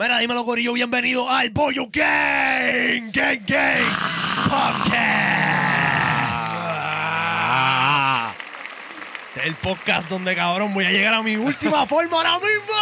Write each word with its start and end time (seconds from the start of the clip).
Mira, 0.00 0.18
dímelo, 0.18 0.46
Corillo, 0.46 0.72
bienvenido 0.72 1.28
al 1.28 1.50
Bollo 1.50 1.82
Gang, 1.92 3.12
Gang, 3.12 3.44
Gang 3.46 3.84
Podcast. 4.44 4.94
Ah. 7.52 8.32
Este 9.28 9.40
es 9.40 9.46
el 9.46 9.54
podcast 9.56 10.08
donde, 10.08 10.34
cabrón, 10.34 10.72
voy 10.72 10.86
a 10.86 10.90
llegar 10.90 11.12
a 11.12 11.22
mi 11.22 11.36
última 11.36 11.84
forma 11.86 12.16
ahora 12.16 12.38
mismo. 12.38 12.72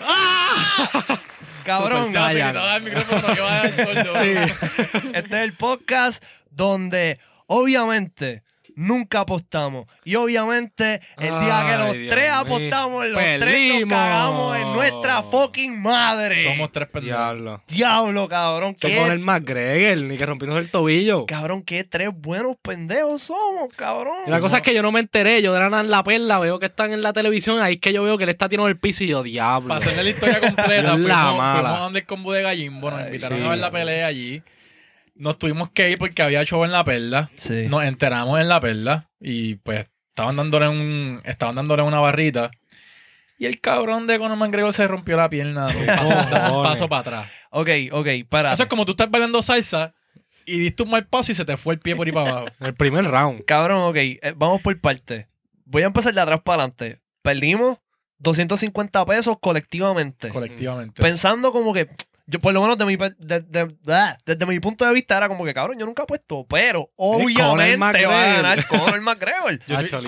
Ah. 0.00 1.20
Cabrón, 1.64 2.06
Super 2.08 2.20
Saiyan. 2.20 2.56
el 2.56 2.82
micrófono 2.82 3.32
que 3.32 3.40
va 3.40 3.52
a 3.52 3.68
dar 3.68 3.76
sordo. 3.76 4.20
este 4.20 5.36
es 5.36 5.42
el 5.44 5.56
podcast 5.56 6.24
donde, 6.50 7.20
obviamente, 7.46 8.42
nunca 8.76 9.20
apostamos. 9.20 9.86
Y 10.04 10.14
obviamente, 10.14 11.00
el 11.18 11.38
día 11.40 11.64
que 11.68 11.76
los 11.78 11.92
Dios 11.94 12.10
tres 12.14 12.30
mío. 12.30 12.34
apostamos, 12.34 13.06
los 13.08 13.18
tres 13.18 13.38
nos 13.40 13.48
Perdimos. 13.48 13.98
cagamos 13.98 14.56
en 14.58 14.72
nuestra 14.74 15.22
fucking 15.24 15.82
madre. 15.82 16.44
Somos 16.44 16.70
tres 16.70 16.88
pendejos. 16.88 17.18
Diablo. 17.18 17.62
Diablo, 17.66 18.28
cabrón. 18.28 18.74
Qué, 18.78 18.94
Somos 18.94 19.10
el 19.10 19.18
McGregor, 19.18 19.98
ni 20.04 20.16
que 20.16 20.26
rompiendo 20.26 20.56
el 20.58 20.70
tobillo. 20.70 21.26
Cabrón, 21.26 21.62
qué 21.62 21.82
tres 21.82 22.10
buenos 22.14 22.56
pendejos 22.62 23.22
somos, 23.22 23.72
cabrón. 23.74 24.18
Y 24.26 24.30
la 24.30 24.38
cosa 24.40 24.58
es 24.58 24.62
que 24.62 24.74
yo 24.74 24.82
no 24.82 24.92
me 24.92 25.00
enteré, 25.00 25.42
yo 25.42 25.52
de 25.52 25.58
la 25.60 25.70
nada 25.70 25.82
en 25.82 25.90
la 25.90 26.04
perla, 26.04 26.38
veo 26.38 26.58
que 26.58 26.66
están 26.66 26.92
en 26.92 27.02
la 27.02 27.12
televisión, 27.12 27.60
ahí 27.60 27.74
es 27.74 27.80
que 27.80 27.92
yo 27.92 28.02
veo 28.04 28.16
que 28.18 28.24
él 28.24 28.30
está 28.30 28.48
tirando 28.48 28.68
el 28.68 28.78
piso 28.78 29.02
y 29.04 29.08
yo, 29.08 29.22
diablo. 29.22 29.68
Para 29.68 29.78
hacerle 29.78 30.04
la 30.04 30.10
historia 30.10 30.40
completa, 30.40 30.82
Dios 30.82 30.92
fuimos, 30.92 31.08
la 31.08 31.22
fuimos 31.24 31.38
mala. 31.38 31.76
a 31.76 31.80
donde 31.80 31.98
el 32.00 32.06
combo 32.06 32.32
de 32.32 32.42
Gallimbo, 32.42 32.90
nos 32.90 33.00
Ay, 33.00 33.06
invitaron 33.06 33.38
sí. 33.38 33.44
a 33.46 33.48
ver 33.48 33.58
la 33.58 33.70
pelea 33.70 34.06
allí. 34.06 34.42
Nos 35.16 35.38
tuvimos 35.38 35.70
que 35.70 35.90
ir 35.90 35.98
porque 35.98 36.22
había 36.22 36.44
show 36.44 36.64
en 36.64 36.72
la 36.72 36.84
perla. 36.84 37.30
Sí. 37.36 37.66
Nos 37.68 37.84
enteramos 37.84 38.38
en 38.40 38.48
la 38.48 38.60
perla 38.60 39.10
y 39.20 39.56
pues 39.56 39.86
estaban 40.10 40.36
dándole 40.36 40.68
un 40.68 41.20
estaban 41.24 41.56
dándole 41.56 41.82
una 41.82 42.00
barrita. 42.00 42.50
Y 43.38 43.46
el 43.46 43.60
cabrón 43.60 44.06
de 44.06 44.18
Conor 44.18 44.38
McGregor 44.38 44.72
se 44.72 44.88
rompió 44.88 45.16
la 45.16 45.28
pierna. 45.28 45.68
Paso, 46.62 46.88
para 46.88 47.00
atrás. 47.00 47.30
Ok, 47.50 47.68
ok, 47.92 48.08
para. 48.28 48.52
Eso 48.52 48.62
es 48.62 48.68
como 48.68 48.86
tú 48.86 48.92
estás 48.92 49.10
bailando 49.10 49.42
salsa 49.42 49.94
y 50.46 50.58
diste 50.58 50.82
un 50.84 50.90
mal 50.90 51.06
paso 51.06 51.32
y 51.32 51.34
se 51.34 51.44
te 51.44 51.56
fue 51.56 51.74
el 51.74 51.80
pie 51.80 51.96
por 51.96 52.06
ahí 52.06 52.12
para 52.12 52.30
abajo. 52.30 52.46
El 52.60 52.74
primer 52.74 53.04
round. 53.04 53.44
Cabrón, 53.44 53.80
ok, 53.90 53.96
eh, 53.96 54.34
vamos 54.36 54.62
por 54.62 54.80
partes. 54.80 55.26
Voy 55.64 55.82
a 55.82 55.86
empezar 55.86 56.14
de 56.14 56.20
atrás 56.20 56.40
para 56.42 56.62
adelante. 56.62 57.00
Perdimos 57.22 57.78
250 58.18 59.04
pesos 59.04 59.36
colectivamente. 59.40 60.28
colectivamente. 60.28 61.02
Pensando 61.02 61.52
como 61.52 61.74
que, 61.74 61.88
yo 62.26 62.40
por 62.40 62.52
lo 62.52 62.60
menos 62.60 62.76
de 62.76 62.84
mi, 62.86 62.96
de- 62.96 63.40
de- 63.40 64.16
desde 64.26 64.46
mi 64.46 64.58
punto 64.60 64.84
de 64.84 64.92
vista 64.92 65.16
era 65.16 65.28
como 65.28 65.44
que, 65.44 65.54
cabrón, 65.54 65.78
yo 65.78 65.86
nunca 65.86 66.02
he 66.02 66.06
puesto, 66.06 66.44
pero 66.48 66.90
obviamente 66.96 68.06
va 68.06 68.22
a 68.22 68.26
ganar 68.36 68.66
Conor 68.66 69.00
McGregor. 69.00 69.60
Yo 69.66 69.76
soy- 69.86 70.04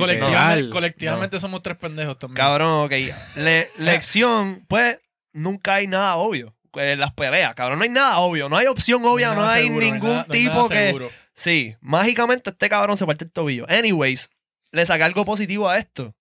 colectivamente 0.70 1.38
somos 1.40 1.62
tres 1.62 1.76
pendejos 1.76 2.18
también. 2.18 2.36
Cabrón, 2.36 2.84
ok. 2.86 2.92
Le- 3.36 3.70
lección, 3.78 4.64
pues, 4.68 4.98
nunca 5.32 5.74
hay 5.74 5.86
nada 5.86 6.16
obvio. 6.16 6.54
En 6.74 7.00
las 7.00 7.12
peleas, 7.12 7.54
cabrón, 7.54 7.78
no 7.78 7.84
hay 7.84 7.88
nada 7.90 8.18
obvio. 8.18 8.48
No 8.48 8.56
hay 8.56 8.66
opción 8.66 9.04
obvia, 9.04 9.34
no, 9.34 9.46
hay 9.48 9.64
seguro, 9.64 9.84
ningún 9.84 10.10
nada- 10.10 10.26
no 10.28 10.34
hay 10.34 10.44
tipo 10.44 10.68
que... 10.68 10.86
seguro. 10.86 11.10
Sí, 11.34 11.76
mágicamente 11.80 12.50
este 12.50 12.68
cabrón 12.68 12.96
se 12.96 13.06
parte 13.06 13.24
el 13.24 13.30
tobillo. 13.32 13.64
Anyways, 13.68 14.30
le 14.72 14.84
saqué 14.84 15.04
algo 15.04 15.24
positivo 15.24 15.68
a 15.68 15.78
esto. 15.78 16.14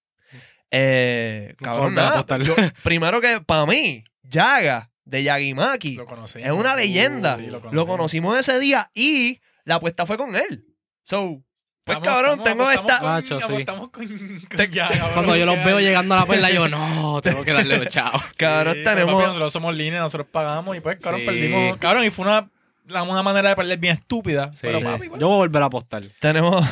Eh, 0.72 1.56
No 1.60 1.66
cabrón, 1.66 1.96
nada, 1.96 2.26
yo- 2.40 2.56
primero 2.84 3.20
que 3.22 3.42
para 3.42 3.66
mí, 3.66 4.04
Yaga 4.24 4.90
de 5.08 5.24
Yagimaki 5.24 5.96
Lo 5.96 6.06
conocí. 6.06 6.40
es 6.44 6.52
una 6.52 6.76
leyenda. 6.76 7.36
Sí, 7.36 7.48
lo, 7.48 7.62
conocimos. 7.62 7.86
conocimos 7.88 8.38
ese 8.38 8.60
día 8.60 8.92
y 8.94 9.40
la 9.64 9.76
apuesta 9.76 10.06
fue 10.06 10.18
con 10.18 10.36
él. 10.36 10.66
So, 11.04 11.42
pues 11.84 11.98
Estamos- 11.98 12.08
cabrón, 12.08 12.40
estamos- 12.40 12.68
tengo 12.68 12.72
esta. 12.72 13.00
con- 13.00 13.08
Macho, 13.10 13.40
sí. 13.42 13.66
con- 13.66 13.90
con 13.90 14.48
Te- 14.58 14.70
ya, 14.70 14.88
cabrón, 14.90 15.14
Cuando 15.14 15.36
yo 15.38 15.46
los 15.46 15.64
veo 15.64 15.80
llegando 15.80 16.16
a 16.16 16.20
la 16.20 16.26
perla, 16.26 16.52
yo, 16.52 16.68
no, 16.68 17.22
tengo 17.24 17.44
que 17.46 17.54
darle 17.54 17.78
los 17.78 17.88
chavos. 17.88 18.22
Cabrón, 18.38 18.74
Sí, 18.76 18.84
tenemos- 18.84 19.14
papi, 19.16 19.26
nosotros 19.28 19.54
somos 19.54 19.76
línea, 19.76 20.00
nosotros 20.02 20.28
pagamos 20.30 20.76
y 20.76 20.82
pues, 20.82 20.98
cabrón, 21.00 21.22
Sí. 21.22 21.26
perdimos. 21.26 21.78
Cabrón, 21.78 22.04
y 22.04 22.10
fue 22.10 22.26
una, 22.26 22.50
la- 22.88 23.04
una 23.04 23.24
manera 23.24 23.50
de 23.50 23.56
perder 23.56 23.78
bien 23.80 23.96
estúpida. 23.98 24.52
Sí. 24.54 24.60
Pero 24.64 24.82
papi, 24.82 25.08
pues, 25.08 25.22
Yo 25.22 25.28
voy 25.28 25.36
a 25.36 25.38
volver 25.38 25.64
a 25.64 25.66
apostar, 25.68 26.04
Tenemos, 26.20 26.66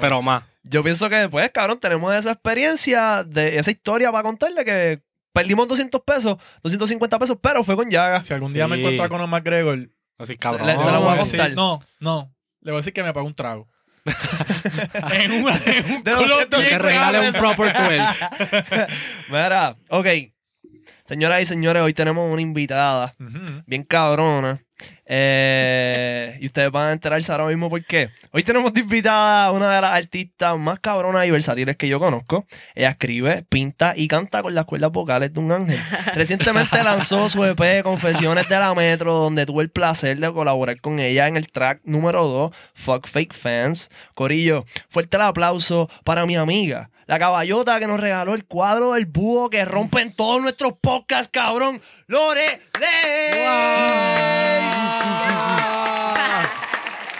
pero 0.00 0.20
más. 0.20 0.42
yo 0.62 0.82
pienso 0.82 1.08
que 1.08 1.28
pues 1.30 1.50
cabrón, 1.50 1.80
tenemos 1.80 2.14
esa 2.14 2.32
experiencia, 2.32 3.24
de 3.24 3.58
esa 3.58 3.70
historia 3.70 4.12
para 4.12 4.22
contarle 4.24 4.64
que 4.66 5.00
perdimos 5.32 5.68
200 5.68 6.00
pesos, 6.02 6.36
250 6.62 7.18
pesos, 7.18 7.38
pero 7.40 7.62
fue 7.64 7.76
con 7.76 7.90
Yaga. 7.90 8.22
si 8.24 8.34
algún 8.34 8.52
día 8.52 8.66
me 8.68 8.76
Sí. 8.76 8.80
encuentro 8.82 9.04
a 9.04 9.08
Conor 9.08 9.28
McGregor, 9.28 9.88
Así, 10.18 10.36
cabrón. 10.36 10.66
le- 10.66 10.78
se 10.78 10.86
la 10.86 10.92
le 10.92 10.98
voy 10.98 11.08
a 11.08 11.16
decir- 11.16 11.38
contar. 11.38 11.52
No, 11.56 11.80
no. 12.00 12.34
Le 12.62 12.72
voy 12.72 12.78
a 12.78 12.80
decir 12.80 12.92
que 12.92 13.02
me 13.02 13.12
pague 13.12 13.26
un 13.26 13.34
trago. 13.34 13.68
en, 15.12 15.32
un- 15.32 15.48
en 15.66 15.84
un 15.92 16.02
De 16.04 16.10
club 16.12 16.26
200 16.28 16.60
bien 16.60 16.70
que 16.70 16.78
regale 16.78 17.20
un 17.20 17.32
cabrón. 17.32 17.54
proper 17.56 17.76
12. 17.76 18.86
Mira, 19.30 19.76
ok. 19.88 20.06
Señoras 21.10 21.42
y 21.42 21.44
señores, 21.44 21.82
hoy 21.82 21.92
tenemos 21.92 22.32
una 22.32 22.40
invitada 22.40 23.16
bien 23.66 23.82
cabrona. 23.82 24.62
Eh, 25.04 26.38
y 26.40 26.46
ustedes 26.46 26.70
van 26.70 26.90
a 26.90 26.92
enterarse 26.92 27.32
ahora 27.32 27.46
mismo 27.46 27.68
por 27.68 27.84
qué. 27.84 28.10
Hoy 28.30 28.44
tenemos 28.44 28.72
de 28.72 28.82
invitada 28.82 29.46
a 29.46 29.50
una 29.50 29.74
de 29.74 29.80
las 29.80 29.92
artistas 29.92 30.56
más 30.56 30.78
cabronas 30.78 31.26
y 31.26 31.32
versátiles 31.32 31.76
que 31.76 31.88
yo 31.88 31.98
conozco. 31.98 32.46
Ella 32.76 32.90
escribe, 32.90 33.44
pinta 33.48 33.94
y 33.96 34.06
canta 34.06 34.40
con 34.40 34.54
las 34.54 34.66
cuerdas 34.66 34.92
vocales 34.92 35.34
de 35.34 35.40
un 35.40 35.50
ángel. 35.50 35.80
Recientemente 36.14 36.80
lanzó 36.84 37.28
su 37.28 37.44
EP 37.44 37.82
Confesiones 37.82 38.48
de 38.48 38.58
la 38.60 38.72
Metro, 38.76 39.14
donde 39.14 39.46
tuve 39.46 39.64
el 39.64 39.70
placer 39.70 40.16
de 40.16 40.32
colaborar 40.32 40.80
con 40.80 41.00
ella 41.00 41.26
en 41.26 41.36
el 41.36 41.50
track 41.50 41.80
número 41.82 42.24
2, 42.28 42.52
Fuck 42.74 43.08
Fake 43.08 43.34
Fans. 43.34 43.90
Corillo, 44.14 44.64
fuerte 44.88 45.16
el 45.16 45.24
aplauso 45.24 45.90
para 46.04 46.24
mi 46.24 46.36
amiga, 46.36 46.88
la 47.10 47.18
caballota 47.18 47.80
que 47.80 47.88
nos 47.88 47.98
regaló 47.98 48.34
el 48.34 48.44
cuadro 48.44 48.92
del 48.92 49.06
búho 49.06 49.50
que 49.50 49.64
rompe 49.64 50.00
en 50.00 50.14
todos 50.14 50.40
nuestros 50.40 50.74
podcasts, 50.80 51.28
cabrón. 51.32 51.82
Lore 52.06 52.60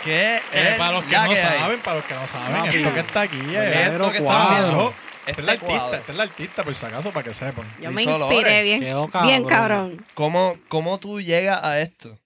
¿Qué 0.03 0.37
Eh, 0.37 0.41
es 0.53 0.75
para 0.77 0.93
los 0.93 1.03
que 1.03 1.11
la 1.11 1.25
no 1.25 1.29
que 1.33 1.41
hay? 1.41 1.59
saben, 1.59 1.79
para 1.81 1.95
los 1.97 2.05
que 2.05 2.13
no 2.15 2.25
saben, 2.27 2.55
Papi. 2.63 2.77
esto 2.77 2.93
que 2.93 2.99
está 3.01 3.21
aquí 3.21 3.37
es 3.39 3.51
Verdadero 3.51 3.93
esto 4.05 4.11
que 4.11 4.17
está 4.17 4.23
cuadro. 4.33 4.63
viendo. 4.63 4.93
Este 5.27 5.31
es 5.31 5.37
el 5.37 5.49
Este 5.49 5.51
artista, 5.51 5.77
cuadro. 5.77 5.97
este 5.97 6.11
es 6.11 6.15
el 6.15 6.21
artista, 6.21 6.63
por 6.63 6.75
si 6.75 6.85
acaso, 6.85 7.11
para 7.11 7.23
que 7.25 7.33
sepan. 7.33 7.65
Yo 7.81 7.91
me 7.91 8.01
inspiré 8.03 8.63
bien. 8.63 8.79
Quedó 8.79 9.09
Bien 9.23 9.43
cabrón. 9.45 10.05
¿Cómo, 10.15 10.57
¿Cómo 10.69 10.97
tú 10.99 11.21
llegas 11.21 11.59
a 11.63 11.79
esto? 11.81 12.17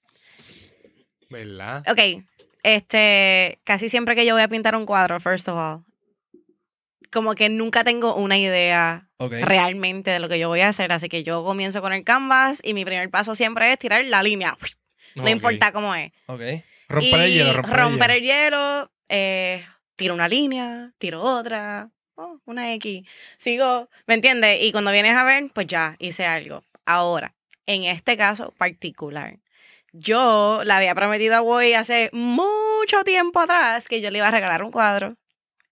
¿Verdad? 1.29 1.83
Ok, 1.91 2.23
este, 2.63 3.59
casi 3.65 3.89
siempre 3.89 4.15
que 4.15 4.25
yo 4.25 4.35
voy 4.35 4.43
a 4.43 4.47
pintar 4.47 4.75
un 4.75 4.85
cuadro, 4.85 5.19
first 5.19 5.47
of 5.49 5.55
all, 5.57 5.83
como 7.15 7.33
que 7.33 7.47
nunca 7.47 7.85
tengo 7.85 8.13
una 8.13 8.37
idea 8.37 9.07
realmente 9.17 10.11
de 10.11 10.19
lo 10.19 10.27
que 10.27 10.37
yo 10.37 10.49
voy 10.49 10.59
a 10.59 10.67
hacer, 10.67 10.91
así 10.91 11.07
que 11.07 11.23
yo 11.23 11.45
comienzo 11.45 11.81
con 11.81 11.93
el 11.93 12.03
canvas 12.03 12.59
y 12.61 12.73
mi 12.73 12.83
primer 12.83 13.09
paso 13.09 13.35
siempre 13.35 13.71
es 13.71 13.79
tirar 13.79 14.03
la 14.03 14.21
línea, 14.21 14.57
no 15.15 15.29
importa 15.29 15.71
cómo 15.71 15.95
es. 15.95 16.11
Romper 16.27 17.21
el 17.21 17.29
Y 17.29 17.33
hielo, 17.35 17.53
romper, 17.53 17.79
romper 17.79 18.11
el 18.11 18.17
el 18.17 18.23
hielo, 18.23 18.91
eh, 19.07 19.65
tiro 19.95 20.13
una 20.13 20.27
línea, 20.27 20.91
tiro 20.97 21.21
otra, 21.21 21.89
oh, 22.15 22.41
una 22.43 22.73
X, 22.73 23.07
sigo, 23.37 23.89
¿me 24.07 24.15
entiendes? 24.15 24.61
Y 24.61 24.73
cuando 24.73 24.91
vienes 24.91 25.15
a 25.15 25.23
ver, 25.23 25.49
pues 25.53 25.67
ya 25.67 25.95
hice 25.99 26.25
algo. 26.25 26.65
Ahora, 26.85 27.33
en 27.65 27.85
este 27.85 28.17
caso 28.17 28.53
particular, 28.57 29.39
yo 29.93 30.63
le 30.65 30.73
había 30.73 30.93
prometido 30.93 31.35
a 31.35 31.39
Boy 31.39 31.75
hace 31.75 32.09
mucho 32.11 33.05
tiempo 33.05 33.39
atrás 33.39 33.87
que 33.87 34.01
yo 34.01 34.11
le 34.11 34.17
iba 34.17 34.27
a 34.27 34.31
regalar 34.31 34.63
un 34.63 34.71
cuadro 34.71 35.15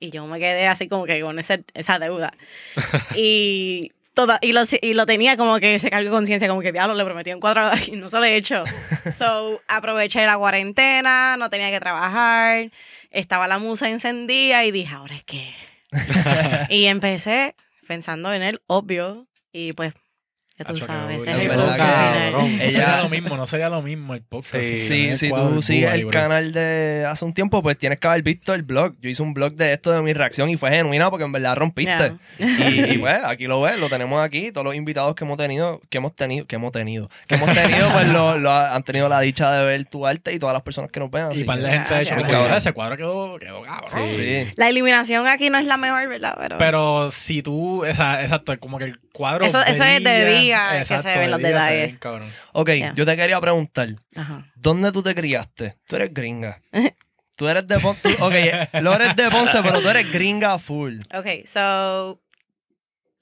y 0.04 0.12
yo 0.12 0.26
me 0.28 0.38
quedé 0.40 0.68
así 0.68 0.88
como 0.90 1.06
que 1.06 1.22
con 1.22 1.40
ese- 1.40 1.64
esa 1.74 1.98
deuda. 2.00 2.34
y, 3.16 3.92
toda, 4.14 4.38
y, 4.42 4.52
lo, 4.52 4.62
y 4.82 4.94
lo 4.94 5.06
tenía 5.06 5.38
como 5.38 5.60
que 5.60 5.76
ese 5.76 5.90
cargo 5.90 6.10
de 6.10 6.16
conciencia, 6.16 6.48
como 6.48 6.62
que 6.62 6.72
diablo, 6.72 6.94
le 6.94 7.06
prometí 7.06 7.32
un 7.34 7.40
cuadro 7.40 7.72
y 7.88 7.92
no 7.96 8.10
se 8.10 8.18
lo 8.18 8.24
he 8.26 8.36
hecho. 8.36 8.64
So, 9.18 9.62
aproveché 9.68 10.26
la 10.26 10.38
cuarentena, 10.38 11.38
no 11.38 11.50
tenía 11.50 11.70
que 11.72 11.80
trabajar, 11.80 12.72
estaba 13.12 13.48
la 13.48 13.60
musa 13.60 13.90
encendida 13.90 14.66
y 14.66 14.72
dije, 14.72 14.94
ahora 14.94 15.16
es 15.16 15.24
que. 15.24 15.54
y 16.70 16.86
empecé 16.86 17.56
pensando 17.88 18.34
en 18.34 18.42
el 18.44 18.62
obvio 18.68 19.28
y 19.52 19.72
pues, 19.74 19.94
ya 20.58 20.66
tú 20.66 20.74
Acho, 20.74 20.86
qué 20.86 20.94
sabes, 20.94 21.26
es 21.26 21.48
cabrón. 21.48 22.32
No 22.32 22.64
Ella- 22.64 22.72
sería 22.72 23.02
lo 23.02 23.10
mismo, 23.10 23.38
no 23.38 23.46
sería 23.48 23.70
lo 23.70 23.82
mismo 23.82 24.14
el 24.14 24.22
podcast. 24.22 24.64
Sí, 24.64 24.78
si 24.78 25.18
Sí, 25.18 25.30
tú 25.30 25.62
sigues 25.64 25.92
el 25.94 26.10
canal 26.12 26.54
de 26.54 27.06
hace 27.08 27.26
un 27.26 27.34
tiempo, 27.34 27.64
pues 27.64 27.76
tienes 27.78 27.98
que 28.00 28.08
haber 28.08 28.22
visto 28.22 28.54
el 28.54 28.62
blog. 28.62 28.94
Yo 29.02 29.10
hice 29.10 29.24
un 29.24 29.34
blog 29.34 29.54
de 29.54 29.74
esto 29.74 29.92
de 29.92 30.02
mi 30.04 30.14
reacción 30.14 30.50
y 30.52 30.58
fue 30.58 30.70
genuina 30.70 31.10
porque 31.10 31.26
en 31.26 31.32
verdad 31.32 31.56
rompiste. 31.56 32.14
Y, 32.38 32.94
y, 32.94 32.98
pues 33.00 33.16
aquí 33.24 33.46
lo 33.48 33.62
ves, 33.62 33.78
lo 33.80 33.90
tenemos 33.90 34.24
aquí. 34.24 34.52
Todos 34.52 34.66
los 34.66 34.76
invitados 34.76 35.16
que 35.16 35.24
hemos 35.24 35.38
tenido, 35.38 35.82
que 35.90 35.98
hemos 35.98 36.16
tenido, 36.16 36.46
que 36.46 36.56
hemos 36.56 36.72
tenido, 36.72 37.10
que 37.28 37.36
hemos 37.36 37.52
tenido, 37.54 37.92
pues 37.92 38.08
lo, 38.10 38.38
lo 38.38 38.52
ha- 38.52 38.76
han 38.76 38.84
tenido 38.84 39.10
la 39.10 39.22
dicha 39.22 39.52
de 39.52 39.66
ver 39.66 39.86
tu 39.86 40.06
arte 40.06 40.34
y 40.34 40.40
todas 40.40 40.54
las 40.54 40.62
personas 40.62 40.92
que 40.92 41.00
nos 41.00 41.10
vean. 41.10 41.32
Y 41.34 41.44
para 41.46 41.58
que- 41.62 41.64
la 41.68 41.72
gente 41.84 41.96
ha. 42.12 42.16
"Coño, 42.16 42.28
Cabrón. 42.30 42.54
ese 42.58 42.74
cuadro 42.74 42.98
quedó, 42.98 43.40
quedó 43.40 43.64
cabrón. 43.64 44.06
Sí. 44.08 44.48
La 44.56 44.70
iluminación 44.70 45.28
aquí 45.28 45.50
no 45.50 45.58
es 45.58 45.66
la 45.66 45.78
mejor, 45.78 46.08
¿verdad? 46.08 46.36
Pero, 46.40 46.58
Pero 46.60 47.10
si 47.12 47.42
tú, 47.42 47.86
esa, 47.86 48.22
exacto, 48.22 48.58
como 48.60 48.78
que 48.78 48.86
el 48.86 49.00
cuadro. 49.14 49.46
Eso- 49.46 49.64
eso 49.64 49.84
es 49.86 50.04
de 50.04 50.26
día 50.40 50.80
que 50.80 50.86
se 50.86 50.98
ven 50.98 51.04
de 51.22 51.28
los 51.30 51.42
detalles. 51.42 51.98
ven. 52.00 52.22
Ok, 52.52 52.70
yo 52.96 53.06
te 53.06 53.16
quería 53.16 53.40
preguntar, 53.40 53.88
Ajá. 54.16 54.46
¿dónde 54.56 54.92
tú 54.92 55.02
te 55.02 55.16
criaste? 55.16 55.78
Tú 55.88 55.96
eres 55.96 56.14
gringa. 56.14 56.60
Tú 57.36 57.48
eres 57.48 57.68
de 57.68 57.80
Ponce. 57.80 58.14
Ok, 58.20 58.34
Lore 58.82 59.08
es 59.08 59.16
de 59.16 59.32
Ponce, 59.32 59.58
pero 59.64 59.82
tú 59.82 59.90
eres 59.90 60.12
gringa 60.12 60.60
full. 60.60 61.00
Ok, 61.16 61.48
so. 61.48 62.20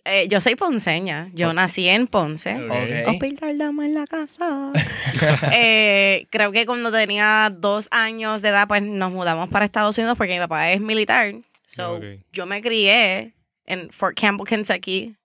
Eh, 0.04 0.28
yo 0.28 0.42
soy 0.42 0.56
ponceña. 0.56 1.30
Yo 1.34 1.54
nací 1.54 1.88
en 1.88 2.08
Ponce. 2.08 2.56
Ok. 2.56 2.72
Ok. 2.72 3.08
Hospital 3.08 3.58
Dama 3.58 3.86
en 3.86 3.94
la 3.94 4.06
casa. 4.06 4.72
Eh, 5.54 6.28
creo 6.30 6.52
que 6.52 6.66
cuando 6.66 6.92
tenía 6.92 7.52
dos 7.56 7.88
años 7.92 8.42
de 8.42 8.50
edad, 8.50 8.68
pues 8.68 8.82
nos 8.82 9.12
mudamos 9.12 9.50
para 9.50 9.64
Estados 9.66 9.98
Unidos 9.98 10.18
porque 10.18 10.34
mi 10.34 10.40
papá 10.40 10.72
es 10.72 10.82
militar. 10.82 11.34
So, 11.68 11.96
Ok. 11.98 12.04
yo 12.34 12.46
me 12.46 12.62
crié 12.62 13.34
en 13.66 13.90
Fort 13.92 14.20
Campbell, 14.20 14.46
Kentucky, 14.48 15.16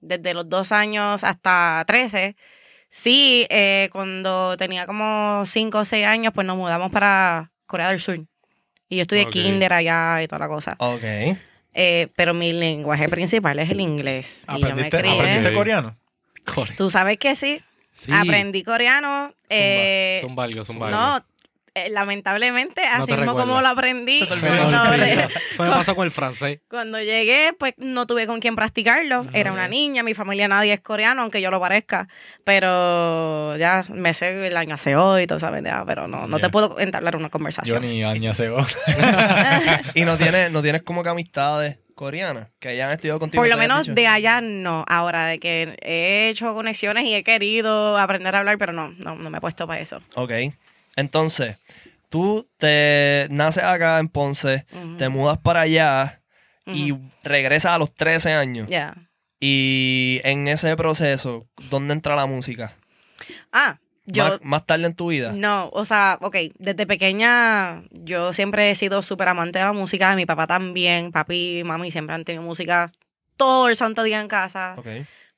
Desde 0.00 0.34
los 0.34 0.48
dos 0.48 0.72
años 0.72 1.24
hasta 1.24 1.84
13. 1.86 2.36
Sí, 2.88 3.46
eh, 3.50 3.88
cuando 3.92 4.56
tenía 4.56 4.86
como 4.86 5.44
cinco 5.46 5.78
o 5.78 5.84
seis 5.84 6.06
años, 6.06 6.32
pues 6.34 6.46
nos 6.46 6.56
mudamos 6.56 6.90
para 6.92 7.50
Corea 7.66 7.88
del 7.88 8.00
Sur. 8.00 8.18
Y 8.88 8.96
yo 8.96 9.02
estudié 9.02 9.22
kinder 9.30 9.72
allá 9.72 10.22
y 10.22 10.28
toda 10.28 10.40
la 10.40 10.48
cosa. 10.48 10.76
Ok. 10.78 11.02
Eh, 11.74 12.08
pero 12.16 12.34
mi 12.34 12.52
lenguaje 12.52 13.08
principal 13.08 13.58
es 13.60 13.70
el 13.70 13.80
inglés. 13.80 14.44
Y 14.48 14.52
yo 14.52 14.58
me 14.58 14.66
¿Aprendiste, 14.66 14.98
crié. 14.98 15.14
aprendiste 15.14 15.48
Ok. 15.48 15.54
coreano? 15.54 15.96
Tú 16.76 16.90
sabes 16.90 17.16
que 17.18 17.34
sí. 17.34 17.62
Sí. 17.94 18.10
Aprendí 18.12 18.62
coreano. 18.62 19.32
eh, 19.48 20.18
Son 20.20 20.34
valgos, 20.34 20.66
son 20.66 20.78
valgos. 20.78 20.98
no, 21.00 21.24
eh, 21.74 21.88
lamentablemente, 21.90 22.82
así 22.82 23.12
mismo 23.12 23.34
como 23.34 23.60
lo 23.60 23.68
aprendí. 23.68 24.18
Se 24.18 24.26
te 24.26 24.34
Eso, 24.34 24.46
olvidó. 24.46 24.70
no, 24.70 24.92
sí, 24.92 25.00
le- 25.00 25.28
eso 25.50 25.62
me 25.62 25.70
pasa 25.70 25.94
con 25.94 26.04
el 26.04 26.10
francés. 26.10 26.60
Cuando 26.68 27.00
llegué, 27.00 27.54
pues 27.58 27.74
no 27.78 28.06
tuve 28.06 28.26
con 28.26 28.40
quién 28.40 28.54
practicarlo. 28.56 29.26
Era 29.32 29.52
una 29.52 29.68
niña, 29.68 30.02
mi 30.02 30.14
familia 30.14 30.48
nadie 30.48 30.72
es 30.74 30.80
coreano, 30.80 31.22
aunque 31.22 31.40
yo 31.40 31.50
lo 31.50 31.60
parezca. 31.60 32.08
Pero 32.44 33.56
ya 33.56 33.84
me 33.88 34.12
sé 34.14 34.46
el 34.46 34.56
año 34.56 34.74
hace 34.74 34.96
hoy, 34.96 35.26
todo 35.26 35.38
sabes, 35.40 35.62
ya, 35.64 35.84
pero 35.86 36.06
no, 36.08 36.26
no 36.26 36.38
te 36.38 36.50
puedo 36.50 36.78
entablar 36.78 37.16
una 37.16 37.26
Yo 37.28 37.30
conversación. 37.30 37.82
ni 37.82 38.02
añaseo. 38.04 38.58
Y 39.94 40.04
no 40.04 40.16
tienes, 40.16 40.50
no 40.50 40.62
tienes 40.62 40.82
como 40.82 41.02
que 41.02 41.08
amistades 41.08 41.78
coreanas 41.94 42.48
que 42.58 42.68
hayan 42.68 42.90
estudiado 42.92 43.18
contigo. 43.20 43.40
Por 43.40 43.46
y 43.46 43.50
lo 43.50 43.56
menos 43.56 43.80
dicho? 43.82 43.94
de 43.94 44.06
allá 44.06 44.40
no. 44.40 44.84
Ahora, 44.88 45.26
de 45.26 45.38
que 45.38 45.76
he 45.82 46.28
hecho 46.30 46.54
conexiones 46.54 47.04
y 47.04 47.14
he 47.14 47.22
querido 47.24 47.96
aprender 47.98 48.34
a 48.34 48.38
hablar, 48.40 48.58
pero 48.58 48.72
no, 48.72 48.92
no, 48.98 49.14
no 49.14 49.30
me 49.30 49.38
he 49.38 49.40
puesto 49.40 49.66
para 49.66 49.80
eso. 49.80 50.00
Ok. 50.14 50.32
Entonces, 50.96 51.56
tú 52.08 52.48
te 52.58 53.26
naces 53.30 53.64
acá 53.64 53.98
en 53.98 54.08
Ponce, 54.08 54.66
te 54.98 55.08
mudas 55.08 55.38
para 55.38 55.62
allá 55.62 56.20
y 56.66 56.94
regresas 57.24 57.72
a 57.72 57.78
los 57.78 57.92
13 57.94 58.32
años. 58.32 58.68
Ya. 58.68 58.94
Y 59.40 60.20
en 60.22 60.46
ese 60.46 60.76
proceso, 60.76 61.46
¿dónde 61.68 61.94
entra 61.94 62.14
la 62.14 62.26
música? 62.26 62.74
Ah, 63.50 63.78
yo. 64.04 64.24
Más, 64.24 64.40
más 64.42 64.66
tarde 64.66 64.86
en 64.86 64.94
tu 64.94 65.08
vida. 65.08 65.32
No, 65.32 65.68
o 65.72 65.84
sea, 65.84 66.18
ok, 66.20 66.36
desde 66.58 66.86
pequeña 66.86 67.82
yo 67.90 68.32
siempre 68.32 68.70
he 68.70 68.74
sido 68.74 69.02
súper 69.02 69.28
amante 69.28 69.58
de 69.58 69.64
la 69.64 69.72
música, 69.72 70.14
mi 70.14 70.26
papá 70.26 70.46
también, 70.46 71.12
papi 71.12 71.60
y 71.60 71.64
mami 71.64 71.90
siempre 71.90 72.14
han 72.14 72.24
tenido 72.24 72.44
música 72.44 72.92
todo 73.36 73.68
el 73.68 73.76
santo 73.76 74.02
día 74.02 74.20
en 74.20 74.28
casa. 74.28 74.74
Ok. 74.76 74.86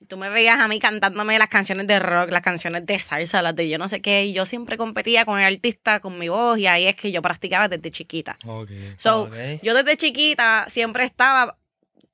Tú 0.09 0.17
me 0.19 0.29
veías 0.29 0.59
a 0.59 0.69
mí 0.69 0.79
cantándome 0.81 1.39
las 1.39 1.49
canciones 1.49 1.87
de 1.87 1.99
rock, 1.99 2.31
las 2.31 2.43
canciones 2.43 2.85
de 2.85 2.99
salsa, 2.99 3.41
las 3.41 3.57
de 3.57 3.69
yo 3.69 3.79
no 3.79 3.89
sé 3.89 4.03
qué, 4.03 4.27
y 4.27 4.35
yo 4.35 4.45
siempre 4.45 4.77
competía 4.77 5.25
con 5.25 5.41
el 5.41 5.55
artista, 5.55 6.01
con 6.01 6.19
mi 6.19 6.29
voz, 6.29 6.59
y 6.59 6.67
ahí 6.67 6.87
es 6.87 6.95
que 6.97 7.11
yo 7.11 7.23
practicaba 7.23 7.69
desde 7.69 7.91
chiquita. 7.91 8.37
Ok. 8.47 8.69
So, 8.97 9.31
yo 9.63 9.75
desde 9.75 9.97
chiquita 9.97 10.67
siempre 10.69 11.05
estaba 11.05 11.57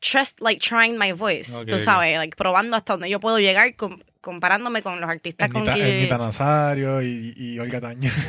just 0.02 0.40
like 0.40 0.60
trying 0.60 0.96
my 0.98 1.12
voice, 1.12 1.52
tú 1.66 1.78
sabes, 1.78 2.16
like 2.16 2.36
probando 2.36 2.76
hasta 2.76 2.92
donde 2.94 3.10
yo 3.10 3.18
puedo 3.18 3.38
llegar 3.38 3.74
com- 3.76 4.00
comparándome 4.20 4.82
con 4.82 5.00
los 5.00 5.10
artistas 5.10 5.50
con 5.50 5.64
que 5.64 6.08
Nazario 6.10 7.02
y, 7.02 7.34
y 7.36 7.58
Olga 7.58 7.80
Taño. 7.80 8.10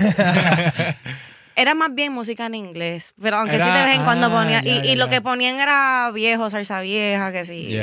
Era 1.56 1.76
más 1.76 1.94
bien 1.94 2.14
música 2.14 2.46
en 2.46 2.56
inglés, 2.56 3.14
pero 3.22 3.38
aunque 3.38 3.56
sí 3.58 3.62
Era- 3.62 3.80
de 3.82 3.86
vez 3.86 3.96
en 3.98 4.04
cuando 4.04 4.28
ah, 4.28 4.32
ponía. 4.32 4.62
ya, 4.64 4.70
y, 4.70 4.76
ya, 4.76 4.86
y 4.92 4.96
lo 4.96 5.10
que 5.10 5.22
ponían 5.22 5.60
era 5.60 6.10
viejo, 6.14 6.50
salsa 6.50 6.82
vieja, 6.82 7.32
que 7.32 7.46
sí. 7.46 7.78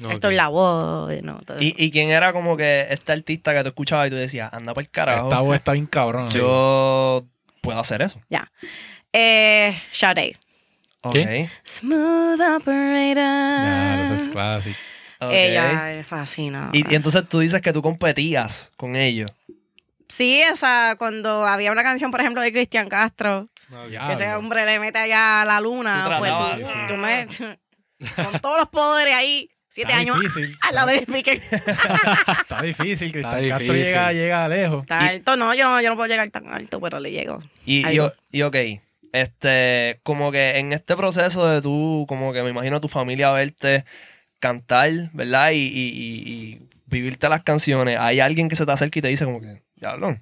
Ya. 0.00 0.12
Esto 0.12 0.30
es 0.30 0.36
la 0.36 0.48
voz, 0.48 1.12
no, 1.22 1.40
todo 1.40 1.58
¿Y, 1.60 1.68
eso. 1.68 1.76
¿Y 1.78 1.90
quién 1.90 2.10
era 2.10 2.32
como 2.32 2.56
que 2.56 2.86
este 2.90 3.12
artista 3.12 3.54
que 3.54 3.62
tú 3.62 3.68
escuchabas 3.68 4.08
y 4.08 4.10
tú 4.10 4.16
decías, 4.16 4.52
anda 4.52 4.72
por 4.74 4.82
el 4.82 4.90
carajo? 4.90 5.28
Esta 5.28 5.42
voz 5.42 5.56
está 5.56 5.72
bien 5.72 5.86
cabrón. 5.86 6.28
Yo 6.30 7.26
puedo 7.60 7.78
hacer 7.78 8.02
eso. 8.02 8.20
Eh, 9.12 9.80
Sade. 9.92 10.36
Ok. 11.02 11.16
Smooth 11.64 12.40
operator. 12.40 13.16
Ya, 13.16 14.02
eso 14.04 14.14
es 14.14 14.28
clásico. 14.28 14.78
Ella 15.20 15.92
me 15.96 16.04
fascina. 16.04 16.70
Y, 16.72 16.90
y 16.90 16.94
entonces 16.94 17.28
tú 17.28 17.40
dices 17.40 17.60
que 17.60 17.72
tú 17.72 17.82
competías 17.82 18.72
con 18.76 18.96
ellos. 18.96 19.30
Sí, 20.08 20.42
o 20.52 20.56
sea, 20.56 20.96
cuando 20.98 21.46
había 21.46 21.70
una 21.70 21.82
canción, 21.84 22.10
por 22.10 22.20
ejemplo, 22.20 22.42
de 22.42 22.50
Cristian 22.50 22.88
Castro, 22.88 23.48
Ya, 23.90 24.08
que 24.08 24.14
ese 24.14 24.34
hombre 24.34 24.64
le 24.66 24.80
mete 24.80 24.98
allá 24.98 25.42
a 25.42 25.44
la 25.44 25.60
luna, 25.60 26.02
Tú 26.04 26.10
pues 26.18 26.20
tratabas, 26.32 26.58
tú, 26.58 26.66
sí, 26.66 26.72
sí. 26.72 26.78
tú 26.88 26.94
me. 26.94 27.26
Con 28.30 28.40
todos 28.40 28.58
los 28.58 28.68
poderes 28.70 29.14
ahí, 29.14 29.50
siete 29.70 29.90
Está 29.90 30.00
años 30.00 30.20
difícil. 30.20 30.58
al 30.68 30.74
lado 30.74 30.88
del 30.90 31.00
speaker. 31.04 31.40
Está 31.50 32.62
difícil. 32.62 33.12
Cristian 33.12 33.38
Está 33.38 33.48
Castro 33.48 33.72
difícil. 33.74 33.84
llega, 33.84 34.12
llega 34.12 34.48
lejos. 34.48 34.82
Está 34.82 34.98
alto, 35.06 35.36
no 35.36 35.54
yo, 35.54 35.64
no, 35.70 35.80
yo 35.80 35.88
no 35.90 35.96
puedo 35.96 36.08
llegar 36.08 36.28
tan 36.30 36.48
alto, 36.48 36.80
pero 36.80 37.00
le 37.00 37.10
llego. 37.12 37.42
Y, 37.64 37.80
y, 37.80 37.84
Algo. 37.84 38.12
y 38.30 38.42
ok, 38.42 38.56
este, 39.12 40.00
como 40.02 40.30
que 40.32 40.58
en 40.58 40.72
este 40.72 40.96
proceso 40.96 41.46
de 41.48 41.62
tú, 41.62 42.04
como 42.08 42.32
que 42.32 42.42
me 42.42 42.50
imagino 42.50 42.80
tu 42.80 42.88
familia 42.88 43.32
verte 43.32 43.84
cantar, 44.38 44.90
¿verdad? 45.12 45.50
Y, 45.52 45.56
y, 45.56 45.88
y- 45.88 46.30
y 46.32 46.60
vivirte 46.86 47.28
las 47.28 47.42
canciones, 47.42 47.96
hay 48.00 48.20
alguien 48.20 48.48
que 48.48 48.56
se 48.56 48.66
te 48.66 48.72
acerca 48.72 48.98
y 48.98 49.02
te 49.02 49.08
dice 49.08 49.24
como 49.24 49.40
que, 49.40 49.62
diablo, 49.76 50.18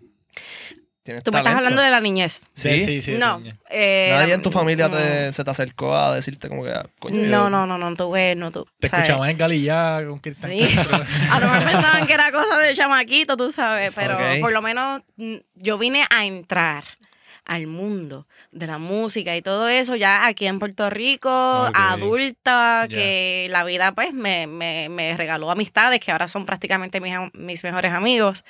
tienes 1.08 1.24
Tú 1.24 1.32
me 1.32 1.38
estás 1.38 1.52
talento". 1.52 1.58
hablando 1.58 1.82
de 1.82 1.90
la 1.90 2.00
niñez. 2.00 2.46
¿Sí? 2.54 2.78
sí, 2.80 3.00
sí. 3.00 3.12
no. 3.18 3.42
eh, 3.70 4.10
Nadie 4.16 4.34
en 4.34 4.42
tu 4.42 4.50
familia 4.50 4.88
no. 4.88 4.96
te, 4.96 5.32
se 5.32 5.42
te 5.44 5.50
acercó 5.50 5.94
a 5.96 6.14
decirte 6.14 6.48
como 6.48 6.64
que, 6.64 6.70
ah, 6.70 6.86
coño, 6.98 7.22
yo- 7.22 7.30
No, 7.30 7.50
no, 7.50 7.66
no, 7.66 7.78
no, 7.78 7.94
tuve, 7.96 8.34
no 8.34 8.50
tú. 8.52 8.66
Te 8.78 8.88
¿sabes? 8.88 9.04
escuchaban 9.04 9.30
en 9.30 9.38
Galillá 9.38 10.02
con 10.06 10.18
Cristian 10.20 10.52
Sí. 10.52 10.74
Castro. 10.74 10.96
A 11.32 11.40
lo 11.40 11.46
mejor 11.50 11.64
pensaban 11.72 12.06
que 12.06 12.12
era 12.14 12.30
cosa 12.32 12.58
de 12.58 12.74
chamaquito, 12.74 13.36
tú 13.36 13.50
sabes, 13.50 13.92
pero 13.94 14.14
Ok. 14.14 14.40
por 14.40 14.52
lo 14.52 14.62
menos 14.62 15.02
mm, 15.16 15.34
yo 15.56 15.78
vine 15.78 16.04
a 16.14 16.24
entrar 16.24 16.84
al 17.44 17.66
mundo 17.66 18.26
de 18.50 18.66
la 18.66 18.78
música 18.78 19.36
y 19.36 19.42
todo 19.42 19.68
eso 19.68 19.94
ya 19.96 20.26
aquí 20.26 20.46
en 20.46 20.58
Puerto 20.58 20.88
Rico, 20.90 21.30
adulta, 21.74 22.86
que 22.88 23.46
la 23.50 23.62
vida 23.64 23.92
pues 23.92 24.12
me, 24.12 24.46
me, 24.46 24.88
me 24.88 25.16
regaló 25.16 25.50
amistades 25.50 26.00
que 26.00 26.10
ahora 26.12 26.28
son 26.28 26.46
prácticamente 26.46 27.00
mis, 27.00 27.14
mis 27.34 27.62
mejores 27.64 27.92
amigos. 27.92 28.44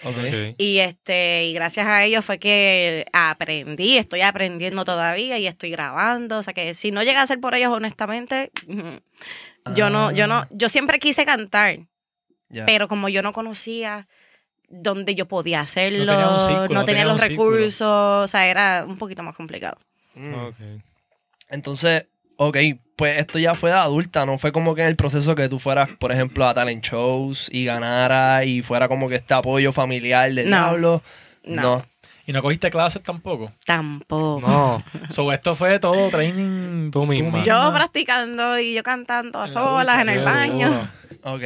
Y 0.57 0.79
este, 0.79 1.47
y 1.47 1.53
gracias 1.53 1.87
a 1.87 2.05
ellos 2.05 2.25
fue 2.25 2.39
que 2.39 3.07
aprendí, 3.13 3.99
estoy 3.99 4.21
aprendiendo 4.23 4.85
todavía 4.85 5.39
y 5.39 5.47
estoy 5.47 5.71
grabando. 5.71 6.39
O 6.39 6.43
sea 6.43 6.55
que 6.55 6.75
si 6.75 6.91
no 6.91 7.03
llega 7.03 7.23
a 7.23 7.27
ser 7.27 7.41
por 7.41 7.55
ellos, 7.55 7.73
honestamente, 7.73 8.51
yo 9.75 9.91
no, 9.91 10.13
yo 10.13 10.27
no, 10.27 10.37
Ah. 10.39 10.49
yo 10.51 10.69
siempre 10.69 10.99
quise 10.99 11.25
cantar, 11.25 11.81
pero 12.67 12.89
como 12.89 13.09
yo 13.09 13.23
no 13.23 13.33
conocía 13.33 14.07
dónde 14.69 15.15
yo 15.15 15.27
podía 15.27 15.61
hacerlo, 15.61 16.05
No 16.05 16.13
tenía 16.13 16.29
un 16.29 16.39
círculo, 16.47 16.69
no 16.69 16.75
no 16.81 16.85
tenía 16.85 17.03
tenía 17.03 17.05
los 17.15 17.23
círculo. 17.23 17.51
recursos, 17.57 18.25
o 18.25 18.29
sea, 18.29 18.47
era 18.47 18.85
un 18.87 18.99
poquito 18.99 19.23
más 19.23 19.35
complicado. 19.35 19.79
Mm. 20.15 20.35
Ok. 20.35 20.55
Entonces, 21.49 22.07
ok, 22.37 22.57
pues 22.97 23.19
esto 23.19 23.39
ya 23.39 23.55
fue 23.55 23.71
de 23.71 23.77
adulta, 23.77 24.27
no 24.27 24.39
fue 24.39 24.53
como 24.53 24.75
que 24.75 24.83
en 24.83 24.89
el 24.89 24.97
proceso 24.97 25.35
que 25.35 25.49
tú 25.49 25.59
fueras, 25.59 25.89
por 25.99 26.13
ejemplo, 26.13 26.47
a 26.47 26.55
talent 26.55 26.85
shows 26.85 27.49
y 27.53 27.65
ganara 27.65 28.45
y 28.45 28.63
fuera 28.63 28.89
como 28.89 29.09
que 29.09 29.15
este 29.17 29.35
apoyo 29.35 29.73
familiar 29.73 30.33
del 30.33 30.51
No. 30.51 30.57
diablo. 30.57 31.03
No, 31.45 31.63
No. 31.63 31.87
Y 32.29 32.33
no 32.35 32.43
cogiste 32.43 32.71
clases 32.71 33.03
tampoco. 33.03 33.53
tampoco. 33.65 34.47
No. 34.47 34.85
So, 35.09 35.33
esto 35.33 35.57
fue 35.57 35.79
todo 35.79 36.11
training 36.11 36.91
Tú 36.91 37.07
misma. 37.07 37.43
Yo 37.43 37.73
practicando 37.73 38.59
y 38.59 38.75
yo 38.75 38.83
cantando 38.83 39.41
a 39.41 39.49
solas 39.49 40.03
en 40.03 40.11
el 40.11 40.23
baño. 40.23 40.91
Ok. 41.23 41.43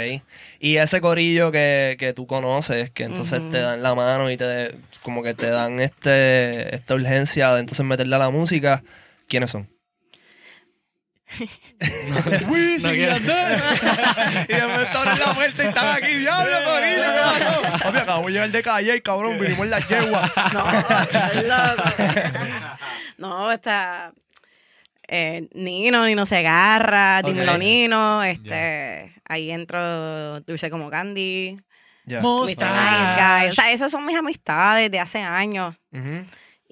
Y 0.58 0.78
ese 0.78 1.00
corillo 1.00 1.52
que, 1.52 1.94
que 2.00 2.12
tú 2.12 2.26
conoces, 2.26 2.90
que 2.90 3.04
entonces 3.04 3.48
te 3.48 3.60
dan 3.60 3.80
la 3.80 3.94
mano 3.94 4.28
y 4.28 4.36
te 4.36 4.76
como 5.04 5.22
que 5.22 5.34
te 5.34 5.50
dan 5.50 5.78
este 5.78 6.74
esta 6.74 6.94
urgencia 6.94 7.54
de 7.54 7.60
entonces 7.60 7.86
meterle 7.86 8.16
a 8.16 8.18
la 8.18 8.30
música, 8.30 8.82
¿quiénes 9.28 9.52
son? 9.52 9.68
Wisin 12.48 12.90
y 12.90 12.94
quiero- 12.94 13.12
Yandel. 13.16 13.62
y 14.48 14.52
de 14.52 14.66
momento 14.66 14.98
abren 14.98 15.18
la 15.18 15.34
puerta 15.34 15.64
y 15.64 15.66
están 15.68 15.96
aquí, 15.96 16.12
diablo, 16.14 16.52
corillo, 16.64 17.02
¿qué 17.02 17.20
pasó? 17.20 17.84
Papi, 17.84 17.98
acabo 17.98 18.26
de 18.26 18.32
llegar 18.32 18.50
de 18.50 18.62
calle 18.62 18.96
y 18.96 19.00
cabrón, 19.00 19.38
vinimos 19.38 19.64
en 19.64 19.70
la 19.70 19.80
yegua. 19.80 20.32
No, 20.52 21.02
estás 21.02 21.44
loco. 21.44 21.84
No, 23.18 23.52
está 23.52 24.12
eh, 25.08 25.48
Nino, 25.54 26.04
Nino 26.06 26.26
se 26.26 26.38
agarra, 26.38 27.20
Ok. 27.22 27.28
Dímelo 27.30 27.58
Nino, 27.58 28.22
este, 28.22 29.14
ahí 29.28 29.50
entro 29.50 30.40
Dulce 30.40 30.70
como 30.70 30.90
Candy, 30.90 31.56
Mr. 32.06 32.20
Mustache. 32.22 32.72
Nice 32.72 33.14
Guy. 33.42 33.48
O 33.50 33.54
sea, 33.54 33.70
esas 33.72 33.90
son 33.92 34.04
mis 34.06 34.16
amistades 34.16 34.90
de 34.90 34.98
hace 35.00 35.20
años 35.20 35.74
Ujú. 35.92 36.24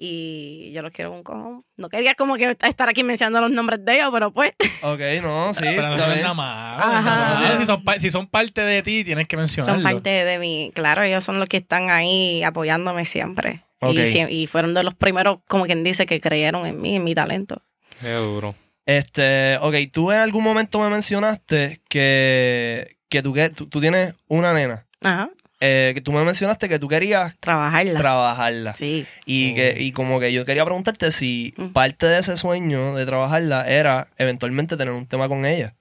Y 0.03 0.71
yo 0.73 0.81
los 0.81 0.91
quiero 0.91 1.11
un 1.11 1.21
cojón. 1.21 1.63
No 1.77 1.87
quería 1.87 2.15
como 2.15 2.35
que 2.35 2.57
estar 2.59 2.89
aquí 2.89 3.03
mencionando 3.03 3.39
los 3.41 3.51
nombres 3.51 3.85
de 3.85 3.93
ellos, 3.97 4.09
pero 4.11 4.33
pues. 4.33 4.51
Ok, 4.81 4.99
no, 5.21 5.53
sí. 5.53 5.59
Pero 5.63 5.89
no 5.89 5.93
está 5.93 6.05
son 6.05 6.09
bien. 6.13 6.21
nada 6.23 6.33
más. 6.33 6.83
Ajá. 6.83 7.59
Si, 7.59 7.65
son, 7.67 7.83
si 7.99 8.09
son 8.09 8.25
parte 8.27 8.61
de 8.61 8.81
ti, 8.81 9.03
tienes 9.03 9.27
que 9.27 9.37
mencionarlo. 9.37 9.75
Son 9.75 9.83
parte 9.83 10.09
de 10.09 10.39
mi, 10.39 10.71
claro, 10.73 11.03
ellos 11.03 11.23
son 11.23 11.39
los 11.39 11.47
que 11.47 11.57
están 11.57 11.91
ahí 11.91 12.41
apoyándome 12.41 13.05
siempre. 13.05 13.63
Ok. 13.79 13.93
Y, 13.95 14.41
y 14.43 14.47
fueron 14.47 14.73
de 14.73 14.83
los 14.83 14.95
primeros, 14.95 15.39
como 15.47 15.65
quien 15.65 15.83
dice, 15.83 16.05
que 16.07 16.19
creyeron 16.19 16.65
en 16.65 16.81
mí, 16.81 16.95
en 16.95 17.03
mi 17.03 17.13
talento. 17.13 17.61
Qué 17.99 18.13
duro. 18.13 18.55
Este, 18.87 19.57
ok, 19.61 19.75
tú 19.93 20.11
en 20.11 20.17
algún 20.19 20.43
momento 20.43 20.79
me 20.79 20.89
mencionaste 20.89 21.81
que, 21.87 22.97
que 23.07 23.21
tú, 23.21 23.33
que- 23.33 23.49
tú, 23.49 23.67
tú 23.67 23.79
tienes 23.79 24.15
una 24.27 24.51
nena. 24.53 24.87
Ajá. 25.03 25.29
Eh, 25.63 25.91
que 25.93 26.01
tú 26.01 26.11
me 26.11 26.23
mencionaste 26.23 26.67
que 26.67 26.79
tú 26.79 26.87
querías 26.87 27.37
Trabajarla. 27.39 27.93
trabajarla. 27.95 28.73
sí. 28.73 29.05
Y, 29.25 29.53
que, 29.53 29.75
y 29.77 29.91
como 29.91 30.19
que 30.19 30.33
yo 30.33 30.43
quería 30.43 30.65
preguntarte 30.65 31.11
si 31.11 31.53
Mm. 31.55 31.67
parte 31.67 32.07
de 32.07 32.17
ese 32.19 32.35
sueño 32.35 32.95
de 32.95 33.05
trabajarla 33.05 33.67
era 33.69 34.07
eventualmente 34.17 34.75
tener 34.75 34.93
un 34.93 35.05
tema 35.05 35.27
con 35.29 35.45
ella. 35.45 35.75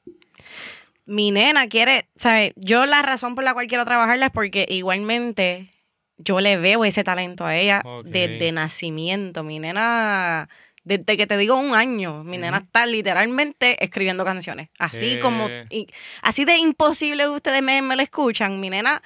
mi 1.07 1.31
nena 1.33 1.67
quiere, 1.69 2.07
¿sabes? 2.15 2.53
Yo 2.57 2.87
la 2.87 3.03
razón 3.03 3.35
por 3.35 3.43
la 3.43 3.53
cual 3.55 3.67
quiero 3.67 3.85
trabajarla 3.85 4.27
es 4.27 4.33
porque 4.33 4.67
igualmente 4.69 5.71
yo 6.19 6.41
le 6.41 6.57
veo 6.59 6.85
ese 6.85 7.03
talento 7.03 7.45
a 7.47 7.57
ella 7.57 7.83
desde 8.05 8.53
nacimiento. 8.53 9.43
Mi 9.43 9.59
nena, 9.59 10.49
desde 10.85 11.17
que 11.17 11.27
te 11.27 11.37
digo 11.37 11.57
un 11.57 11.75
año, 11.75 12.23
mi 12.23 12.39
nena 12.39 12.59
está 12.59 12.87
literalmente 12.87 13.83
escribiendo 13.83 14.25
canciones. 14.25 14.69
Así 14.79 15.15
¿Qué? 15.15 15.19
como, 15.21 15.49
y- 15.71 15.89
así 16.23 16.45
de 16.45 16.59
imposible 16.59 17.25
que 17.25 17.31
ustedes 17.31 17.63
me, 17.63 17.81
me 17.83 17.97
lo 17.97 18.03
escuchan. 18.03 18.61
Mi 18.61 18.71
nena, 18.71 19.03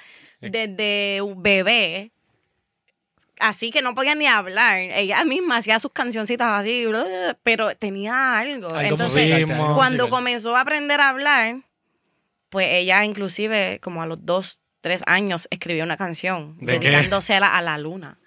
desde 0.51 1.21
un 1.21 1.41
bebé, 1.41 2.11
así 3.39 3.71
que 3.71 3.81
no 3.81 3.95
podía 3.95 4.15
ni 4.15 4.27
hablar. 4.27 4.77
Ella 4.79 5.23
misma 5.23 5.57
hacía 5.57 5.79
sus 5.79 5.91
cancioncitas 5.91 6.47
así, 6.61 6.85
pero 7.43 7.75
tenía 7.75 8.37
algo. 8.37 8.69
Algo 8.69 8.81
Entonces, 8.81 9.29
musical, 9.29 9.75
cuando 9.75 10.03
musical. 10.03 10.09
comenzó 10.09 10.55
a 10.55 10.61
aprender 10.61 11.01
a 11.01 11.09
hablar, 11.09 11.57
pues 12.49 12.67
ella 12.71 13.03
inclusive 13.05 13.79
como 13.81 14.01
a 14.01 14.05
los 14.05 14.25
dos, 14.25 14.61
tres 14.81 15.03
años 15.07 15.47
escribió 15.49 15.83
una 15.83 15.97
canción 15.97 16.57
¿De 16.59 16.79
qué? 16.79 16.89
dedicándosela 16.89 17.47
a 17.47 17.61
la 17.61 17.77
luna. 17.77 18.17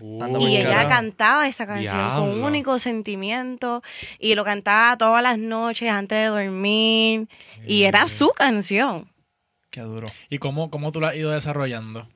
Uh, 0.00 0.38
y 0.40 0.56
ella 0.56 0.88
cantaba 0.88 1.46
esa 1.46 1.68
canción 1.68 2.14
con 2.16 2.28
un 2.28 2.42
único 2.42 2.80
sentimiento 2.80 3.80
y 4.18 4.34
lo 4.34 4.44
cantaba 4.44 4.96
todas 4.98 5.22
las 5.22 5.38
noches 5.38 5.88
antes 5.88 6.18
de 6.18 6.24
dormir 6.24 7.28
y 7.64 7.84
era 7.84 8.08
su 8.08 8.30
canción. 8.30 9.08
Qué 9.74 9.80
duro. 9.80 10.06
¿Y 10.30 10.38
cómo, 10.38 10.70
cómo 10.70 10.92
tú 10.92 11.00
la 11.00 11.08
has 11.08 11.16
ido 11.16 11.32
desarrollando? 11.32 12.08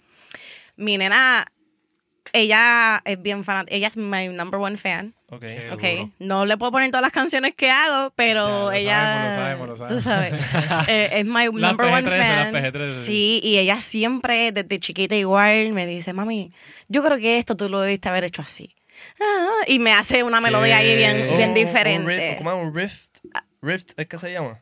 Mi 0.77 0.97
nena, 0.97 1.51
ella 2.33 3.03
es 3.05 3.21
bien 3.21 3.43
fanática, 3.43 3.75
ella 3.75 3.89
es 3.89 3.97
my 3.97 4.29
number 4.29 4.61
one 4.61 4.77
fan. 4.77 5.13
Ok. 5.31 5.41
Qué 5.41 5.71
Ok, 5.73 5.83
duro. 5.83 6.11
no 6.21 6.47
le 6.47 6.57
puedo 6.57 6.71
poner 6.71 6.91
todas 6.91 7.03
las 7.03 7.11
canciones 7.11 7.55
que 7.57 7.69
hago, 7.69 8.13
pero 8.15 8.47
Ya, 8.47 8.71
lo 8.71 8.73
ella. 8.73 9.35
sabemos, 9.35 9.69
lo 9.69 9.77
sabemos, 9.77 9.91
lo 9.91 9.97
Tú 9.97 10.01
sabemos. 10.09 10.41
sabes. 10.47 10.89
eh, 10.89 11.09
es 11.15 11.25
my 11.25 11.47
Las 11.47 11.53
number 11.73 11.87
one 11.87 12.03
PG-13, 12.09 12.19
fan. 12.27 12.53
las 12.53 12.63
PG-13. 12.63 12.93
Sí, 13.05 13.41
y 13.43 13.59
ella 13.59 13.81
siempre, 13.81 14.53
desde 14.53 14.79
chiquita 14.79 15.17
igual, 15.17 15.73
me 15.73 15.85
dice, 15.87 16.13
mami, 16.13 16.53
yo 16.87 17.03
creo 17.03 17.19
que 17.19 17.39
esto 17.39 17.57
tú 17.57 17.69
lo 17.69 17.81
debiste 17.81 18.09
haber 18.09 18.23
hecho 18.25 18.43
así. 18.43 18.77
Ah, 19.21 19.65
y 19.67 19.79
me 19.81 19.93
hace 19.93 20.23
una 20.23 20.41
melodía 20.41 20.79
ahí 20.79 20.97
bien. 20.97 21.29
Oh, 21.33 21.37
bien 21.37 21.49
un 21.51 21.55
diferente. 21.57 22.35
riff- 22.35 22.39
¿Cómo 22.39 22.53
es 22.53 22.67
un 22.69 22.75
rift? 22.75 23.19
Rift 23.63 23.99
es 23.99 24.07
que 24.07 24.17
se 24.19 24.33
llama. 24.33 24.61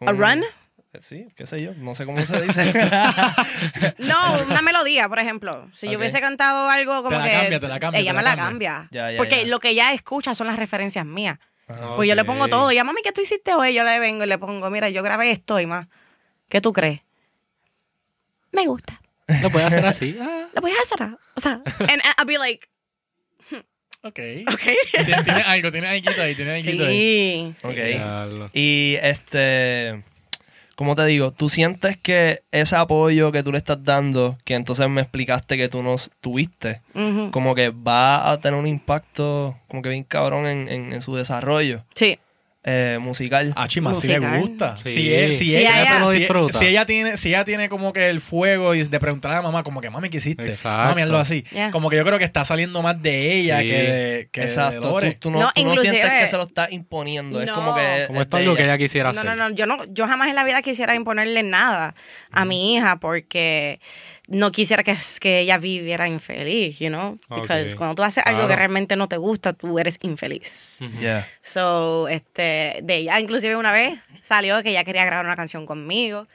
¿A 0.00 0.10
Un- 0.12 0.18
run? 0.18 0.44
Eh, 0.92 0.98
Sí, 1.02 1.26
qué 1.36 1.44
sé 1.46 1.60
yo, 1.62 1.74
no 1.74 1.94
sé 1.94 2.04
cómo 2.06 2.20
se 2.20 2.40
dice. 2.42 2.72
No, 3.98 4.42
una 4.48 4.62
melodía, 4.62 5.08
por 5.08 5.18
ejemplo. 5.18 5.68
Si 5.74 5.88
yo 5.88 5.98
hubiese 5.98 6.20
cantado 6.20 6.68
algo 6.70 7.02
como 7.02 7.10
Te 7.10 7.16
la 7.18 7.24
que. 7.24 7.30
cambia, 7.32 7.60
te 7.60 7.68
la 7.68 7.80
cambia, 7.80 8.00
Ella 8.00 8.10
te 8.12 8.16
me 8.16 8.22
la 8.22 8.36
cambia. 8.36 8.46
cambia. 8.72 8.88
Ya, 8.90 9.10
ya, 9.12 9.18
Porque 9.18 9.42
ya. 9.44 9.48
lo 9.50 9.60
que 9.60 9.70
ella 9.70 9.92
escucha 9.92 10.34
son 10.34 10.46
las 10.46 10.58
referencias 10.58 11.04
mías. 11.04 11.38
Ajá. 11.66 11.96
Pues 11.96 12.08
yo 12.08 12.14
le 12.14 12.24
pongo 12.24 12.48
todo. 12.48 12.72
Y 12.72 12.78
a 12.78 12.84
mami, 12.84 13.02
¿qué 13.02 13.12
tú 13.12 13.20
hiciste 13.20 13.52
hoy? 13.54 13.74
Yo 13.74 13.84
le 13.84 13.98
vengo 13.98 14.24
y 14.24 14.26
le 14.26 14.38
pongo, 14.38 14.70
mira, 14.70 14.88
yo 14.88 15.02
grabé 15.02 15.30
esto 15.30 15.60
y 15.60 15.66
más. 15.66 15.86
¿Qué 16.48 16.60
tú 16.62 16.72
crees? 16.72 17.00
Me 18.52 18.64
gusta. 18.64 19.00
Lo 19.42 19.50
puedes 19.50 19.68
hacer 19.68 19.84
así. 19.84 20.16
Ah. 20.18 20.46
Lo 20.54 20.66
a 20.66 20.70
hacer. 20.82 21.18
O 21.34 21.40
sea, 21.40 21.52
and 21.90 22.02
I'll 22.18 22.26
be 22.26 22.38
like, 22.38 22.66
Ok. 24.02 24.20
ok. 24.50 24.60
Tien- 25.04 25.24
Tiene 25.24 25.42
algo, 25.42 25.72
tiene 25.72 25.88
algo 25.88 26.22
ahí, 26.22 26.34
tiene 26.34 26.52
algo 26.54 26.84
ahí. 26.86 27.54
Sí. 27.60 27.66
Ok. 27.66 28.50
Y 28.54 28.96
este, 29.02 30.02
¿cómo 30.78 30.94
te 30.94 31.04
digo? 31.06 31.32
¿Tú 31.32 31.48
sientes 31.48 31.96
que 31.96 32.42
ese 32.52 32.76
apoyo 32.76 33.32
que 33.32 33.42
tú 33.42 33.50
le 33.50 33.58
estás 33.58 33.82
dando, 33.82 34.38
que 34.44 34.54
entonces 34.54 34.88
me 34.88 35.00
explicaste 35.00 35.56
que 35.56 35.68
tú 35.68 35.82
no 35.82 35.96
tuviste, 36.20 36.82
como 37.32 37.56
que 37.56 37.70
va 37.70 38.30
a 38.30 38.38
tener 38.40 38.58
un 38.60 38.68
impacto 38.68 39.56
como 39.66 39.82
que 39.82 39.88
bien 39.88 40.04
cabrón 40.04 40.46
en, 40.46 40.68
en- 40.68 40.92
en 40.92 41.02
su 41.02 41.16
desarrollo 41.16 41.84
Sí. 41.96 42.18
Eh, 42.68 42.98
musical? 43.00 43.52
Ah, 43.56 43.66
chima, 43.68 43.94
sí 43.94 44.08
le 44.08 44.18
gusta. 44.18 44.76
Sí. 44.76 44.92
Si, 44.92 45.14
él- 45.14 45.32
si 45.32 45.44
Sí, 45.46 45.56
ella, 45.56 45.82
ella- 45.82 45.98
lo 46.00 46.12
si- 46.12 46.18
disfruta. 46.18 46.58
Si, 46.58 46.66
ella 46.66 46.84
tiene, 46.86 47.16
si 47.16 47.28
ella 47.30 47.44
tiene 47.44 47.68
como 47.68 47.92
que 47.92 48.10
el 48.10 48.20
fuego 48.20 48.74
y 48.74 48.82
de 48.82 49.00
preguntarle 49.00 49.36
a 49.36 49.38
la 49.38 49.42
mamá, 49.42 49.62
como 49.62 49.80
que 49.80 49.90
mami, 49.90 50.08
¿qué 50.10 50.18
hiciste? 50.18 50.44
Exacto. 50.44 50.90
Mami, 50.90 51.02
hazlo 51.02 51.18
así. 51.18 51.42
Yeah. 51.50 51.70
Como 51.70 51.88
que 51.90 51.96
yo 51.96 52.04
creo 52.04 52.18
que 52.18 52.24
está 52.24 52.44
saliendo 52.44 52.82
más 52.82 53.00
de 53.02 53.32
ella 53.38 53.60
Sí. 53.60 53.66
que 53.68 53.72
de, 53.82 54.28
que 54.30 54.40
de 54.40 54.46
Exacto. 54.46 54.80
Tú, 54.80 54.88
Lore. 54.88 55.12
tú 55.20 55.30
no, 55.30 55.40
No, 55.40 55.52
tú 55.54 55.62
no 55.64 55.70
inclusive- 55.70 55.92
sientes 55.96 56.20
que 56.20 56.26
se 56.26 56.36
lo 56.36 56.42
estás 56.44 56.70
imponiendo. 56.72 57.40
Es 57.40 57.46
No. 57.46 57.54
como 57.54 57.74
que. 57.74 58.04
Como 58.06 58.20
es 58.20 58.26
esto 58.26 58.38
es 58.38 58.46
lo 58.46 58.54
que 58.54 58.62
ella. 58.62 58.72
ella 58.74 58.78
quisiera 58.78 59.12
No, 59.12 59.20
hacer. 59.20 59.24
no, 59.24 59.48
no, 59.48 59.54
yo 59.54 59.66
no, 59.66 59.84
yo 59.92 60.06
jamás 60.06 60.28
en 60.28 60.34
la 60.34 60.44
vida 60.44 60.60
quisiera 60.62 60.94
imponerle 60.94 61.42
nada 61.42 61.94
a 62.30 62.44
mi 62.44 62.74
hija 62.74 62.96
porque 63.00 63.80
no 64.28 64.50
quisiera 64.52 64.82
que, 64.84 64.96
que 65.20 65.40
ella 65.40 65.58
viviera 65.58 66.06
infeliz, 66.06 66.78
you 66.78 66.88
know? 66.88 67.18
Because 67.30 67.74
cuando 67.76 67.94
tú 67.94 68.02
haces 68.02 68.22
algo 68.26 68.40
Claro. 68.40 68.48
que 68.50 68.56
realmente 68.56 68.94
no 68.96 69.08
te 69.08 69.16
gusta, 69.16 69.54
tú 69.54 69.78
eres 69.78 69.98
infeliz. 70.02 70.76
Yeah. 71.00 71.26
So, 71.42 72.08
este, 72.08 72.78
de 72.82 72.96
ella 72.96 73.18
inclusive 73.20 73.56
una 73.56 73.72
vez 73.72 73.98
salió 74.22 74.62
que 74.62 74.70
ella 74.70 74.84
quería 74.84 75.04
grabar 75.06 75.24
una 75.24 75.36
canción 75.36 75.64
conmigo. 75.66 76.26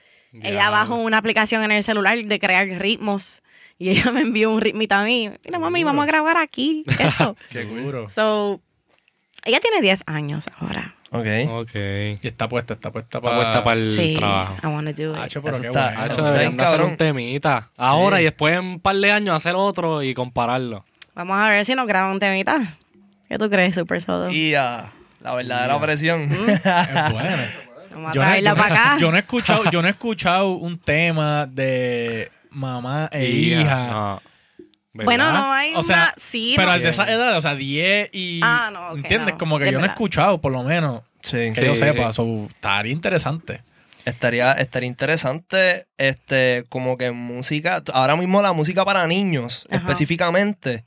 Ella 0.42 0.72
bajó 0.72 0.96
una 0.96 1.20
aplicación 1.20 1.64
en 1.64 1.72
el 1.72 1.84
celular 1.84 2.18
de 2.18 2.40
crear 2.40 2.68
ritmos 2.68 3.44
y 3.78 3.90
ella 3.92 4.12
me 4.12 4.22
envió 4.22 4.50
un 4.50 4.62
ritmito 4.62 4.96
a 4.96 5.04
mí. 5.04 5.30
Mira, 5.46 5.60
mami, 5.60 5.80
Seguro. 5.82 5.86
vamos 5.94 6.04
a 6.04 6.08
grabar 6.08 6.38
aquí 6.38 6.84
esto. 7.00 7.38
Qué 7.52 7.64
duro. 7.64 8.10
so, 8.10 8.60
ella 9.46 9.60
tiene 9.60 9.82
10 9.82 10.04
años 10.08 10.48
ahora. 10.58 10.96
Ok. 11.14 11.28
Ok. 11.62 11.76
Y 12.22 12.28
está 12.28 12.48
puesta, 12.50 12.74
está 12.74 12.92
puesta 12.92 13.20
Está 13.20 13.22
para... 13.22 13.36
puesta 13.42 13.64
para 13.64 13.80
el 13.80 13.92
Sí, 13.92 14.16
trabajo. 14.18 14.56
I 14.64 14.66
wanna 14.68 14.92
do 14.94 15.14
it. 15.16 15.20
Hacho, 15.22 15.42
pero 15.42 15.54
Eso 15.56 15.62
qué 15.62 15.68
está- 15.70 15.84
bueno. 15.86 16.00
Ah, 16.02 16.06
Eso 16.06 16.14
eso 16.14 16.16
está 16.18 16.30
deberían 16.32 16.52
bien 16.54 16.58
de 16.58 16.64
hacer 16.74 16.82
un 16.82 16.98
temita. 16.98 17.70
Ahora 17.78 18.18
Sí. 18.18 18.22
y 18.22 18.26
después 18.26 18.54
en 18.58 18.66
un 18.66 18.80
par 18.80 18.96
de 18.96 19.12
años 19.12 19.36
hacer 19.36 19.54
otro 19.56 20.02
y 20.04 20.14
compararlo. 20.14 20.84
Vamos 21.16 21.38
a 21.40 21.50
ver 21.50 21.66
si 21.66 21.76
nos 21.76 21.86
graban 21.88 22.12
un 22.12 22.20
temita. 22.20 22.76
¿Qué 23.30 23.38
tú 23.38 23.50
crees, 23.50 23.76
Super 23.76 24.02
Sodo? 24.02 24.30
Y 24.32 24.56
ah, 24.56 24.92
la 25.22 25.36
verdadera 25.36 25.80
presión. 25.80 26.22
Es 26.32 26.64
bueno. 27.12 27.38
Vamos 27.92 28.10
a 28.10 28.14
Yo 28.14 28.22
yo 28.42 28.50
no- 28.50 28.56
para 28.56 28.74
acá. 28.74 28.98
yo 29.00 29.12
no 29.12 29.18
he 29.18 29.20
escuchado, 29.20 29.64
yo 29.70 29.82
no 29.84 29.88
he 29.88 29.92
escuchado 29.92 30.50
un 30.54 30.80
tema 30.80 31.46
de 31.46 32.32
mamá 32.50 33.08
e 33.12 33.26
hija. 33.30 33.88
No. 33.88 34.22
¿Verdad? 34.94 35.06
bueno, 35.06 35.32
no 35.34 35.52
hay 35.52 35.74
O 35.76 35.84
sea, 35.84 35.96
una... 35.96 36.14
Sí, 36.18 36.54
Pero 36.56 36.68
no. 36.68 36.74
al 36.74 36.82
de 36.84 36.90
esa 36.90 37.12
edad, 37.12 37.38
o 37.38 37.42
sea, 37.42 37.56
10 37.56 38.10
y... 38.14 38.40
Ah, 38.44 38.70
no, 38.72 38.90
ok, 38.92 38.98
¿Entiendes? 38.98 39.34
no. 39.34 39.38
Como 39.40 39.58
que 39.58 39.66
Es 39.66 39.72
yo 39.72 39.80
no 39.80 39.86
he 39.86 39.90
escuchado, 39.90 40.40
por 40.40 40.52
lo 40.52 40.64
menos, 40.64 41.02
Sí. 41.24 41.38
que 41.38 41.54
Sí. 41.54 41.66
yo 41.66 41.76
sepa. 41.76 42.12
So, 42.14 42.46
estaría 42.50 42.92
interesante. 42.94 43.64
Estaría, 44.06 44.52
estaría 44.54 44.88
interesante, 44.88 45.88
este, 45.98 46.66
como 46.70 46.98
que 46.98 47.12
música, 47.12 47.82
ahora 47.94 48.16
mismo 48.18 48.42
la 48.42 48.52
música 48.52 48.84
para 48.84 49.08
niños, 49.08 49.66
Ajá. 49.70 49.78
específicamente, 49.80 50.84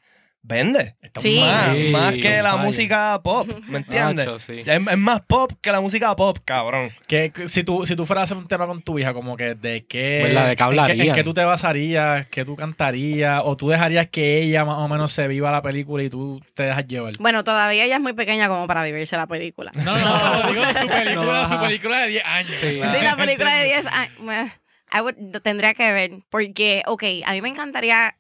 vende. 0.46 0.94
Sí. 1.18 1.40
Más, 1.40 1.74
Sí. 1.74 1.88
más 1.90 2.12
que 2.14 2.42
la 2.42 2.52
Fire. 2.52 2.64
música 2.66 3.20
pop, 3.22 3.48
¿me 3.68 3.78
entiendes? 3.78 4.26
Nacho, 4.26 4.38
sí. 4.38 4.60
Es, 4.60 4.68
es 4.68 4.98
más 4.98 5.22
pop 5.22 5.52
que 5.60 5.72
la 5.72 5.80
música 5.80 6.14
pop, 6.14 6.38
cabrón. 6.44 6.90
Que, 7.08 7.32
si, 7.46 7.64
tú, 7.64 7.84
si 7.86 7.96
tú 7.96 8.06
fueras 8.06 8.22
a 8.22 8.24
hacer 8.24 8.36
un 8.36 8.46
tema 8.46 8.66
con 8.66 8.82
tu 8.82 8.98
hija, 8.98 9.12
como 9.14 9.36
que 9.36 9.54
de 9.54 9.86
qué... 9.86 10.20
¿Verdad? 10.24 10.48
¿De 10.48 10.56
qué 10.56 10.62
en 10.62 10.68
qué- 10.70 10.74
En, 10.74 10.80
hablarían? 10.80 11.14
qué 11.16 11.24
tú 11.24 11.34
te 11.34 11.44
basarías, 11.44 12.26
qué 12.28 12.44
tú 12.44 12.54
cantarías, 12.54 13.42
o 13.44 13.56
tú 13.56 13.68
dejarías 13.68 14.08
que 14.08 14.42
ella 14.42 14.64
más 14.64 14.78
o 14.78 14.88
menos 14.88 15.10
se 15.12 15.26
viva 15.28 15.50
la 15.50 15.62
película 15.62 16.02
y 16.02 16.10
tú 16.10 16.40
te 16.54 16.62
dejas 16.64 16.86
llevar. 16.86 17.14
Bueno, 17.18 17.42
todavía 17.44 17.84
ella 17.84 17.96
es 17.96 18.02
muy 18.02 18.12
pequeña 18.12 18.48
como 18.48 18.66
para 18.66 18.82
vivirse 18.84 19.16
la 19.16 19.26
película. 19.26 19.72
No, 19.84 19.96
no, 19.96 20.42
no, 20.42 20.48
digo 20.52 20.62
su 20.64 20.86
película, 20.88 21.42
No, 21.42 21.48
su 21.48 21.60
película 21.60 21.98
de 22.02 22.08
10 22.08 22.24
años. 22.24 22.52
Sí. 22.60 22.76
La 23.02 23.16
película 23.16 23.54
de 23.56 23.64
10 23.64 23.86
años. 23.86 24.52
I 24.92 24.98
would- 25.00 25.42
tendría 25.42 25.74
que 25.74 25.92
ver. 25.92 26.10
Porque, 26.30 26.82
ok, 26.86 27.02
a 27.24 27.32
mí 27.32 27.42
me 27.42 27.48
encantaría 27.48 28.16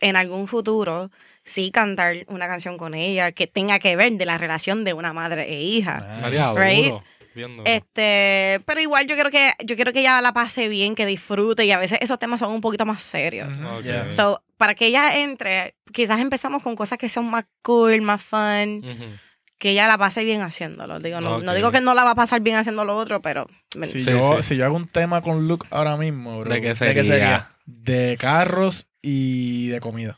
en 0.00 0.16
algún 0.16 0.46
futuro 0.48 1.10
sí 1.44 1.70
cantar 1.70 2.24
una 2.28 2.46
canción 2.46 2.76
con 2.78 2.94
ella 2.94 3.32
que 3.32 3.46
tenga 3.46 3.78
que 3.78 3.96
ver 3.96 4.12
de 4.12 4.26
la 4.26 4.38
relación 4.38 4.84
de 4.84 4.92
una 4.92 5.12
madre 5.12 5.50
e 5.52 5.62
hija. 5.62 6.14
Estaría 6.16 6.52
Right. 6.54 6.94
Este, 7.64 8.60
pero 8.66 8.80
igual 8.80 9.06
yo 9.06 9.14
quiero 9.14 9.30
que 9.30 9.52
yo 9.64 9.76
quiero 9.76 9.92
que 9.92 10.00
ella 10.00 10.20
la 10.20 10.32
pase 10.32 10.68
bien, 10.68 10.94
que 10.94 11.06
disfrute 11.06 11.64
y 11.64 11.70
a 11.72 11.78
veces 11.78 11.98
esos 12.02 12.18
temas 12.18 12.40
son 12.40 12.52
un 12.52 12.60
poquito 12.60 12.84
más 12.86 13.02
serios. 13.02 13.54
Ujú. 13.54 13.66
Ok. 13.78 13.82
Yeah. 13.84 14.10
So, 14.10 14.42
para 14.56 14.74
que 14.74 14.86
ella 14.86 15.18
entre, 15.20 15.74
quizás 15.92 16.20
empezamos 16.20 16.62
con 16.62 16.74
cosas 16.76 16.98
que 16.98 17.08
son 17.08 17.26
más 17.30 17.44
cool, 17.62 18.00
más 18.02 18.22
fun, 18.22 18.82
que 19.58 19.70
ella 19.70 19.86
la 19.86 19.96
pase 19.96 20.24
bien 20.24 20.42
haciéndolo. 20.42 20.98
Digo, 21.00 21.20
no, 21.20 21.38
no 21.38 21.54
digo 21.54 21.70
que 21.70 21.80
no 21.80 21.94
la 21.94 22.04
va 22.04 22.10
a 22.12 22.14
pasar 22.16 22.40
bien 22.40 22.56
haciendo 22.56 22.84
lo 22.84 22.96
otro, 22.96 23.22
pero 23.22 23.46
me- 23.76 23.86
Si, 23.86 24.00
Sí, 24.00 24.10
yo, 24.10 24.36
sí. 24.36 24.42
si 24.42 24.56
yo 24.56 24.64
hago 24.64 24.76
un 24.76 24.88
tema 24.88 25.22
con 25.22 25.46
Luke 25.46 25.66
ahora 25.70 25.96
mismo, 25.96 26.40
bro, 26.40 26.50
¿De 26.50 26.60
qué 26.60 26.68
¿De 26.68 26.74
sería? 26.74 26.94
qué 26.94 27.04
sería? 27.04 27.50
de 27.66 28.16
carros 28.18 28.88
y 29.02 29.68
de 29.68 29.80
comida. 29.80 30.16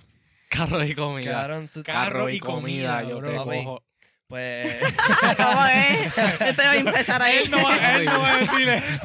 Carro 0.56 0.84
y 0.84 0.94
comida. 0.94 1.32
Cabrón, 1.32 1.70
tú- 1.72 1.82
Carro 1.82 2.28
y 2.28 2.38
comida, 2.38 3.02
yo 3.02 3.18
bro, 3.18 3.30
te 3.30 3.36
papi. 3.36 3.64
cojo. 3.64 3.82
Pues, 4.28 4.76
¿Cómo 5.36 5.66
es? 5.66 6.18
Este 6.40 6.62
va 6.62 6.70
a 6.70 6.76
empezar 6.76 7.20
ahí. 7.20 7.36
Él 7.44 7.50
no, 7.50 7.62
va, 7.62 7.76
él 7.96 8.04
no 8.06 8.18
va 8.18 8.30
a 8.32 8.36
decir 8.38 8.66
eso. 8.68 9.00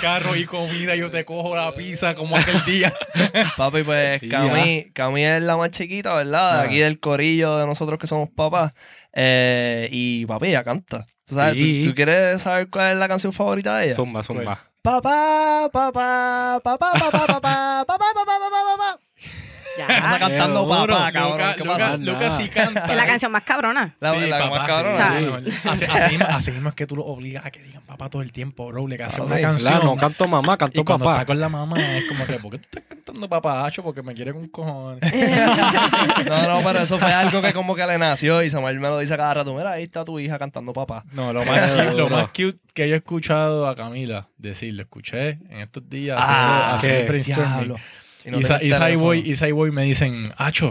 Carro 0.00 0.34
y 0.34 0.44
comida, 0.44 0.96
yo 0.96 1.08
te 1.10 1.24
cojo 1.24 1.54
la 1.54 1.72
pizza 1.72 2.16
como 2.16 2.36
aquel 2.36 2.64
día. 2.64 2.92
papi, 3.56 3.84
pues. 3.84 4.20
Cami, 4.28 4.90
Cami 4.92 5.22
es 5.24 5.42
la 5.42 5.56
más 5.56 5.70
chiquita, 5.70 6.14
¿verdad? 6.14 6.54
De 6.56 6.60
Ah. 6.62 6.64
aquí 6.66 6.78
del 6.80 6.98
corillo 6.98 7.56
de 7.58 7.66
nosotros 7.66 7.96
que 8.00 8.08
somos 8.08 8.28
papás. 8.34 8.72
Eh, 9.12 9.88
y 9.92 10.26
papi, 10.26 10.48
ella 10.48 10.64
canta. 10.64 11.06
¿Tú, 11.24 11.36
sabes, 11.36 11.54
Sí. 11.54 11.82
¿tú, 11.84 11.90
tú 11.90 11.94
quieres 11.94 12.42
saber 12.42 12.68
cuál 12.68 12.92
es 12.92 12.98
la 12.98 13.06
canción 13.08 13.32
favorita 13.32 13.78
de 13.78 13.86
ella? 13.86 13.94
Zumba, 13.94 14.22
zumba. 14.24 14.64
Papá, 14.82 15.68
papá, 15.72 16.60
papá, 16.62 16.78
papá, 16.78 17.10
papá, 17.10 17.26
papá, 17.26 17.84
papá, 17.86 18.06
papá, 18.14 18.24
papá, 18.26 18.76
papá. 18.76 18.98
Está 19.82 20.12
Ya. 20.12 20.18
cantando 20.18 20.68
papá, 20.68 21.12
cabrón. 21.12 21.56
Lucas. 21.66 22.00
Lucas 22.00 22.36
sí 22.42 22.48
canta. 22.48 22.84
Es 22.86 22.96
la 22.96 23.06
canción 23.06 23.32
más 23.32 23.42
cabrona. 23.42 23.94
La, 24.00 24.12
Sí, 24.14 24.26
la 24.28 24.38
papá, 24.38 24.58
más 24.58 24.66
cabrona. 24.68 25.40
sí. 25.44 25.50
Así, 25.68 25.84
así 25.84 26.10
mismo, 26.16 26.26
así 26.28 26.50
mismo 26.52 26.68
es 26.70 26.74
que 26.74 26.86
tú 26.86 26.96
lo 26.96 27.04
obligas 27.04 27.44
a 27.44 27.50
que 27.50 27.62
digan 27.62 27.82
papá 27.82 28.08
todo 28.10 28.22
el 28.22 28.32
tiempo, 28.32 28.66
bro. 28.68 28.86
Le 28.88 29.02
hace 29.02 29.20
Ah, 29.20 29.24
una 29.24 29.40
canción. 29.40 29.70
Claro, 29.72 29.84
no 29.86 29.96
canto 29.96 30.26
mamá, 30.28 30.56
canto 30.56 30.80
y 30.80 30.84
cuando 30.84 31.04
papá. 31.04 31.16
está 31.16 31.26
con 31.26 31.40
la 31.40 31.48
mamá 31.48 31.96
es 31.98 32.04
como 32.04 32.26
que, 32.26 32.34
¿por 32.34 32.50
qué 32.52 32.58
tú 32.58 32.64
estás 32.70 32.82
cantando 32.88 33.28
papá, 33.28 33.66
Hacho? 33.66 33.82
Porque 33.82 34.02
me 34.02 34.14
quiere 34.14 34.32
con 34.32 34.48
cojones. 34.48 35.00
No, 36.26 36.42
no, 36.48 36.64
pero 36.64 36.80
eso 36.80 36.98
fue 36.98 37.12
algo 37.12 37.40
que 37.42 37.52
como 37.52 37.74
que 37.74 37.86
le 37.86 37.98
nació 37.98 38.42
y 38.42 38.50
Samuel 38.50 38.80
me 38.80 38.88
lo 38.88 38.98
dice 38.98 39.16
cada 39.16 39.34
rato. 39.34 39.54
Mira, 39.54 39.72
ahí 39.72 39.82
está 39.84 40.04
tu 40.04 40.18
hija 40.18 40.38
cantando 40.38 40.72
papá. 40.72 41.04
No, 41.12 41.32
lo 41.32 41.44
más, 41.44 41.70
cute, 41.70 41.92
lo 41.94 42.08
más 42.08 42.28
cute 42.28 42.58
que 42.74 42.88
yo 42.88 42.94
he 42.94 42.98
escuchado 42.98 43.68
a 43.68 43.76
Camila 43.76 44.28
decir, 44.38 44.74
lo 44.74 44.82
escuché 44.82 45.30
en 45.50 45.60
estos 45.60 45.88
días 45.88 46.18
Ah, 46.20 46.78
qué 46.80 47.04
brainstorming. 47.06 47.46
Diablo. 47.52 47.76
Y 48.26 48.30
no 48.30 48.38
Y, 48.38 49.70
me 49.72 49.84
dicen, 49.84 50.32
Acho, 50.36 50.68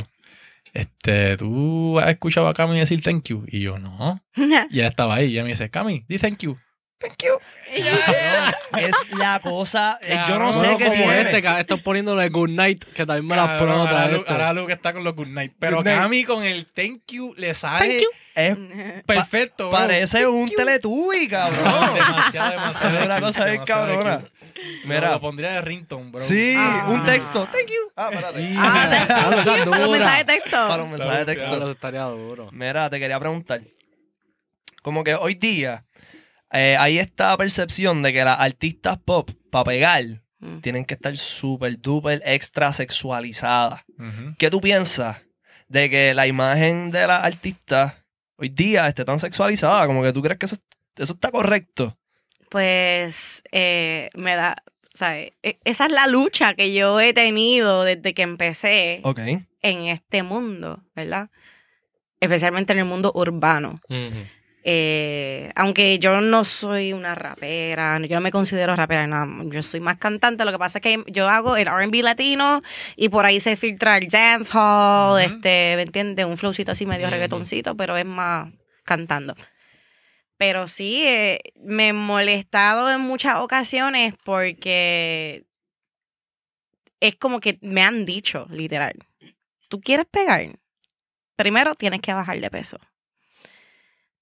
este, 0.74 1.38
¿tú 1.38 2.00
has 2.00 2.09
escuchado 2.09 2.47
a 2.47 2.53
Cami 2.53 2.77
decir 2.79 3.01
thank 3.01 3.24
you? 3.29 3.43
Y 3.47 3.62
yo, 3.62 3.77
no. 3.79 4.21
Y 4.35 4.79
ella 4.79 4.88
estaba 4.88 5.15
ahí 5.15 5.27
y 5.27 5.31
ella 5.33 5.43
me 5.43 5.50
dice, 5.50 5.69
Cami, 5.69 6.03
di 6.07 6.17
thank 6.19 6.39
you. 6.39 6.57
Thank 6.97 7.24
you. 7.25 7.33
Cabrón, 7.75 8.53
es 8.85 8.95
la 9.17 9.39
cosa. 9.41 10.00
eh, 10.01 10.13
yo 10.29 10.39
no 10.39 10.51
Cabrón, 10.51 10.53
sé 10.53 10.67
No, 10.71 10.77
qué 10.77 10.85
como 10.85 10.95
tiene. 10.97 11.21
este, 11.24 11.41
que 11.41 11.59
estás 11.59 11.81
poniéndole 11.81 12.29
good 12.29 12.50
night, 12.50 12.83
que 12.85 13.05
también 13.05 13.27
me 13.27 13.35
las 13.35 13.47
Cabrón, 13.47 13.79
otra 13.81 13.91
ahora, 14.03 14.07
vez. 14.07 14.17
Lu- 14.17 14.25
ahora 14.27 14.53
Luke 14.53 14.74
está 14.74 14.93
con 14.93 15.03
los 15.03 15.13
good 15.15 15.27
night. 15.27 15.53
Pero 15.59 15.77
Good 15.77 15.85
night. 15.85 16.00
Cami 16.00 16.24
con 16.24 16.43
el 16.43 16.65
thank 16.67 17.01
you 17.12 17.33
le 17.38 17.53
sale 17.53 17.88
Thank 17.88 18.01
you. 18.01 18.07
Es- 18.33 19.03
perfecto. 19.05 19.69
bro. 19.69 19.77
parece 19.77 20.25
un 20.25 20.47
teletubi, 20.50 21.27
cabrón. 21.27 21.93
demasiado, 21.95 22.51
demasiado. 22.51 22.97
Es 23.00 23.05
una 23.05 23.19
cosa 23.21 23.45
bien 23.45 23.63
cabrona. 23.65 24.21
Mira. 24.85 25.12
Lo 25.12 25.21
pondría 25.21 25.51
de 25.53 25.62
ringtone, 25.62 26.12
bro. 26.12 26.19
Sí, 26.19 26.53
Ah. 26.57 26.88
un 26.89 27.03
texto. 27.03 27.45
Thank 27.51 27.67
you. 27.67 27.91
Ah, 27.95 28.09
espérate. 28.12 28.53
Ah, 28.57 28.88
texto. 28.89 29.13
Para 29.51 29.65
los 29.65 29.75
dura. 29.77 29.88
mensajes 30.00 30.25
de 30.27 30.33
texto. 30.33 30.51
Para 30.67 30.83
un 30.83 30.91
mensaje 30.91 31.17
de 31.19 31.25
texto. 31.25 31.50
Claro, 31.50 31.71
estaría 31.71 32.03
duro. 32.03 32.50
Mira, 32.51 32.89
te 32.89 33.00
quería 33.00 33.19
preguntar. 33.19 33.62
Como 34.81 35.03
que 35.03 35.15
hoy 35.15 35.35
día 35.35 35.85
eh, 36.51 36.77
hay 36.79 37.00
esta 37.00 37.35
percepción 37.38 38.01
de 38.01 38.13
que 38.13 38.24
las 38.24 38.39
artistas 38.39 38.97
pop, 39.03 39.29
para 39.51 39.63
pegar, 39.65 40.03
Mm. 40.39 40.59
tienen 40.59 40.85
que 40.85 40.93
estar 40.93 41.15
súper, 41.17 41.79
duper, 41.79 42.21
extra 42.25 42.71
sexualizadas. 42.74 43.83
¿Qué 44.38 44.50
tú 44.50 44.62
piensas 44.62 45.17
de 45.69 45.89
que 45.89 46.13
la 46.13 46.27
imagen 46.27 46.91
de 46.91 47.07
las 47.07 47.24
artistas 47.24 47.95
hoy 48.38 48.50
día 48.50 48.88
esté 48.88 49.03
tan 49.05 49.17
sexualizada? 49.17 49.88
Como 49.88 50.03
que 50.03 50.12
tú 50.13 50.21
crees 50.21 50.38
que 50.38 50.45
eso, 50.45 50.57
eso 50.97 51.13
está 51.13 51.31
correcto. 51.31 51.97
Pues 52.49 53.43
eh, 53.51 54.09
me 54.15 54.35
da, 54.35 54.63
¿sabes? 54.93 55.33
E- 55.43 55.57
Esa 55.63 55.85
es 55.85 55.91
la 55.91 56.07
lucha 56.07 56.53
que 56.53 56.73
yo 56.73 56.99
he 56.99 57.13
tenido 57.13 57.83
desde 57.83 58.13
que 58.13 58.21
empecé 58.21 58.99
Ok. 59.03 59.19
en 59.61 59.85
este 59.87 60.23
mundo, 60.23 60.79
¿verdad? 60.95 61.29
Especialmente 62.19 62.73
en 62.73 62.79
el 62.79 62.85
mundo 62.85 63.11
urbano. 63.13 63.81
Eh, 64.67 65.51
aunque 65.55 65.99
yo 65.99 66.21
no 66.21 66.43
soy 66.43 66.91
una 66.91 67.13
rapera, 67.13 67.99
yo 67.99 68.15
no 68.15 68.21
me 68.21 68.31
considero 68.31 68.75
rapera, 68.75 69.05
no, 69.05 69.47
yo 69.51 69.61
soy 69.61 69.79
más 69.79 69.97
cantante. 69.97 70.43
Lo 70.43 70.51
que 70.51 70.57
pasa 70.57 70.79
es 70.79 70.83
que 70.83 71.03
yo 71.11 71.29
hago 71.29 71.55
el 71.55 71.67
RB 71.67 72.01
latino 72.01 72.63
y 72.95 73.09
por 73.09 73.25
ahí 73.25 73.39
se 73.39 73.57
filtra 73.57 73.97
el 73.97 74.07
dancehall, 74.07 75.21
este, 75.21 75.73
¿me 75.75 75.83
entiendes? 75.83 76.25
Un 76.25 76.37
flowcito 76.37 76.71
así 76.71 76.87
medio 76.87 77.05
Ujú. 77.05 77.11
reggaetoncito, 77.13 77.75
pero 77.75 77.95
es 77.95 78.05
más 78.05 78.51
cantando. 78.83 79.35
Pero 80.47 80.67
sí, 80.67 81.03
eh, 81.07 81.39
me 81.55 81.87
he 81.87 81.93
molestado 81.93 82.91
en 82.91 83.01
muchas 83.01 83.37
ocasiones 83.37 84.13
porque 84.23 85.43
es 86.99 87.15
como 87.15 87.39
que 87.39 87.57
me 87.61 87.81
han 87.81 88.05
dicho, 88.05 88.45
literal, 88.51 88.93
¿tú 89.69 89.81
quieres 89.81 90.05
pegar? 90.05 90.59
Primero 91.35 91.73
tienes 91.73 91.99
que 92.01 92.13
bajar 92.13 92.39
de 92.39 92.51
peso. 92.51 92.77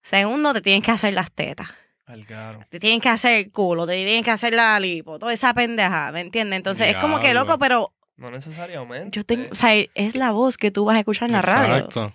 Segundo, 0.02 0.54
te 0.54 0.62
tienen 0.62 0.82
que 0.82 0.92
hacer 0.92 1.14
las 1.14 1.30
tetas. 1.30 1.68
Algaro. 2.06 2.66
Te 2.70 2.80
tienen 2.80 3.02
que 3.02 3.10
hacer 3.10 3.34
el 3.46 3.52
culo, 3.52 3.86
te 3.86 3.96
tienen 3.96 4.24
que 4.24 4.32
hacer 4.32 4.54
la 4.54 4.80
lipo, 4.80 5.20
toda 5.20 5.34
esa 5.34 5.54
pendeja, 5.54 6.10
¿me 6.14 6.22
entiendes? 6.22 6.56
Entonces 6.56 6.88
es 6.88 6.98
como 6.98 7.20
que 7.20 7.34
loco, 7.34 7.58
pero 7.60 7.92
No 8.16 8.32
necesariamente. 8.32 9.10
yo 9.12 9.26
tengo, 9.26 9.50
o 9.52 9.56
sea, 9.56 9.74
es 9.94 10.16
la 10.16 10.32
voz 10.32 10.56
que 10.56 10.72
tú 10.72 10.86
vas 10.86 10.96
a 10.96 11.00
escuchar 11.00 11.30
en 11.30 11.34
la 11.34 11.42
radio. 11.42 11.76
Exacto. 11.84 12.14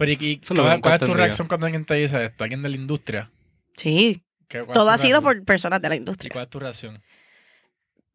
Pero, 0.00 0.12
¿y, 0.12 0.16
y 0.20 0.38
cuál, 0.38 0.80
cuál 0.80 0.94
es 0.94 1.00
tu 1.00 1.12
reacción 1.14 1.46
cuando 1.46 1.66
alguien 1.66 1.84
te 1.84 1.94
dice 1.94 2.24
esto? 2.24 2.42
¿Alguien 2.44 2.62
de 2.62 2.70
la 2.70 2.76
industria? 2.76 3.30
Sí, 3.76 4.22
¿Qué- 4.48 4.60
cuál 4.60 4.70
es 4.70 4.74
todo 4.74 4.88
ha 4.90 4.96
sido 4.98 5.20
por 5.22 5.44
personas 5.44 5.80
de 5.82 5.88
la 5.90 5.94
¿Y 5.94 5.98
industria. 5.98 6.30
cuál 6.32 6.44
es 6.44 6.50
tu 6.50 6.58
reacción? 6.58 7.02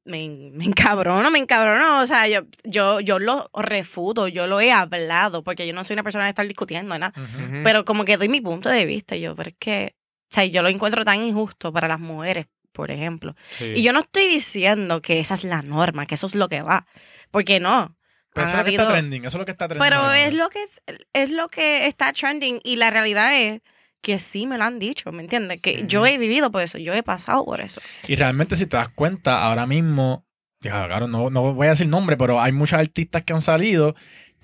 Me, 0.04 0.28
me 0.54 0.66
encabrono, 0.66 1.30
me 1.32 1.40
encabrono. 1.40 2.02
O 2.02 2.08
sea, 2.08 2.28
yo, 2.28 2.42
yo, 2.64 3.00
yo 3.00 3.20
lo 3.20 3.50
refuto, 3.54 4.28
yo 4.28 4.46
lo 4.48 4.60
he 4.62 4.72
hablado, 4.72 5.44
porque 5.44 5.66
yo 5.68 5.74
no 5.74 5.84
soy 5.84 5.94
una 5.96 6.04
persona 6.04 6.26
de 6.26 6.30
estar 6.32 6.48
discutiendo. 6.48 6.96
Ujú. 6.96 7.62
Pero 7.64 7.86
como 7.86 8.04
que 8.06 8.18
doy 8.18 8.30
mi 8.30 8.42
punto 8.42 8.70
de 8.70 8.86
vista, 8.86 9.16
yo, 9.16 9.36
pero 9.36 9.50
es 9.50 9.56
que, 9.60 9.96
o 10.32 10.34
sea, 10.34 10.46
yo 10.46 10.62
lo 10.62 10.70
encuentro 10.70 11.06
tan 11.06 11.24
injusto 11.24 11.72
para 11.74 11.88
las 11.88 12.00
mujeres, 12.00 12.46
por 12.72 12.92
ejemplo. 12.92 13.36
Sí. 13.58 13.74
Y 13.76 13.84
yo 13.84 13.94
no 13.94 14.00
estoy 14.02 14.28
diciendo 14.28 15.02
que 15.02 15.20
esa 15.20 15.34
es 15.36 15.44
la 15.44 15.62
norma, 15.62 16.06
que 16.06 16.16
eso 16.16 16.26
es 16.28 16.36
lo 16.36 16.50
que 16.50 16.62
va, 16.62 16.86
porque 17.32 17.60
no. 17.60 17.95
Pero 18.36 18.48
eso 18.48 18.58
es 18.58 18.64
lo 18.64 18.66
que 18.66 18.72
está 18.72 18.90
trending. 18.90 19.26
Eso 19.26 19.38
es 19.38 19.40
lo 19.40 19.46
que 19.46 19.52
está 19.52 19.68
trending. 19.70 19.90
Pero 19.90 20.14
es 20.14 20.34
lo 20.34 20.50
que 20.50 20.64
es, 20.64 20.98
es 21.14 21.30
lo 21.30 21.48
que 21.48 21.88
está 21.88 22.12
trending 22.12 22.60
y 22.64 22.76
la 22.76 22.92
realidad 22.92 23.34
es 23.34 23.62
que 24.02 24.20
sí 24.20 24.46
me 24.46 24.58
lo 24.58 24.66
han 24.66 24.78
dicho, 24.78 25.12
¿me 25.14 25.24
entiendes? 25.24 25.62
Que 25.62 25.86
yo 25.88 26.06
he 26.06 26.18
vivido 26.18 26.52
por 26.52 26.62
eso, 26.62 26.78
yo 26.78 26.94
he 26.94 27.02
pasado 27.02 27.46
por 27.46 27.62
eso. 27.62 27.80
Y 28.08 28.16
realmente, 28.16 28.58
si 28.58 28.68
te 28.68 28.76
das 28.76 28.90
cuenta, 28.90 29.42
ahora 29.42 29.66
mismo, 29.66 30.28
ya, 30.60 30.86
claro, 30.86 31.08
no, 31.08 31.30
no 31.30 31.54
voy 31.54 31.68
a 31.68 31.72
decir 31.72 31.88
nombre, 31.88 32.18
pero 32.18 32.42
hay 32.42 32.52
muchas 32.52 32.82
artistas 32.82 33.24
que 33.24 33.34
han 33.34 33.42
salido 33.42 33.96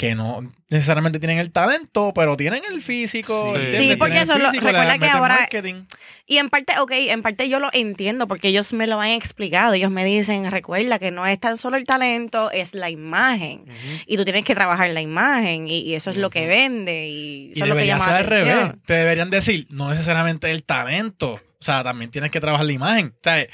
que 0.01 0.15
no 0.15 0.51
necesariamente 0.69 1.19
tienen 1.19 1.37
el 1.37 1.51
talento, 1.51 2.11
pero 2.15 2.35
tienen 2.35 2.63
el 2.71 2.81
físico. 2.81 3.53
Sí. 3.55 3.77
Sí, 3.77 3.95
porque 3.97 4.21
eso 4.21 4.35
lo- 4.39 4.45
físico, 4.49 4.65
recuerda 4.65 4.97
que 4.97 5.05
ahora- 5.07 5.35
marketing. 5.41 5.83
Y 6.25 6.37
en 6.39 6.49
parte, 6.49 6.73
ok, 6.79 6.91
en 6.91 7.21
parte 7.21 7.47
yo 7.49 7.59
lo 7.59 7.69
entiendo 7.71 8.27
porque 8.27 8.47
ellos 8.47 8.73
me 8.73 8.87
lo 8.87 8.99
han 8.99 9.09
explicado. 9.09 9.73
Ellos 9.75 9.91
me 9.91 10.03
dicen, 10.03 10.49
recuerda 10.49 10.97
que 10.97 11.11
no 11.11 11.27
es 11.27 11.39
tan 11.39 11.55
solo 11.55 11.77
el 11.77 11.85
talento, 11.85 12.49
es 12.49 12.73
la 12.73 12.89
imagen. 12.89 13.65
Y 14.07 14.17
tú 14.17 14.23
tienes 14.23 14.43
que 14.43 14.55
trabajar 14.55 14.89
la 14.89 15.01
imagen 15.01 15.67
y, 15.67 15.81
y 15.81 15.93
eso 15.93 16.09
es 16.09 16.17
lo 16.17 16.31
que 16.31 16.47
vende 16.47 17.07
y 17.07 17.49
Y 17.49 17.51
eso 17.53 17.65
es 17.65 17.69
lo 17.69 17.75
que 17.75 17.85
llama 17.85 18.05
ser 18.05 18.15
al 18.15 18.25
revés. 18.25 18.71
Te 18.87 18.93
deberían 18.93 19.29
decir, 19.29 19.67
no 19.69 19.89
necesariamente 19.91 20.49
el 20.49 20.63
talento. 20.63 21.33
O 21.33 21.63
sea, 21.63 21.83
también 21.83 22.09
tienes 22.09 22.31
que 22.31 22.39
trabajar 22.39 22.65
la 22.65 22.71
imagen. 22.71 23.13
O 23.15 23.19
sea, 23.21 23.45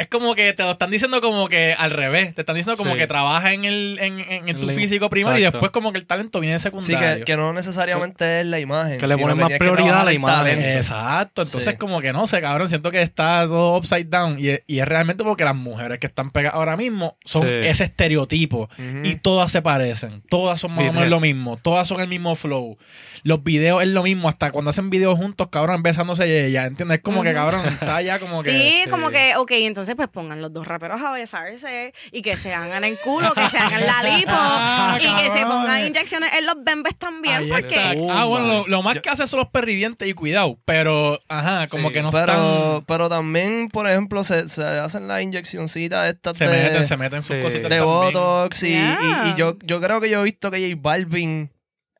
es 0.00 0.08
como 0.08 0.34
que 0.34 0.52
te 0.52 0.62
lo 0.62 0.72
están 0.72 0.90
diciendo 0.90 1.20
como 1.20 1.48
que 1.48 1.74
al 1.78 1.90
revés. 1.90 2.34
Te 2.34 2.42
están 2.42 2.56
diciendo 2.56 2.76
como 2.76 2.92
Sí. 2.92 2.98
que 2.98 3.06
trabaja 3.06 3.52
en, 3.52 3.64
el, 3.64 3.98
en, 4.00 4.20
en- 4.20 4.48
en 4.48 4.58
tu 4.58 4.66
la 4.66 4.72
físico 4.72 5.08
primero 5.10 5.38
y 5.38 5.42
después 5.42 5.70
como 5.70 5.92
que 5.92 5.98
el 5.98 6.06
talento 6.06 6.40
viene 6.40 6.58
Sí, 6.58 6.64
secundario. 6.64 7.18
que, 7.18 7.24
que 7.24 7.36
no 7.36 7.52
necesariamente 7.52 8.40
es 8.40 8.46
la 8.46 8.58
imagen. 8.60 8.98
Que 8.98 9.06
le 9.06 9.16
ponen 9.18 9.36
más 9.38 9.52
prioridad 9.52 10.00
a 10.00 10.04
la 10.04 10.12
imagen. 10.12 10.60
Exacto, 10.62 11.42
entonces 11.42 11.72
Sí. 11.72 11.78
como 11.78 12.00
que 12.00 12.12
no 12.12 12.26
sé, 12.26 12.40
cabrón, 12.40 12.68
siento 12.68 12.90
que 12.90 13.02
está 13.02 13.46
todo 13.46 13.76
upside 13.76 14.06
down 14.08 14.38
y, 14.38 14.48
es- 14.48 14.62
y 14.66 14.78
es 14.80 14.86
realmente 14.88 15.22
porque 15.24 15.44
las 15.44 15.54
mujeres 15.56 15.98
que 15.98 16.06
están 16.06 16.30
pegadas 16.30 16.56
ahora 16.56 16.76
mismo 16.76 17.16
son 17.24 17.42
Sí. 17.42 17.48
ese 17.48 17.84
estereotipo 17.84 18.68
y 19.04 19.16
todas 19.16 19.52
se 19.52 19.62
parecen, 19.62 20.22
todas 20.28 20.60
son 20.60 20.72
más 20.72 20.88
o 20.88 20.92
menos 20.92 21.08
lo 21.08 21.20
mismo, 21.20 21.56
todas 21.58 21.86
son 21.86 22.00
el 22.00 22.08
mismo 22.08 22.34
flow, 22.36 22.78
los 23.22 23.42
videos 23.44 23.82
es 23.82 23.88
lo 23.88 24.02
mismo, 24.02 24.28
hasta 24.28 24.50
cuando 24.50 24.70
hacen 24.70 24.90
videos 24.90 25.16
juntos, 25.18 25.48
cabrón, 25.50 25.82
besándose 25.82 26.46
ella, 26.46 26.66
¿entiendes? 26.66 26.98
Es 26.98 27.02
como 27.02 27.22
que 27.22 27.32
cabrón, 27.34 27.66
está 27.66 28.00
ya 28.02 28.18
como 28.18 28.42
que... 28.42 28.50
Sí, 28.50 28.80
sí. 28.84 28.90
como 28.90 29.10
que, 29.10 29.34
ok, 29.36 29.50
entonces 29.52 29.89
pues 29.96 30.08
pongan 30.08 30.40
los 30.42 30.52
dos 30.52 30.66
raperos 30.66 31.00
a 31.02 31.10
besarse 31.12 31.92
y 32.12 32.22
que 32.22 32.36
se 32.36 32.52
hagan 32.54 32.84
el 32.84 32.98
culo, 32.98 33.32
que 33.32 33.48
se 33.48 33.58
hagan 33.58 33.86
la 33.86 34.02
lipo 34.16 34.30
Ah, 34.34 34.98
y 35.00 35.22
que 35.22 35.30
se 35.30 35.42
pongan 35.44 35.86
inyecciones 35.86 36.30
en 36.36 36.46
los 36.46 36.56
bembes 36.62 36.96
también, 36.98 37.36
Ahí 37.36 37.48
porque 37.48 37.74
está. 37.74 37.90
Ah, 38.20 38.24
bueno, 38.24 38.46
lo, 38.46 38.66
lo 38.66 38.82
más 38.82 38.94
Yo- 38.96 39.02
que 39.02 39.10
hacen 39.10 39.26
son 39.26 39.40
los 39.40 39.48
perridientes 39.48 40.06
y 40.08 40.12
cuidado, 40.14 40.58
pero, 40.64 41.18
ajá, 41.28 41.66
como 41.68 41.88
Sí. 41.88 41.94
que 41.94 42.02
no 42.02 42.10
pero, 42.10 42.32
están... 42.32 42.84
pero 42.86 43.08
también, 43.08 43.68
por 43.68 43.88
ejemplo, 43.88 44.24
se, 44.24 44.48
se 44.48 44.62
hacen 44.64 45.08
las 45.08 45.22
inyeccioncitas 45.22 46.08
estas 46.08 46.36
Se 46.36 46.46
de, 46.46 46.62
meten, 46.62 46.84
se 46.84 46.96
meten 46.96 47.22
sus 47.22 47.36
Sí. 47.36 47.42
cositas 47.42 47.70
de 47.70 47.78
también. 47.78 47.84
Botox 48.14 48.62
y, 48.62 48.68
Yeah. 48.70 49.24
y- 49.26 49.30
y 49.30 49.34
yo, 49.34 49.56
yo 49.64 49.80
creo 49.80 50.00
que 50.00 50.10
yo 50.10 50.20
he 50.20 50.24
visto 50.24 50.50
que 50.50 50.58
J 50.70 50.80
Balvin 50.80 51.50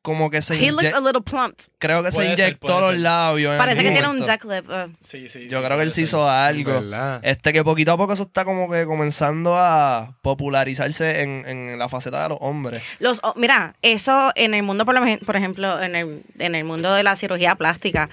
como 0.01 0.29
que 0.31 0.41
se 0.41 0.55
he 0.55 0.71
looks 0.71 0.83
inye- 0.85 0.93
a 0.95 0.99
little 0.99 1.21
plumped. 1.21 1.65
creo 1.77 2.01
que 2.03 2.11
se 2.11 2.15
Puede 2.15 2.29
ser, 2.35 2.39
inyectó 2.39 2.67
puede 2.67 2.79
los 2.81 2.89
ser. 2.91 2.99
labios. 2.99 3.51
en 3.53 3.57
Parece 3.59 3.81
que 3.83 3.87
algún 3.89 3.93
tiene 3.93 4.07
un 4.09 4.19
momento. 4.19 4.47
duck 4.47 4.53
lip. 4.53 4.69
uh. 4.69 4.97
Sí, 5.01 5.29
sí, 5.29 5.47
Yo 5.47 5.59
sí, 5.59 5.65
creo 5.65 5.77
que 5.77 5.83
él 5.83 5.91
ser. 5.91 6.03
hizo 6.05 6.29
algo. 6.29 6.71
¿Verdad? 6.73 7.19
Este 7.23 7.53
que 7.53 7.63
poquito 7.63 7.91
a 7.91 7.97
poco 7.97 8.13
eso 8.13 8.23
está 8.23 8.43
como 8.45 8.69
que 8.71 8.85
comenzando 8.85 9.55
a 9.57 10.17
popularizarse 10.21 11.21
en, 11.21 11.45
en 11.47 11.77
la 11.79 11.87
faceta 11.89 12.23
de 12.23 12.29
los 12.29 12.37
hombres. 12.41 12.81
Los, 12.99 13.19
oh, 13.23 13.33
mira, 13.35 13.75
eso 13.81 14.31
en 14.35 14.53
el 14.53 14.63
mundo, 14.63 14.85
por, 14.85 14.95
lo, 14.99 15.19
por 15.25 15.35
ejemplo, 15.35 15.81
en 15.81 15.95
el, 15.95 16.23
en 16.39 16.55
el 16.55 16.63
mundo 16.63 16.93
de 16.93 17.03
la 17.03 17.15
cirugía 17.15 17.55
plástica, 17.55 18.09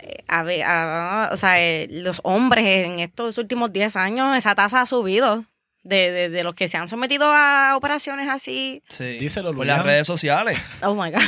eh, 0.00 0.22
a 0.28 0.42
ver, 0.44 0.62
a- 0.64 1.30
o 1.32 1.36
sea, 1.36 1.60
eh, 1.60 1.88
los 1.90 2.20
hombres 2.22 2.64
en 2.86 3.00
estos 3.00 3.36
últimos 3.38 3.72
10 3.72 3.96
años, 3.96 4.36
esa 4.36 4.54
tasa 4.54 4.82
ha 4.82 4.86
subido 4.86 5.44
de, 5.88 6.10
de, 6.12 6.28
de 6.28 6.42
los 6.44 6.54
que 6.54 6.68
se 6.68 6.76
han 6.76 6.86
sometido 6.88 7.32
a 7.32 7.74
operaciones 7.76 8.28
así. 8.28 8.82
Sí. 8.88 9.18
Díselo, 9.18 9.54
Por 9.54 9.66
las 9.66 9.82
redes 9.82 10.06
sociales. 10.06 10.58
Oh 10.82 10.94
my 10.94 11.10
God. 11.10 11.22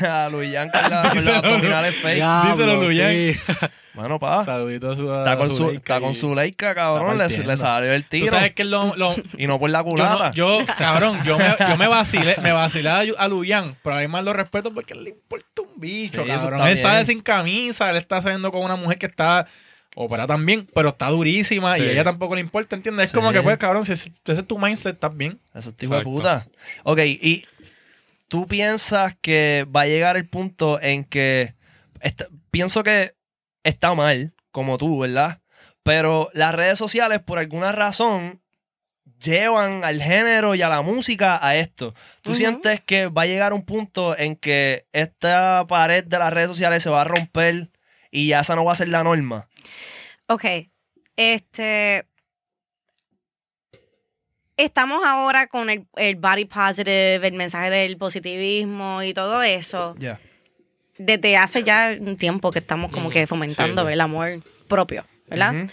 a 0.08 0.28
Luyan 0.30 0.70
con, 0.70 0.82
la- 0.90 1.02
con 1.02 1.14
los 1.16 1.24
Díselo, 1.24 1.36
abdominales 1.38 1.94
fake. 1.96 2.14
Diablo, 2.16 2.50
Díselo, 2.56 2.82
Luyan. 2.82 3.10
sí. 3.10 3.36
Bueno, 3.94 4.20
pa. 4.20 4.44
Saludito 4.44 4.92
a 4.92 4.94
su, 4.94 5.12
Está 5.12 5.36
con 5.36 5.56
su, 5.56 5.64
Leica 5.66 5.76
está 5.78 6.00
con 6.00 6.14
su 6.14 6.32
leica, 6.32 6.72
cabrón. 6.72 7.18
Le, 7.18 7.26
le 7.28 7.56
salió 7.56 7.90
el 7.92 8.04
Tú 8.04 8.10
tiro. 8.10 8.30
sabes 8.30 8.52
que 8.54 8.62
lo, 8.62 8.94
lo- 8.94 9.16
Y 9.36 9.48
no 9.48 9.58
por 9.58 9.70
la 9.70 9.80
yo, 9.80 9.84
no- 9.86 9.90
culata. 9.90 10.30
yo, 10.30 10.58
cabrón, 10.78 11.20
yo 11.24 11.36
me, 11.36 11.56
yo 11.68 11.76
me 11.76 11.88
vacilé, 11.88 12.36
me 12.40 12.52
vacilé 12.52 12.90
a, 12.90 13.02
a 13.18 13.26
Luyan, 13.26 13.74
pero 13.82 13.96
además 13.96 14.22
lo 14.22 14.32
respeto 14.34 14.72
porque 14.72 14.94
le 14.94 15.10
importa 15.10 15.62
un 15.62 15.80
bicho, 15.80 16.22
Sí, 16.22 16.28
cabrón. 16.28 16.64
Él 16.68 16.78
sale 16.78 17.04
sin 17.06 17.20
camisa, 17.20 17.90
él 17.90 17.96
está 17.96 18.22
saliendo 18.22 18.52
con 18.52 18.62
una 18.62 18.76
mujer 18.76 18.98
que 18.98 19.06
está 19.06 19.48
operada 19.96 20.28
también, 20.28 20.68
pero 20.74 20.90
está 20.90 21.08
durísima 21.08 21.78
y 21.78 21.82
a 21.82 21.90
ella 21.92 22.04
tampoco 22.04 22.34
le 22.34 22.40
importa, 22.40 22.76
¿entiendes? 22.76 23.04
Es 23.04 23.10
Sí. 23.10 23.14
como 23.16 23.32
que, 23.32 23.42
pues, 23.42 23.58
cabrón, 23.58 23.84
si 23.84 23.92
ese 23.92 24.12
ese 24.24 24.40
es 24.40 24.46
tu 24.46 24.58
mindset, 24.58 24.94
estás 24.94 25.16
bien. 25.16 25.40
Eso 25.54 25.70
es 25.70 25.76
tipo 25.76 25.94
de 25.96 26.02
puta. 26.02 26.46
Ok, 26.84 27.00
y 27.04 27.44
tú 28.28 28.46
piensas 28.46 29.16
que 29.20 29.66
va 29.74 29.82
a 29.82 29.86
llegar 29.86 30.16
el 30.16 30.28
punto 30.28 30.80
en 30.80 31.04
que. 31.04 31.54
pienso 32.50 32.82
que 32.84 33.14
está 33.64 33.94
mal, 33.94 34.32
como 34.52 34.78
tú, 34.78 35.00
¿verdad? 35.00 35.40
Pero 35.82 36.30
las 36.32 36.54
redes 36.54 36.78
sociales, 36.78 37.20
por 37.20 37.38
alguna 37.38 37.72
razón, 37.72 38.40
llevan 39.20 39.84
al 39.84 40.00
género 40.00 40.54
y 40.54 40.62
a 40.62 40.68
la 40.68 40.82
música 40.82 41.38
a 41.44 41.56
esto. 41.56 41.94
¿Tú 42.22 42.34
sientes 42.34 42.80
que 42.80 43.08
va 43.08 43.22
a 43.22 43.26
llegar 43.26 43.52
un 43.52 43.62
punto 43.62 44.16
en 44.16 44.36
que 44.36 44.86
esta 44.92 45.66
pared 45.66 46.04
de 46.04 46.18
las 46.18 46.32
redes 46.32 46.48
sociales 46.48 46.82
se 46.82 46.90
va 46.90 47.00
a 47.00 47.04
romper 47.04 47.70
y 48.10 48.28
ya 48.28 48.40
esa 48.40 48.54
no 48.54 48.64
va 48.64 48.72
a 48.72 48.76
ser 48.76 48.88
la 48.88 49.02
norma? 49.02 49.47
Ok. 50.26 50.44
Este. 51.16 52.06
Estamos 54.56 55.04
ahora 55.04 55.46
con 55.46 55.70
el, 55.70 55.86
el 55.94 56.16
body 56.16 56.44
positive, 56.44 57.26
el 57.26 57.34
mensaje 57.34 57.70
del 57.70 57.96
positivismo 57.96 59.02
y 59.02 59.14
todo 59.14 59.42
eso. 59.42 59.94
Ya. 59.98 60.20
Desde 60.98 61.36
hace 61.36 61.62
ya 61.62 61.96
un 61.98 62.16
tiempo 62.16 62.50
que 62.50 62.58
estamos 62.58 62.90
como 62.90 63.08
que 63.08 63.28
fomentando 63.28 63.82
sí, 63.82 63.86
sí. 63.86 63.92
el 63.92 64.00
amor 64.00 64.42
propio, 64.66 65.04
¿verdad? 65.28 65.68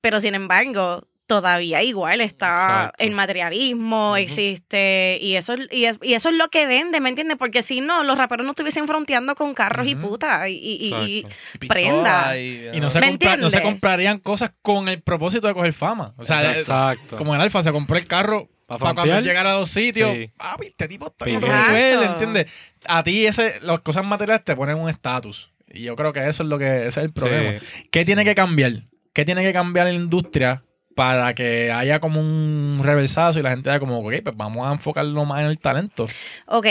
Pero 0.00 0.20
sin 0.20 0.34
embargo, 0.34 1.06
todavía 1.26 1.82
igual 1.82 2.20
está 2.20 2.54
Exacto. 2.86 3.04
el 3.04 3.10
materialismo, 3.12 4.16
existe, 4.16 5.18
y 5.20 5.34
eso, 5.36 5.54
es- 5.54 5.68
y, 5.70 5.84
es- 5.86 5.98
y 6.02 6.14
eso 6.14 6.28
es 6.28 6.34
lo 6.36 6.48
que 6.48 6.66
vende, 6.66 7.00
¿me 7.00 7.08
entiendes? 7.08 7.36
Porque 7.36 7.62
si 7.62 7.80
no, 7.80 8.02
los 8.04 8.16
raperos 8.16 8.44
no 8.44 8.52
estuviesen 8.52 8.86
fronteando 8.86 9.34
con 9.34 9.54
carros 9.54 9.86
y 9.88 9.94
putas 9.94 10.48
y, 10.48 10.52
y- 10.52 11.26
y- 11.60 11.66
Prenda. 11.66 12.38
Y, 12.38 12.68
Y 12.74 12.80
no 12.80 12.90
se, 12.90 13.00
¿Me 13.00 13.08
compra- 13.08 13.36
no 13.36 13.50
se 13.50 13.62
comprarían 13.62 14.18
cosas 14.18 14.50
con 14.62 14.88
el 14.88 15.02
propósito 15.02 15.46
de 15.48 15.54
coger 15.54 15.72
fama. 15.72 16.14
O 16.16 16.24
sea, 16.26 16.52
eh, 16.54 16.58
Exacto. 16.58 17.16
como 17.16 17.34
el 17.34 17.40
Alfa 17.40 17.62
se 17.62 17.72
compró 17.72 17.96
el 17.96 18.06
carro 18.06 18.48
Pa' 18.66 18.78
para 18.78 18.94
cuando 18.94 19.20
llegar 19.20 19.46
a 19.46 19.54
los 19.58 19.70
sitios. 19.70 20.10
Sí. 20.12 20.30
Papi, 20.36 20.66
este 20.66 20.88
tipo 20.88 21.06
está 21.06 21.24
con 21.24 21.36
otro 21.36 21.48
nivel. 21.68 22.02
¿entiendes? 22.02 22.46
A 22.84 23.02
ti 23.04 23.26
ese, 23.26 23.58
las 23.62 23.80
cosas 23.80 24.04
materiales 24.04 24.44
te 24.44 24.56
ponen 24.56 24.76
un 24.76 24.88
estatus. 24.90 25.52
Y 25.72 25.82
yo 25.82 25.94
creo 25.96 26.12
que 26.12 26.26
eso 26.28 26.42
es 26.42 26.48
lo 26.48 26.58
que 26.58 26.86
ese 26.86 27.00
es 27.00 27.04
el 27.06 27.12
problema. 27.12 27.58
Sí. 27.60 27.88
¿Qué 27.90 28.04
tiene 28.04 28.24
que 28.24 28.34
cambiar? 28.34 28.72
¿Qué 29.12 29.24
tiene 29.24 29.42
que 29.42 29.52
cambiar 29.52 29.86
la 29.86 29.92
industria 29.92 30.62
para 30.96 31.34
que 31.34 31.70
haya 31.70 32.00
como 32.00 32.20
un 32.20 32.80
reversazo 32.82 33.38
y 33.38 33.42
la 33.42 33.50
gente 33.50 33.68
diga 33.68 33.78
como, 33.78 33.98
ok, 34.00 34.14
pues 34.24 34.34
vamos 34.36 34.66
a 34.66 34.72
enfocarlo 34.72 35.24
más 35.26 35.42
en 35.42 35.46
el 35.48 35.58
talento? 35.58 36.06
Ok, 36.46 36.66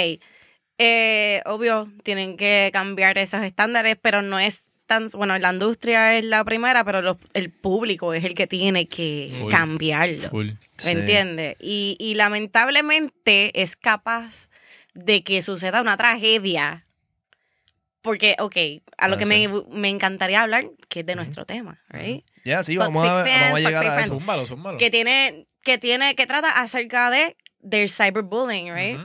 eh, 0.80 1.42
obvio, 1.46 1.88
tienen 2.04 2.36
que 2.36 2.72
cambiar 2.74 3.18
esos 3.20 3.44
estándares, 3.44 3.98
pero 4.02 4.24
no 4.24 4.40
es 4.40 4.64
tan, 4.88 5.08
bueno, 5.14 5.38
la 5.38 5.54
industria 5.54 6.18
es 6.18 6.26
la 6.26 6.44
primera, 6.44 6.84
pero 6.84 7.02
los- 7.04 7.18
el 7.34 7.52
público 7.52 8.14
es 8.16 8.24
el 8.26 8.34
que 8.34 8.48
tiene 8.48 8.88
que 8.88 9.32
Full. 9.42 9.52
cambiarlo. 9.52 10.30
Full. 10.30 10.48
¿Me 10.48 10.58
Sí. 10.78 10.90
entiendes? 10.90 11.56
Y, 11.62 11.96
y 12.00 12.16
lamentablemente 12.16 13.62
es 13.62 13.76
capaz 13.76 14.50
de 14.96 15.24
que 15.24 15.42
suceda 15.44 15.82
una 15.82 15.98
tragedia. 15.98 16.85
Porque, 18.06 18.36
ok, 18.38 18.56
a 19.00 19.08
lo 19.08 19.18
que 19.18 19.26
me, 19.26 19.50
me 19.72 19.90
encantaría 19.90 20.42
hablar, 20.42 20.66
que 20.90 21.00
es 21.00 21.06
de 21.08 21.16
nuestro 21.16 21.48
tema, 21.48 21.82
¿right? 21.90 22.24
Ya, 22.44 22.62
sí, 22.62 22.76
Fuck 22.76 22.86
vamos 22.86 23.08
a, 23.08 23.24
vamos 23.24 23.56
a 23.56 23.60
llegar 23.60 23.88
a 23.88 24.00
eso. 24.00 24.14
Zúmbalo, 24.14 24.46
zúmbalo. 24.46 24.78
Que 24.78 24.92
tiene, 24.92 25.48
que 25.64 25.80
tiene, 25.80 26.14
que 26.14 26.28
trata 26.28 26.52
acerca 26.52 27.10
de 27.10 27.36
del 27.62 27.90
cyberbullying, 27.90 28.72
right? 28.72 29.00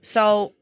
So, 0.00 0.54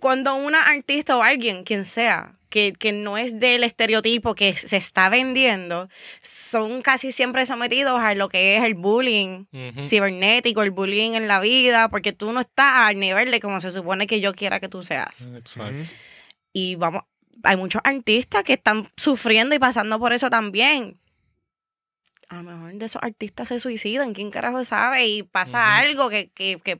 cuando 0.00 0.34
una 0.34 0.64
artista 0.64 1.16
o 1.16 1.22
alguien, 1.22 1.62
quien 1.62 1.84
sea, 1.84 2.34
que, 2.48 2.72
que 2.72 2.90
no 2.90 3.16
es 3.16 3.38
del 3.38 3.62
estereotipo 3.62 4.34
que 4.34 4.54
se 4.54 4.76
está 4.76 5.08
vendiendo, 5.08 5.88
son 6.20 6.82
casi 6.82 7.12
siempre 7.12 7.46
sometidos 7.46 8.00
a 8.00 8.14
lo 8.14 8.28
que 8.28 8.56
es 8.56 8.64
el 8.64 8.74
bullying 8.74 9.44
cibernético, 9.84 10.62
el 10.62 10.72
bullying 10.72 11.12
en 11.12 11.28
la 11.28 11.38
vida, 11.38 11.90
porque 11.90 12.12
tú 12.12 12.32
no 12.32 12.40
estás 12.40 12.88
al 12.88 12.98
nivel 12.98 13.30
de 13.30 13.38
como 13.38 13.60
se 13.60 13.70
supone 13.70 14.08
que 14.08 14.20
yo 14.20 14.34
quiera 14.34 14.58
que 14.58 14.68
tú 14.68 14.82
seas. 14.82 15.30
Exacto. 15.32 15.94
Y 16.60 16.74
vamos, 16.74 17.04
hay 17.44 17.56
muchos 17.56 17.80
artistas 17.84 18.42
que 18.42 18.54
están 18.54 18.88
sufriendo 18.96 19.54
y 19.54 19.60
pasando 19.60 20.00
por 20.00 20.12
eso 20.12 20.28
también. 20.28 20.98
A 22.28 22.36
lo 22.36 22.42
mejor 22.42 22.74
de 22.74 22.84
esos 22.84 23.00
artistas 23.00 23.48
se 23.48 23.60
suicidan, 23.60 24.12
¿quién 24.12 24.32
carajo 24.32 24.64
sabe? 24.64 25.06
Y 25.06 25.22
pasa 25.22 25.76
algo 25.76 26.10
que, 26.10 26.30
que, 26.30 26.60
que, 26.62 26.76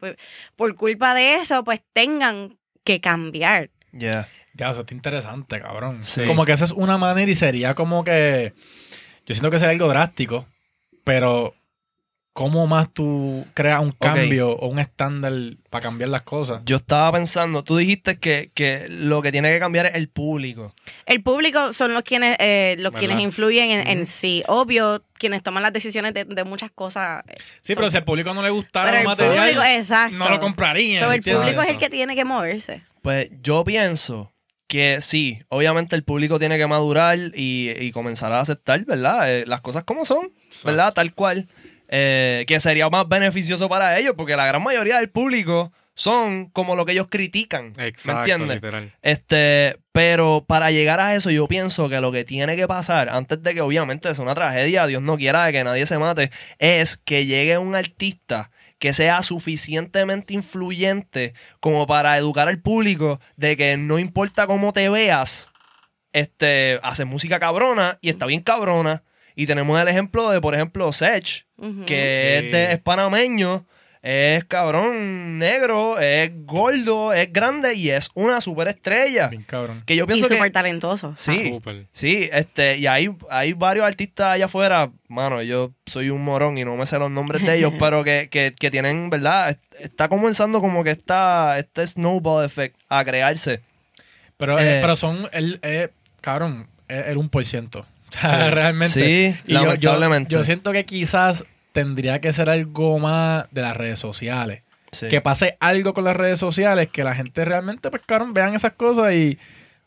por 0.57 0.75
culpa 0.75 1.15
de 1.15 1.37
eso, 1.37 1.63
pues 1.63 1.81
tengan 1.93 2.59
que 2.83 3.01
cambiar. 3.01 3.71
Ya. 3.93 4.29
Ya, 4.55 4.71
eso 4.71 4.81
está 4.81 4.93
interesante, 4.93 5.61
cabrón. 5.61 6.03
Sí. 6.03 6.27
Como 6.27 6.45
que 6.45 6.51
esa 6.51 6.65
es 6.65 6.73
una 6.73 6.99
manera 6.99 7.31
y 7.31 7.35
sería 7.37 7.75
como 7.77 8.03
que. 8.03 8.55
Yo 9.25 9.35
siento 9.35 9.53
que 9.53 9.59
sería 9.59 9.71
algo 9.71 9.87
drástico, 9.87 10.49
pero 11.05 11.55
¿cómo 12.39 12.69
más 12.69 12.93
tú 12.95 13.45
creas 13.53 13.83
un 13.83 13.91
cambio 13.91 14.51
o 14.53 14.69
un 14.69 14.79
estándar 14.79 15.33
para 15.71 15.83
cambiar 15.83 16.09
las 16.09 16.23
cosas? 16.23 16.63
Yo 16.65 16.77
estaba 16.77 17.11
pensando, 17.11 17.65
tú 17.65 17.77
dijiste 17.77 18.21
que, 18.21 18.53
que 18.55 18.87
lo 18.89 19.23
que 19.23 19.33
tiene 19.33 19.51
que 19.51 19.59
cambiar 19.59 19.87
es 19.87 19.97
el 19.97 20.09
público. 20.09 20.73
El 21.05 21.21
público 21.21 21.73
son 21.73 21.95
los 21.95 22.05
quienes, 22.05 22.37
eh, 22.39 22.77
los 22.79 22.93
¿Verdad? 22.93 22.99
quienes 23.09 23.25
influyen 23.25 23.71
en, 23.89 24.07
sí. 24.07 24.45
Obvio, 24.47 25.03
quienes 25.15 25.43
toman 25.43 25.65
las 25.65 25.73
decisiones 25.73 26.15
de, 26.15 26.27
de 26.27 26.45
muchas 26.45 26.71
cosas. 26.71 27.25
eh, 27.27 27.35
Sí, 27.61 27.73
son- 27.73 27.81
pero 27.81 27.91
si 27.91 27.97
al 27.97 28.05
público 28.05 28.33
no 28.33 28.43
le 28.43 28.51
gustara 28.51 28.91
pero 28.91 29.01
el 29.01 29.07
material, 29.07 29.39
público, 29.55 29.63
exacto. 29.65 30.17
no 30.17 30.29
lo 30.31 30.39
comprarían. 30.39 31.01
So, 31.01 31.09
el 31.11 31.17
¿entiendes? 31.17 31.43
público 31.43 31.63
es 31.63 31.69
el 31.71 31.79
que 31.79 31.91
tiene 31.91 32.15
que 32.15 32.25
moverse. 32.25 32.83
Pues 33.03 33.31
yo 33.43 33.65
pienso 33.65 34.33
que 34.69 35.01
sí, 35.01 35.41
obviamente 35.49 35.97
el 35.97 36.05
público 36.05 36.39
tiene 36.39 36.57
que 36.57 36.69
madurar 36.69 37.19
y, 37.35 37.71
y 37.81 37.91
comenzar 37.91 38.33
a 38.33 38.39
aceptar, 38.41 38.85
¿verdad? 38.85 39.29
Eh, 39.35 39.45
las 39.45 39.61
cosas 39.61 39.83
como 39.83 40.05
son, 40.05 40.31
¿verdad? 40.65 40.93
Tal 40.95 41.15
cual. 41.15 41.49
Eh, 41.89 42.45
que 42.47 42.61
sería 42.61 42.91
más 42.91 43.09
beneficioso 43.09 43.69
para 43.69 43.99
ellos, 43.99 44.15
porque 44.17 44.37
la 44.37 44.47
gran 44.47 44.63
mayoría 44.63 44.99
del 44.99 45.09
público 45.09 45.73
son 45.95 46.47
como 46.51 46.77
lo 46.77 46.85
que 46.85 46.93
ellos 46.93 47.09
critican. 47.11 47.75
Exacto, 47.79 48.13
¿Me 48.13 48.19
entiendes? 48.19 48.57
literal. 48.57 48.93
Este, 49.03 49.79
pero 49.91 50.45
para 50.47 50.71
llegar 50.71 51.01
a 51.01 51.15
eso, 51.15 51.31
yo 51.31 51.49
pienso 51.49 51.89
que 51.89 52.01
lo 52.01 52.13
que 52.13 52.25
tiene 52.25 52.57
que 52.57 52.69
pasar, 52.69 53.09
antes 53.09 53.43
de 53.43 53.55
que 53.55 53.63
obviamente 53.63 54.15
sea 54.15 54.23
una 54.23 54.35
tragedia, 54.35 54.87
Dios 54.87 55.03
no 55.03 55.17
quiera 55.17 55.45
de 55.47 55.53
que 55.53 55.65
nadie 55.65 55.87
se 55.87 55.99
mate, 55.99 56.31
es 56.59 56.99
que 56.99 57.27
llegue 57.27 57.59
un 57.59 57.75
artista 57.75 58.51
que 58.79 58.93
sea 58.93 59.23
suficientemente 59.23 60.35
influyente 60.35 61.35
como 61.59 61.87
para 61.87 62.17
educar 62.17 62.49
al 62.49 62.61
público 62.61 63.21
de 63.37 63.57
que 63.57 63.77
no 63.77 63.99
importa 63.99 64.47
cómo 64.47 64.73
te 64.73 64.89
veas, 64.89 65.51
este, 66.13 66.79
hace 66.83 67.05
música 67.07 67.41
cabrona 67.41 67.99
y 68.01 68.11
está 68.11 68.27
bien 68.27 68.43
cabrona. 68.43 69.03
Y 69.41 69.47
tenemos 69.47 69.81
el 69.81 69.87
ejemplo 69.87 70.29
de, 70.31 70.41
por 70.41 70.53
ejemplo, 70.55 70.93
Sech, 70.93 71.47
que 71.87 72.39
Sí. 72.41 72.47
es, 72.47 72.53
de, 72.53 72.73
es 72.73 72.79
panameño, 72.81 73.65
es 74.03 74.43
cabrón 74.47 75.39
negro, 75.39 75.97
es 76.01 76.31
gordo, 76.45 77.13
es 77.13 77.33
grande 77.33 77.75
y 77.75 77.91
es 77.91 78.11
una 78.15 78.41
superestrella. 78.41 79.29
Bien 79.29 79.45
cabrón. 79.45 79.85
Que 79.87 79.95
yo 79.95 80.05
y 80.05 80.07
pienso 80.09 80.27
que. 80.29 80.35
súper 80.35 80.51
talentoso. 80.51 81.15
Sí, 81.17 81.51
Súper. 81.51 81.87
sí, 81.93 82.29
este, 82.33 82.79
y 82.79 82.89
hay, 82.89 83.11
hay 83.31 83.53
varios 83.53 83.87
artistas 83.87 84.27
allá 84.35 84.47
afuera, 84.47 84.91
mano, 85.07 85.41
yo 85.43 85.73
soy 85.87 86.11
un 86.11 86.25
morón 86.25 86.59
y 86.59 86.65
no 86.65 86.77
me 86.77 86.85
sé 86.87 86.99
los 86.99 87.11
nombres 87.11 87.45
de 87.47 87.59
ellos, 87.59 87.73
pero 87.79 88.03
que, 88.03 88.29
que, 88.31 88.53
que 88.59 88.71
tienen, 88.73 89.09
¿verdad? 89.09 89.51
Est- 89.51 89.63
Está 89.79 90.09
comenzando 90.09 90.61
como 90.61 90.83
que 90.83 90.91
está 90.91 91.57
este 91.61 91.87
snowball 91.87 92.45
effect 92.45 92.75
a 92.89 93.05
crearse. 93.05 93.61
Pero, 94.37 94.59
eh, 94.59 94.79
Eh, 94.79 94.79
pero 94.81 94.97
son, 94.97 95.29
el, 95.33 95.61
eh, 95.63 95.91
cabrón, 96.21 96.67
es 96.89 97.07
el 97.07 97.17
1%. 97.19 97.85
O 98.17 98.21
sea, 98.21 98.51
realmente. 98.51 98.93
Sí, 99.35 99.41
Y 99.47 99.53
yo- 99.55 99.61
yo, 99.61 99.67
lamentablemente. 99.67 100.31
yo 100.35 100.45
siento 100.45 100.73
que 100.73 100.85
quizás 100.85 101.45
tendría 101.73 102.21
que 102.21 102.33
ser 102.33 102.49
algo 102.51 102.99
más 102.99 103.47
de 103.51 103.63
las 103.63 103.77
redes 103.77 103.99
sociales. 103.99 104.63
Sí. 104.91 105.09
Que 105.09 105.21
pase 105.21 105.57
algo 105.61 105.93
con 105.95 106.05
las 106.05 106.17
redes 106.17 106.39
sociales, 106.39 106.89
que 106.91 107.05
la 107.05 107.15
gente 107.15 107.45
realmente, 107.45 107.91
pues, 107.91 108.03
cabrón, 108.07 108.33
vean 108.33 108.55
esas 108.55 108.73
cosas 108.73 109.13
y 109.13 109.39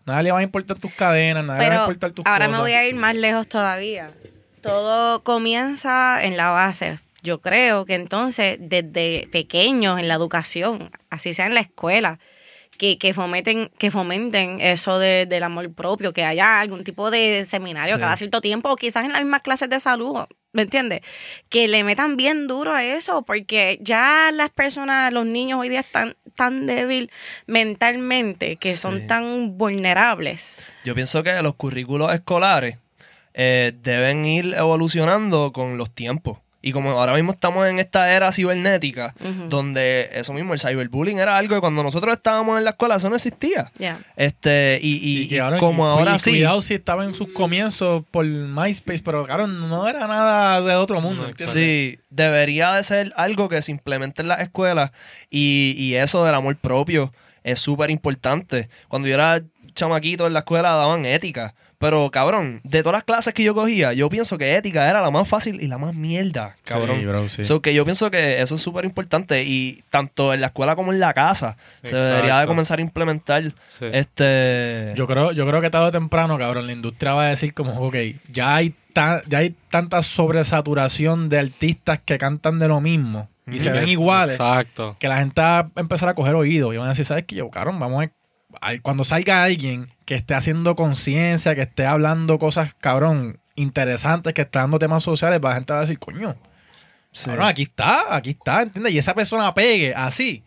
nada 0.05 0.21
le 0.21 0.31
va 0.31 0.39
a 0.39 0.43
importar 0.43 0.77
tus 0.77 0.93
cadenas, 0.93 1.43
nada 1.43 1.59
le 1.59 1.69
va 1.69 1.75
a 1.75 1.79
importar 1.79 2.11
tus 2.11 2.25
ahora 2.25 2.45
cosas. 2.45 2.59
me 2.59 2.63
voy 2.63 2.73
a 2.73 2.87
ir 2.87 2.95
más 2.95 3.15
lejos 3.15 3.47
todavía. 3.47 4.11
Todo 4.61 5.23
comienza 5.23 6.23
en 6.23 6.37
la 6.37 6.51
base. 6.51 6.99
Yo 7.23 7.41
creo 7.41 7.85
que 7.85 7.95
entonces 7.95 8.57
desde 8.59 9.27
pequeños 9.31 9.99
en 9.99 10.07
la 10.07 10.13
educación, 10.15 10.91
así 11.09 11.33
sea 11.33 11.47
en 11.47 11.55
la 11.55 11.61
escuela, 11.61 12.19
que, 12.81 12.97
que 12.97 13.13
fomenten, 13.13 13.69
que 13.77 13.91
fomenten 13.91 14.59
eso 14.59 14.97
de- 14.97 15.27
del 15.27 15.43
amor 15.43 15.71
propio, 15.71 16.13
que 16.13 16.25
haya 16.25 16.59
algún 16.59 16.83
tipo 16.83 17.11
de 17.11 17.45
seminario 17.45 17.93
Sí. 17.93 18.01
cada 18.01 18.17
cierto 18.17 18.41
tiempo, 18.41 18.71
o 18.71 18.75
quizás 18.75 19.05
en 19.05 19.11
las 19.11 19.21
mismas 19.21 19.43
clases 19.43 19.69
de 19.69 19.79
salud, 19.79 20.25
¿me 20.51 20.63
entiendes? 20.63 21.01
Que 21.49 21.67
le 21.67 21.83
metan 21.83 22.17
bien 22.17 22.47
duro 22.47 22.73
a 22.73 22.83
eso, 22.83 23.21
porque 23.21 23.77
ya 23.81 24.31
las 24.33 24.49
personas, 24.49 25.13
los 25.13 25.27
niños 25.27 25.59
hoy 25.59 25.69
día 25.69 25.81
están 25.81 26.15
tan 26.35 26.65
débil 26.65 27.11
mentalmente, 27.45 28.55
que 28.55 28.75
son 28.75 29.05
tan 29.05 29.57
vulnerables. 29.59 30.65
Yo 30.83 30.95
pienso 30.95 31.21
que 31.21 31.39
los 31.43 31.53
currículos 31.53 32.11
escolares 32.13 32.81
eh, 33.35 33.73
deben 33.83 34.25
ir 34.25 34.55
evolucionando 34.57 35.51
con 35.53 35.77
los 35.77 35.91
tiempos. 35.93 36.39
Y 36.61 36.71
como 36.73 36.91
ahora 36.91 37.13
mismo 37.15 37.31
estamos 37.31 37.67
en 37.67 37.79
esta 37.79 38.13
era 38.13 38.31
cibernética, 38.31 39.15
donde 39.49 40.09
eso 40.13 40.31
mismo, 40.33 40.53
el 40.53 40.59
cyberbullying 40.59 41.17
era 41.19 41.37
algo 41.37 41.55
que 41.55 41.61
cuando 41.61 41.81
nosotros 41.83 42.13
estábamos 42.15 42.57
en 42.57 42.63
la 42.65 42.71
escuela 42.71 42.95
eso 42.97 43.09
no 43.09 43.15
existía. 43.15 43.71
Este, 44.15 44.79
y, 44.81 44.93
y- 44.97 45.21
Y 45.23 45.27
que 45.27 45.35
y 45.35 45.39
ahora- 45.39 45.57
como 45.59 45.85
y- 45.85 45.89
ahora 45.89 46.15
y 46.15 46.19
sí. 46.19 46.29
Cuidado 46.31 46.61
si 46.61 46.73
estaba 46.75 47.03
en 47.05 47.13
sus 47.15 47.29
comienzos 47.29 48.03
por 48.11 48.25
MySpace, 48.25 49.01
pero 49.03 49.25
claro, 49.25 49.47
no 49.47 49.87
era 49.87 50.07
nada 50.07 50.61
de 50.61 50.75
otro 50.75 51.01
mundo. 51.01 51.29
Sí, 51.39 51.97
debería 52.09 52.73
de 52.73 52.83
ser 52.83 53.13
algo 53.15 53.49
que 53.49 53.61
se 53.61 53.71
implemente 53.71 54.21
en 54.21 54.27
las 54.27 54.41
escuelas 54.41 54.91
y, 55.29 55.73
y 55.77 55.95
eso 55.95 56.23
del 56.25 56.35
amor 56.35 56.55
propio 56.57 57.11
es 57.43 57.59
súper 57.59 57.89
importante. 57.89 58.69
Cuando 58.87 59.07
yo 59.07 59.15
era 59.15 59.41
chamaquito 59.73 60.27
en 60.27 60.33
la 60.33 60.39
escuela 60.39 60.71
daban 60.71 61.05
ética, 61.05 61.53
pero 61.77 62.11
cabrón, 62.11 62.61
de 62.63 62.83
todas 62.83 62.97
las 62.97 63.03
clases 63.03 63.33
que 63.33 63.41
yo 63.43 63.55
cogía, 63.55 63.91
yo 63.93 64.07
pienso 64.07 64.37
que 64.37 64.55
ética 64.55 64.87
era 64.87 65.01
la 65.01 65.09
más 65.09 65.27
fácil 65.27 65.59
y 65.61 65.67
la 65.67 65.79
más 65.79 65.95
mierda, 65.95 66.55
cabrón. 66.63 66.99
Sí, 66.99 67.05
bro, 67.05 67.29
sí. 67.29 67.43
So 67.43 67.61
que 67.61 67.73
yo 67.73 67.83
pienso 67.85 68.11
que 68.11 68.39
eso 68.41 68.53
es 68.55 68.61
súper 68.61 68.85
importante 68.85 69.43
y 69.43 69.83
tanto 69.89 70.33
en 70.33 70.41
la 70.41 70.47
escuela 70.47 70.75
como 70.75 70.93
en 70.93 70.99
la 70.99 71.13
casa 71.15 71.57
se 71.83 71.95
debería 71.95 72.39
de 72.39 72.45
comenzar 72.47 72.77
a 72.77 72.81
implementar 72.83 73.43
Sí. 73.69 73.85
este... 73.91 74.93
Yo 74.95 75.07
creo, 75.07 75.31
yo 75.31 75.47
creo 75.47 75.59
que 75.61 75.69
tarde 75.71 75.87
o 75.87 75.91
temprano, 75.91 76.37
cabrón, 76.37 76.67
la 76.67 76.73
industria 76.73 77.13
va 77.13 77.25
a 77.25 77.29
decir 77.29 77.53
como, 77.55 77.73
ok, 77.79 77.95
ya 78.31 78.55
hay, 78.55 78.75
ta- 78.93 79.23
ya 79.27 79.39
hay 79.39 79.55
tanta 79.71 80.03
sobresaturación 80.03 81.29
de 81.29 81.39
artistas 81.39 81.99
que 82.05 82.17
cantan 82.17 82.59
de 82.59 82.67
lo 82.67 82.81
mismo 82.81 83.29
y 83.47 83.59
se 83.59 83.69
ven 83.71 83.85
Es- 83.85 83.89
iguales 83.91 84.35
Exacto. 84.35 84.95
que 84.99 85.07
la 85.07 85.17
gente 85.17 85.41
va 85.41 85.59
a 85.59 85.69
empezar 85.77 86.07
a 86.09 86.13
coger 86.13 86.35
oído 86.35 86.73
y 86.73 86.77
van 86.77 86.85
a 86.85 86.89
decir, 86.89 87.05
¿sabes 87.05 87.23
qué? 87.25 87.35
Yo, 87.35 87.49
cabrón, 87.49 87.79
vamos 87.79 88.03
a... 88.05 88.11
Cuando 88.81 89.03
salga 89.03 89.43
alguien 89.43 89.89
que 90.05 90.15
esté 90.15 90.33
haciendo 90.33 90.75
conciencia, 90.75 91.55
que 91.55 91.61
esté 91.61 91.85
hablando 91.85 92.37
cosas, 92.37 92.73
cabrón, 92.79 93.39
interesantes, 93.55 94.33
que 94.33 94.41
esté 94.41 94.59
dando 94.59 94.79
temas 94.79 95.03
sociales, 95.03 95.39
la 95.41 95.55
gente 95.55 95.73
va 95.73 95.79
a 95.79 95.81
decir, 95.81 95.97
coño, 95.99 96.35
sí. 97.11 97.25
cabrón, 97.25 97.47
aquí 97.47 97.63
está, 97.63 98.15
aquí 98.15 98.31
está, 98.31 98.61
¿entiendes? 98.61 98.93
Y 98.93 98.99
esa 98.99 99.13
persona 99.13 99.53
pegue 99.53 99.93
así. 99.95 100.43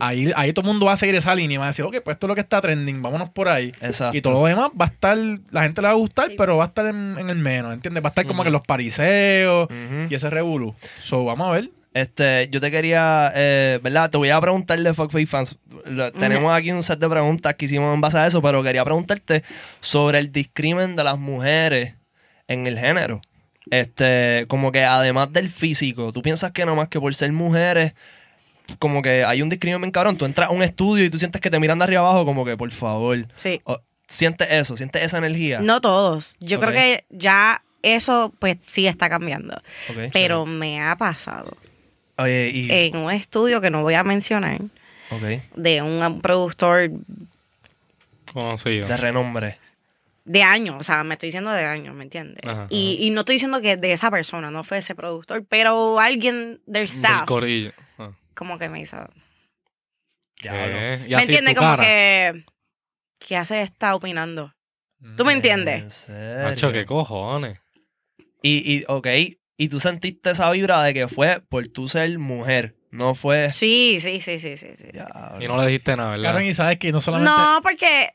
Ahí, 0.00 0.32
ahí 0.34 0.52
todo 0.52 0.64
el 0.66 0.72
mundo 0.72 0.86
va 0.86 0.92
a 0.92 0.96
seguir 0.96 1.14
esa 1.14 1.34
línea 1.34 1.54
y 1.54 1.58
va 1.58 1.64
a 1.64 1.68
decir, 1.68 1.84
ok, 1.84 1.98
pues 2.02 2.16
esto 2.16 2.26
es 2.26 2.28
lo 2.28 2.34
que 2.34 2.40
está 2.40 2.60
trending, 2.60 3.00
vámonos 3.00 3.30
por 3.30 3.48
ahí. 3.48 3.72
Exacto. 3.80 4.16
Y 4.16 4.22
todo 4.22 4.34
lo 4.34 4.46
demás 4.46 4.70
va 4.78 4.86
a 4.86 4.88
estar, 4.88 5.16
la 5.50 5.62
gente 5.62 5.80
le 5.82 5.86
va 5.86 5.92
a 5.92 5.96
gustar, 5.96 6.30
pero 6.36 6.56
va 6.56 6.64
a 6.64 6.68
estar 6.68 6.86
en, 6.86 7.16
en 7.18 7.30
el 7.30 7.38
menos, 7.38 7.72
¿entiendes? 7.72 8.02
Va 8.02 8.08
a 8.08 8.10
estar 8.10 8.26
como 8.26 8.42
que 8.44 8.50
los 8.50 8.62
pariseos 8.62 9.68
y 10.10 10.14
ese 10.14 10.30
revolú. 10.30 10.74
So, 11.00 11.24
vamos 11.24 11.48
a 11.48 11.52
ver. 11.52 11.70
Este, 11.94 12.48
yo 12.50 12.60
te 12.60 12.70
quería, 12.70 13.30
eh, 13.34 13.78
¿verdad? 13.82 14.08
Te 14.10 14.16
voy 14.18 14.30
a 14.30 14.40
preguntar 14.40 14.78
de 14.80 14.94
Fuck 14.94 15.10
Face 15.12 15.26
Fans. 15.26 15.56
Lo- 15.84 16.10
Tenemos 16.12 16.52
aquí 16.54 16.70
un 16.72 16.82
set 16.82 16.98
de 16.98 17.08
preguntas 17.08 17.54
que 17.56 17.66
hicimos 17.66 17.94
en 17.94 18.00
base 18.00 18.16
a 18.18 18.26
eso, 18.26 18.40
pero 18.40 18.62
quería 18.62 18.84
preguntarte 18.84 19.42
sobre 19.80 20.18
el 20.18 20.32
discrimen 20.32 20.96
de 20.96 21.04
las 21.04 21.18
mujeres 21.18 21.94
en 22.48 22.66
el 22.66 22.78
género. 22.78 23.20
Este, 23.70 24.46
como 24.48 24.72
que 24.72 24.84
además 24.84 25.32
del 25.32 25.48
físico, 25.50 26.12
¿tú 26.12 26.22
piensas 26.22 26.50
que 26.52 26.64
nomás 26.66 26.88
que 26.88 26.98
por 27.00 27.14
ser 27.14 27.30
mujeres, 27.32 27.94
como 28.78 29.02
que 29.02 29.24
hay 29.24 29.42
un 29.42 29.48
discrimen 29.50 29.90
cabrón? 29.90 30.16
Tú 30.16 30.24
entras 30.24 30.48
a 30.48 30.52
un 30.52 30.62
estudio 30.62 31.04
y 31.04 31.10
tú 31.10 31.18
sientes 31.18 31.40
que 31.40 31.50
te 31.50 31.60
miran 31.60 31.78
de 31.78 31.84
arriba 31.84 32.00
abajo, 32.00 32.24
como 32.24 32.44
que 32.44 32.56
por 32.56 32.70
favor. 32.72 33.26
Sí. 33.36 33.60
Sientes 34.08 34.48
eso, 34.50 34.76
sientes 34.76 35.02
esa 35.02 35.18
energía. 35.18 35.60
No 35.60 35.80
todos. 35.80 36.36
Yo 36.40 36.58
creo 36.58 36.72
que 36.72 37.04
ya 37.10 37.62
eso, 37.82 38.32
pues 38.38 38.58
sí 38.66 38.86
está 38.86 39.08
cambiando. 39.08 39.60
Pero 40.12 40.44
me 40.44 40.80
ha 40.82 40.96
pasado 40.96 41.56
Oye, 42.22 42.50
y. 42.54 42.70
en 42.70 42.96
un 42.96 43.10
estudio 43.10 43.60
que 43.60 43.70
no 43.70 43.82
voy 43.82 43.94
a 43.94 44.04
mencionar, 44.04 44.60
de 45.56 45.82
un, 45.82 46.20
productor 46.22 46.90
Conocido. 48.32 48.88
de 48.88 48.96
renombre. 48.96 49.58
de 50.24 50.42
años, 50.42 50.76
o 50.80 50.82
sea, 50.82 51.04
me 51.04 51.14
estoy 51.14 51.28
diciendo 51.28 51.50
de 51.50 51.64
años, 51.64 51.94
¿me 51.94 52.04
entiendes? 52.04 52.46
Ajá, 52.46 52.66
y, 52.70 52.98
y 53.00 53.10
no 53.10 53.20
estoy 53.20 53.34
diciendo 53.34 53.60
que 53.60 53.76
de 53.76 53.92
esa 53.92 54.10
persona, 54.10 54.50
no 54.50 54.64
fue 54.64 54.78
ese 54.78 54.94
productor, 54.94 55.44
pero 55.48 56.00
alguien 56.00 56.60
del 56.66 56.86
Del 56.86 56.96
staff, 56.96 57.24
corillo. 57.26 57.72
Ah. 57.98 58.12
como 58.34 58.58
que 58.58 58.68
me 58.68 58.80
hizo... 58.80 58.96
¿Me 60.44 61.22
entiendes? 61.22 61.54
Como 61.54 61.70
cara. 61.70 61.82
que... 61.82 62.44
¿Qué 63.18 63.36
hace 63.36 63.62
está 63.62 63.94
opinando? 63.94 64.52
¿Tú 65.16 65.24
me 65.24 65.32
entiendes? 65.32 65.82
¿En 65.82 65.90
serio? 65.90 66.42
Macho, 66.44 66.72
qué 66.72 66.86
cojones. 66.86 67.60
Y, 68.42 68.78
y, 68.78 68.84
ok, 68.88 69.06
y 69.56 69.68
tú 69.68 69.80
sentiste 69.80 70.30
esa 70.30 70.50
vibra 70.50 70.82
de 70.82 70.94
que 70.94 71.08
fue 71.08 71.40
por 71.48 71.68
tu 71.68 71.88
ser 71.88 72.18
mujer, 72.18 72.74
no 72.90 73.14
fue... 73.14 73.50
Sí, 73.52 73.98
sí, 74.00 74.20
sí, 74.20 74.38
sí, 74.38 74.56
sí. 74.56 74.68
sí. 74.76 74.86
Y 75.40 75.46
no 75.46 75.56
le 75.58 75.66
dijiste 75.66 75.96
nada, 75.96 76.10
¿verdad? 76.12 76.32
Karen, 76.32 76.46
y 76.48 76.54
sabes 76.54 76.78
que 76.78 76.92
no 76.92 77.00
solamente... 77.00 77.30
No, 77.30 77.60
porque 77.62 78.10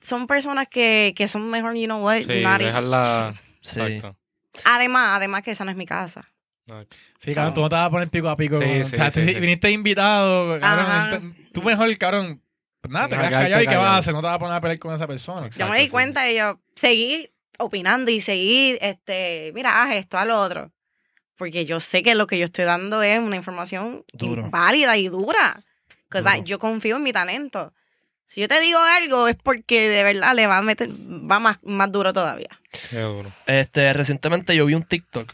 son 0.00 0.26
personas 0.26 0.68
que, 0.68 1.14
que 1.16 1.28
son 1.28 1.48
mejor, 1.50 1.74
you 1.74 1.86
know 1.86 2.02
what, 2.04 2.22
Sí, 2.22 2.32
dejarla. 2.32 3.34
Sí. 3.60 3.80
Exacto. 3.80 4.16
Además, 4.64 5.16
además 5.16 5.42
que 5.42 5.50
esa 5.52 5.64
no 5.64 5.70
es 5.70 5.76
mi 5.76 5.86
casa. 5.86 6.28
Sí, 7.18 7.34
cabrón, 7.34 7.54
tú 7.54 7.60
no 7.60 7.68
te 7.68 7.74
vas 7.74 7.86
a 7.86 7.90
poner 7.90 8.08
pico 8.08 8.28
a 8.28 8.36
pico. 8.36 8.56
Sí, 8.56 8.62
con- 8.64 8.72
sí, 8.72 8.80
o 8.80 8.96
sea, 8.96 9.10
sí, 9.10 9.20
tú 9.20 9.26
sí. 9.28 9.40
viniste 9.40 9.70
invitado, 9.70 10.58
cabrón. 10.60 11.36
Tú 11.52 11.62
mejor, 11.62 11.96
cabrón, 11.98 12.42
pues 12.80 12.92
nada, 12.92 13.08
te 13.08 13.16
No, 13.16 13.22
quedas 13.22 13.42
callado 13.42 13.62
y 13.62 13.66
qué 13.66 13.76
vas 13.76 13.86
a 13.90 13.96
hacer, 13.98 14.14
no 14.14 14.20
te 14.20 14.26
vas 14.26 14.36
a 14.36 14.38
poner 14.38 14.54
a 14.56 14.60
pelear 14.60 14.78
con 14.78 14.94
esa 14.94 15.06
persona. 15.06 15.46
Exacto. 15.46 15.64
yo 15.66 15.70
me 15.72 15.80
di 15.80 15.88
cuenta 15.88 16.30
y 16.30 16.36
yo 16.36 16.58
seguí 16.74 17.30
opinando 17.58 18.10
y 18.10 18.20
seguí, 18.20 18.78
este, 18.80 19.52
mira, 19.54 19.82
haz 19.82 19.94
esto, 19.96 20.18
haz 20.18 20.26
lo 20.26 20.40
otro. 20.40 20.72
Porque 21.36 21.64
yo 21.64 21.80
sé 21.80 22.02
que 22.02 22.14
lo 22.14 22.26
que 22.26 22.38
yo 22.38 22.44
estoy 22.46 22.64
dando 22.64 23.02
es 23.02 23.18
una 23.18 23.36
información 23.36 24.04
Duro. 24.12 24.50
válida 24.50 24.96
y 24.96 25.08
dura. 25.08 25.64
Duro. 26.10 26.44
yo 26.44 26.58
confío 26.58 26.96
en 26.96 27.02
mi 27.02 27.12
talento. 27.12 27.72
Si 28.26 28.40
yo 28.40 28.48
te 28.48 28.60
digo 28.60 28.78
algo 28.78 29.28
es 29.28 29.36
porque 29.36 29.88
de 29.88 30.02
verdad 30.02 30.34
le 30.34 30.46
va 30.46 30.58
a 30.58 30.62
meter, 30.62 30.88
va 30.90 31.40
más, 31.40 31.58
más 31.62 31.90
duro 31.90 32.12
todavía. 32.12 32.48
Qué 32.90 33.00
duro. 33.00 33.32
Este, 33.46 33.92
recientemente 33.92 34.56
yo 34.56 34.66
vi 34.66 34.74
un 34.74 34.84
TikTok. 34.84 35.32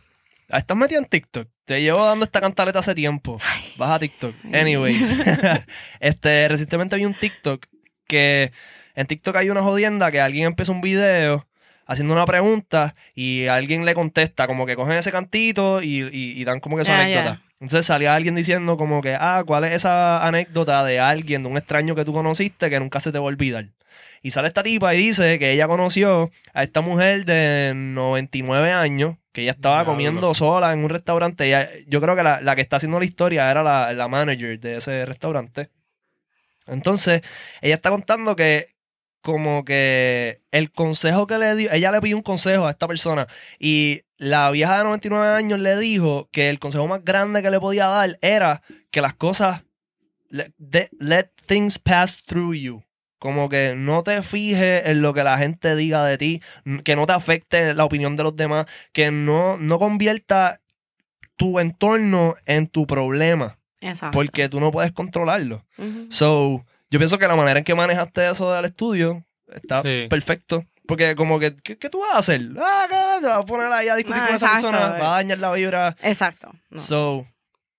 Ah, 0.49 0.59
¿Estás 0.59 0.77
metido 0.77 1.01
en 1.01 1.07
TikTok? 1.07 1.49
Te 1.65 1.81
llevo 1.81 2.05
dando 2.05 2.25
esta 2.25 2.41
cantaleta 2.41 2.81
hace 2.81 2.95
tiempo. 2.95 3.39
Vas 3.77 3.91
a 3.91 3.99
TikTok. 3.99 4.35
Anyways. 4.53 5.17
este, 6.01 6.49
recientemente 6.49 6.97
vi 6.97 7.05
un 7.05 7.15
TikTok 7.15 7.67
que 8.07 8.53
en 8.95 9.07
TikTok 9.07 9.37
hay 9.37 9.51
una 9.51 9.63
jodienda 9.63 10.11
que 10.11 10.21
alguien 10.21 10.47
empieza 10.47 10.73
un 10.73 10.81
video 10.81 11.47
haciendo 11.91 12.15
una 12.15 12.25
pregunta 12.27 12.95
y 13.15 13.47
alguien 13.47 13.85
le 13.85 13.95
contesta, 13.95 14.47
como 14.47 14.65
que 14.67 14.77
cogen 14.77 14.97
ese 14.97 15.11
cantito 15.13 15.83
y, 15.83 16.03
y- 16.03 16.41
y 16.41 16.45
dan 16.45 16.61
como 16.61 16.77
que 16.77 16.85
su 16.85 16.91
anécdota. 17.03 17.43
Entonces 17.61 17.85
salía 17.87 18.15
alguien 18.15 18.35
diciendo 18.35 18.77
como 18.77 19.03
que, 19.03 19.15
ah, 19.19 19.43
¿cuál 19.47 19.65
es 19.65 19.73
esa 19.73 20.27
anécdota 20.27 20.83
de 20.85 20.99
alguien, 21.01 21.43
de 21.43 21.49
un 21.51 21.57
extraño 21.59 21.95
que 21.95 22.05
tú 22.05 22.13
conociste 22.13 22.71
que 22.71 22.81
nunca 22.81 23.01
se 23.01 23.13
te 23.13 23.19
va 23.19 23.25
a 23.25 23.29
olvidar? 23.29 23.67
Y 24.23 24.31
sale 24.31 24.49
esta 24.49 24.63
tipa 24.63 24.95
y 24.95 24.99
dice 24.99 25.39
que 25.39 25.51
ella 25.53 25.67
conoció 25.67 26.31
a 26.55 26.63
esta 26.63 26.81
mujer 26.81 27.25
de 27.25 27.73
99 27.75 28.71
años, 28.73 29.17
que 29.33 29.43
ella 29.43 29.53
estaba 29.53 29.85
comiendo 29.85 30.33
sola 30.35 30.73
en 30.73 30.81
un 30.85 30.91
restaurante. 30.91 31.47
Ella- 31.47 31.69
yo 31.87 32.01
creo 32.01 32.15
que 32.17 32.23
la, 32.23 32.41
la 32.41 32.55
que 32.55 32.61
está 32.63 32.77
haciendo 32.77 32.99
la 32.99 33.05
historia 33.07 33.51
era 33.51 33.63
la, 33.63 33.93
la 33.93 34.09
manager 34.09 34.59
de 34.61 34.77
ese 34.77 35.05
restaurante. 35.07 35.71
Entonces, 36.67 37.23
ella 37.63 37.75
está 37.75 37.91
contando 37.91 38.37
que 38.37 38.69
como 39.23 39.65
que 39.65 40.41
el 40.51 40.73
consejo 40.73 41.27
que 41.27 41.39
le 41.39 41.55
dio, 41.57 41.73
ella 41.73 41.91
le 41.91 42.01
pidió 42.01 42.17
un 42.17 42.23
consejo 42.23 42.67
a 42.67 42.71
esta 42.71 42.89
persona 42.89 43.27
y 43.59 44.03
la 44.17 44.51
vieja 44.51 44.79
de 44.79 44.85
99 44.85 45.29
años 45.37 45.59
le 45.61 45.79
dijo 45.79 46.29
que 46.33 46.51
el 46.51 46.59
consejo 46.59 46.87
más 46.87 47.05
grande 47.05 47.43
que 47.43 47.51
le 47.51 47.61
podía 47.61 47.87
dar 47.87 48.19
era 48.23 48.63
que 48.91 49.01
las 49.01 49.15
cosas, 49.15 49.63
let 50.31 51.31
things 51.47 51.79
pass 51.79 52.23
through 52.25 52.55
you. 52.55 52.83
Como 53.19 53.51
que 53.51 53.75
no 53.77 54.03
te 54.03 54.23
fijes 54.23 54.87
en 54.87 55.03
lo 55.03 55.13
que 55.13 55.23
la 55.23 55.37
gente 55.37 55.77
diga 55.77 56.07
de 56.07 56.17
ti, 56.17 56.43
que 56.85 56.97
no 56.97 57.07
te 57.07 57.13
afecte 57.13 57.75
la 57.75 57.85
opinión 57.85 58.17
de 58.17 58.23
los 58.23 58.35
demás, 58.35 58.67
que 58.93 59.11
no, 59.11 59.59
no 59.59 59.79
convierta 59.79 60.63
tu 61.37 61.59
entorno 61.61 62.37
en 62.47 62.67
tu 62.67 62.87
problema, 62.87 63.59
Exacto. 63.83 64.17
porque 64.17 64.49
tú 64.49 64.59
no 64.59 64.73
puedes 64.73 64.93
controlarlo. 64.93 65.67
So, 66.09 66.65
yo 66.91 66.99
pienso 66.99 67.19
que 67.19 67.29
la 67.29 67.37
manera 67.37 67.59
en 67.59 67.65
que 67.65 67.75
manejaste 67.75 68.29
eso 68.31 68.53
del 68.53 68.65
estudio 68.67 69.25
está 69.53 69.83
Sí. 69.83 70.07
perfecto. 70.09 70.65
Porque 70.87 71.15
como 71.15 71.39
que, 71.39 71.55
¿qué, 71.63 71.79
qué 71.79 71.89
tú 71.89 72.01
vas 72.01 72.15
a 72.15 72.19
hacer? 72.19 72.41
Ah, 72.61 72.87
¿qué? 72.89 73.21
Te 73.21 73.27
vas 73.29 73.39
a 73.39 73.43
poner 73.47 73.71
ahí 73.73 73.89
a 73.89 73.95
discutir 73.95 74.21
Ah, 74.23 74.27
con 74.27 74.35
esa 74.37 74.47
exacto, 74.47 74.71
persona, 74.73 74.97
eh. 74.97 75.01
va 75.01 75.09
a 75.09 75.17
dañar 75.19 75.39
la 75.39 75.53
vibra. 75.53 75.97
Exacto. 76.03 76.53
no. 76.71 76.81
So, 76.81 77.27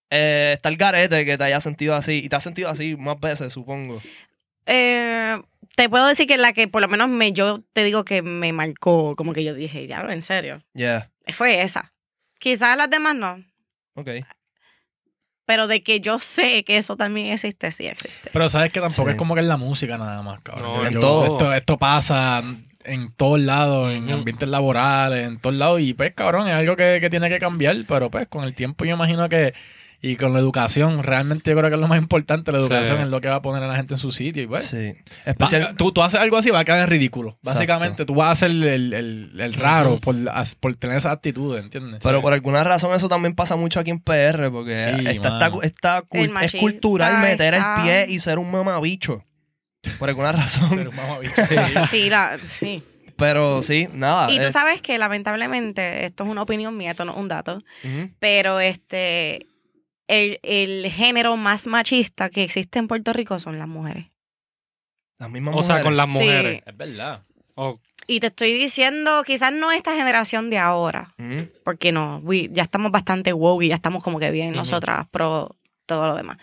eh, 0.09 0.53
está 0.55 0.69
el 0.69 0.77
garete 0.77 1.25
que 1.25 1.37
te 1.37 1.43
haya 1.43 1.59
sentido 1.59 1.93
así. 1.95 2.21
Y 2.23 2.29
te 2.29 2.35
has 2.37 2.43
sentido 2.43 2.69
así 2.69 2.95
más 2.95 3.19
veces, 3.19 3.51
supongo. 3.51 4.01
Eh, 4.65 5.41
te 5.75 5.89
puedo 5.89 6.07
decir 6.07 6.27
que 6.27 6.37
la 6.37 6.53
que 6.53 6.67
por 6.69 6.81
lo 6.81 6.87
menos 6.87 7.09
me, 7.09 7.33
yo 7.33 7.61
te 7.73 7.83
digo 7.83 8.05
que 8.05 8.21
me 8.21 8.53
marcó, 8.53 9.15
como 9.17 9.33
que 9.33 9.43
yo 9.43 9.53
dije, 9.53 9.87
diablo, 9.87 10.11
en 10.13 10.21
serio. 10.21 10.61
Yeah, 10.73 11.09
Fue 11.33 11.61
esa. 11.63 11.93
Quizás 12.39 12.77
las 12.77 12.89
demás 12.89 13.15
no. 13.15 13.43
ok. 13.95 14.09
Pero 15.51 15.67
de 15.67 15.83
que 15.83 15.99
yo 15.99 16.17
sé 16.19 16.63
que 16.63 16.77
eso 16.77 16.95
también 16.95 17.27
existe, 17.33 17.73
sí 17.73 17.85
existe. 17.85 18.29
Pero 18.31 18.47
sabes 18.47 18.71
que 18.71 18.79
tampoco 18.79 19.09
Sí. 19.09 19.11
es 19.11 19.17
como 19.17 19.33
que 19.33 19.41
en 19.41 19.49
la 19.49 19.57
música 19.57 19.97
nada 19.97 20.21
más, 20.21 20.39
cabrón. 20.39 20.63
No, 20.63 20.77
Yo- 20.83 20.87
en 20.87 20.93
yo- 20.93 20.99
todo. 21.01 21.25
Esto, 21.25 21.53
esto 21.53 21.77
pasa 21.77 22.41
en 22.85 23.11
todos 23.11 23.41
lados, 23.41 23.91
en 23.91 24.09
ambientes 24.09 24.47
laborales, 24.47 25.27
en 25.27 25.39
todos 25.39 25.57
lados. 25.57 25.81
Y 25.81 25.93
pues, 25.93 26.13
cabrón, 26.13 26.47
es 26.47 26.53
algo 26.53 26.77
que, 26.77 26.99
que 27.01 27.09
tiene 27.09 27.27
que 27.27 27.37
cambiar. 27.37 27.75
Pero 27.85 28.09
pues, 28.09 28.29
con 28.29 28.45
el 28.45 28.53
tiempo 28.53 28.85
yo 28.85 28.93
imagino 28.95 29.27
que... 29.27 29.53
Y 30.03 30.15
con 30.15 30.33
la 30.33 30.39
educación, 30.39 31.03
realmente 31.03 31.51
yo 31.51 31.57
creo 31.57 31.69
que 31.69 31.75
es 31.75 31.79
lo 31.79 31.87
más 31.87 31.99
importante. 31.99 32.51
La 32.51 32.57
Sí. 32.57 32.65
educación 32.65 33.01
es 33.01 33.07
lo 33.09 33.21
que 33.21 33.27
va 33.29 33.35
a 33.35 33.41
poner 33.43 33.61
a 33.61 33.67
la 33.67 33.75
gente 33.75 33.93
en 33.93 33.99
su 33.99 34.11
sitio. 34.11 34.41
Y 34.41 34.47
pues, 34.47 34.63
Sí. 34.63 34.93
va- 34.93 35.29
Especial, 35.31 35.75
tú, 35.77 35.91
tú 35.91 36.01
haces 36.01 36.19
algo 36.19 36.37
así, 36.37 36.49
va 36.49 36.59
a 36.59 36.65
quedar 36.65 36.79
en 36.79 36.87
ridículo. 36.87 37.29
Exacto. 37.29 37.51
Básicamente, 37.53 38.05
tú 38.05 38.15
vas 38.15 38.31
a 38.31 38.35
ser 38.35 38.49
el, 38.49 38.63
el- 38.93 39.31
el 39.39 39.53
raro 39.53 39.99
por, 39.99 40.15
por 40.59 40.75
tener 40.75 40.97
esa 40.97 41.11
actitud, 41.11 41.55
¿entiendes? 41.55 41.99
Pero 42.03 42.19
por 42.21 42.33
alguna 42.33 42.63
razón 42.63 42.95
eso 42.95 43.07
también 43.09 43.35
pasa 43.35 43.55
mucho 43.55 43.79
aquí 43.79 43.91
en 43.91 43.99
PR, 43.99 44.49
porque 44.49 44.95
Sí, 44.97 45.07
esta 45.07 46.01
cul- 46.03 46.31
El 46.37 46.43
es 46.45 46.51
cultural 46.59 47.21
meter 47.21 47.53
el 47.53 47.59
está- 47.59 47.83
pie 47.83 48.05
y 48.09 48.17
ser 48.17 48.39
un 48.39 48.49
mamabicho. 48.51 49.23
Por 49.99 50.09
alguna 50.09 50.31
razón. 50.31 50.67
Ser 50.69 50.87
un 50.89 50.95
mamabicho. 50.95 51.33
Sí, 51.91 52.09
la, 52.09 52.39
sí. 52.59 52.83
Pero 53.17 53.61
sí, 53.61 53.87
nada. 53.93 54.31
Y 54.31 54.37
tú 54.39 54.45
eh, 54.45 54.51
sabes 54.51 54.81
que 54.81 54.97
lamentablemente, 54.97 56.05
esto 56.05 56.23
es 56.23 56.29
una 56.31 56.41
opinión 56.41 56.75
mía, 56.75 56.91
esto 56.91 57.05
no 57.05 57.11
es 57.11 57.17
un 57.19 57.27
dato, 57.27 57.61
pero 58.19 58.59
este 58.59 59.45
el, 60.11 60.39
el 60.43 60.91
género 60.91 61.37
más 61.37 61.67
machista 61.67 62.29
que 62.29 62.43
existe 62.43 62.79
en 62.79 62.87
Puerto 62.87 63.13
Rico 63.13 63.39
son 63.39 63.57
las 63.59 63.67
mujeres. 63.67 64.07
Las 65.19 65.29
mismas 65.29 65.55
O 65.55 65.63
sea, 65.63 65.75
mujeres. 65.75 65.83
con 65.85 65.97
las 65.97 66.05
Sí. 66.07 66.11
mujeres. 66.13 66.63
es 66.65 66.77
verdad. 66.77 67.23
O- 67.55 67.79
Y 68.07 68.19
te 68.19 68.27
estoy 68.27 68.53
diciendo, 68.57 69.23
quizás 69.23 69.53
no 69.53 69.71
esta 69.71 69.95
generación 69.95 70.49
de 70.49 70.57
ahora, 70.57 71.13
Ujú. 71.19 71.47
porque 71.63 71.91
no, 71.91 72.17
we- 72.23 72.49
ya 72.51 72.63
estamos 72.63 72.91
bastante 72.91 73.31
woke 73.33 73.63
y 73.63 73.67
ya 73.69 73.75
estamos 73.75 74.03
como 74.03 74.19
que 74.19 74.31
bien 74.31 74.53
nosotras, 74.53 75.07
pero 75.11 75.55
todo 75.85 76.07
lo 76.07 76.15
demás. 76.15 76.37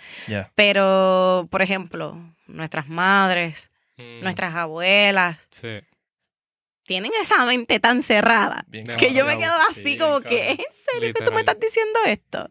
Pero, 0.54 1.48
por 1.50 1.62
ejemplo, 1.62 2.16
nuestras 2.46 2.88
madres, 2.88 3.70
Mm, 3.96 4.22
nuestras 4.22 4.54
abuelas, 4.54 5.38
Sí. 5.50 5.80
tienen 6.84 7.10
esa 7.20 7.44
mente 7.44 7.80
tan 7.80 8.00
cerrada 8.02 8.64
Bien 8.68 8.84
Que 8.96 9.12
yo 9.12 9.26
me 9.26 9.36
quedo 9.36 9.52
así 9.68 9.82
Sí, 9.82 9.98
como 9.98 10.20
que, 10.20 10.52
¿es 10.52 10.58
en 10.60 10.64
serio 10.92 11.12
que 11.12 11.24
tú 11.24 11.32
me 11.32 11.40
estás 11.40 11.58
diciendo 11.58 11.98
esto? 12.06 12.48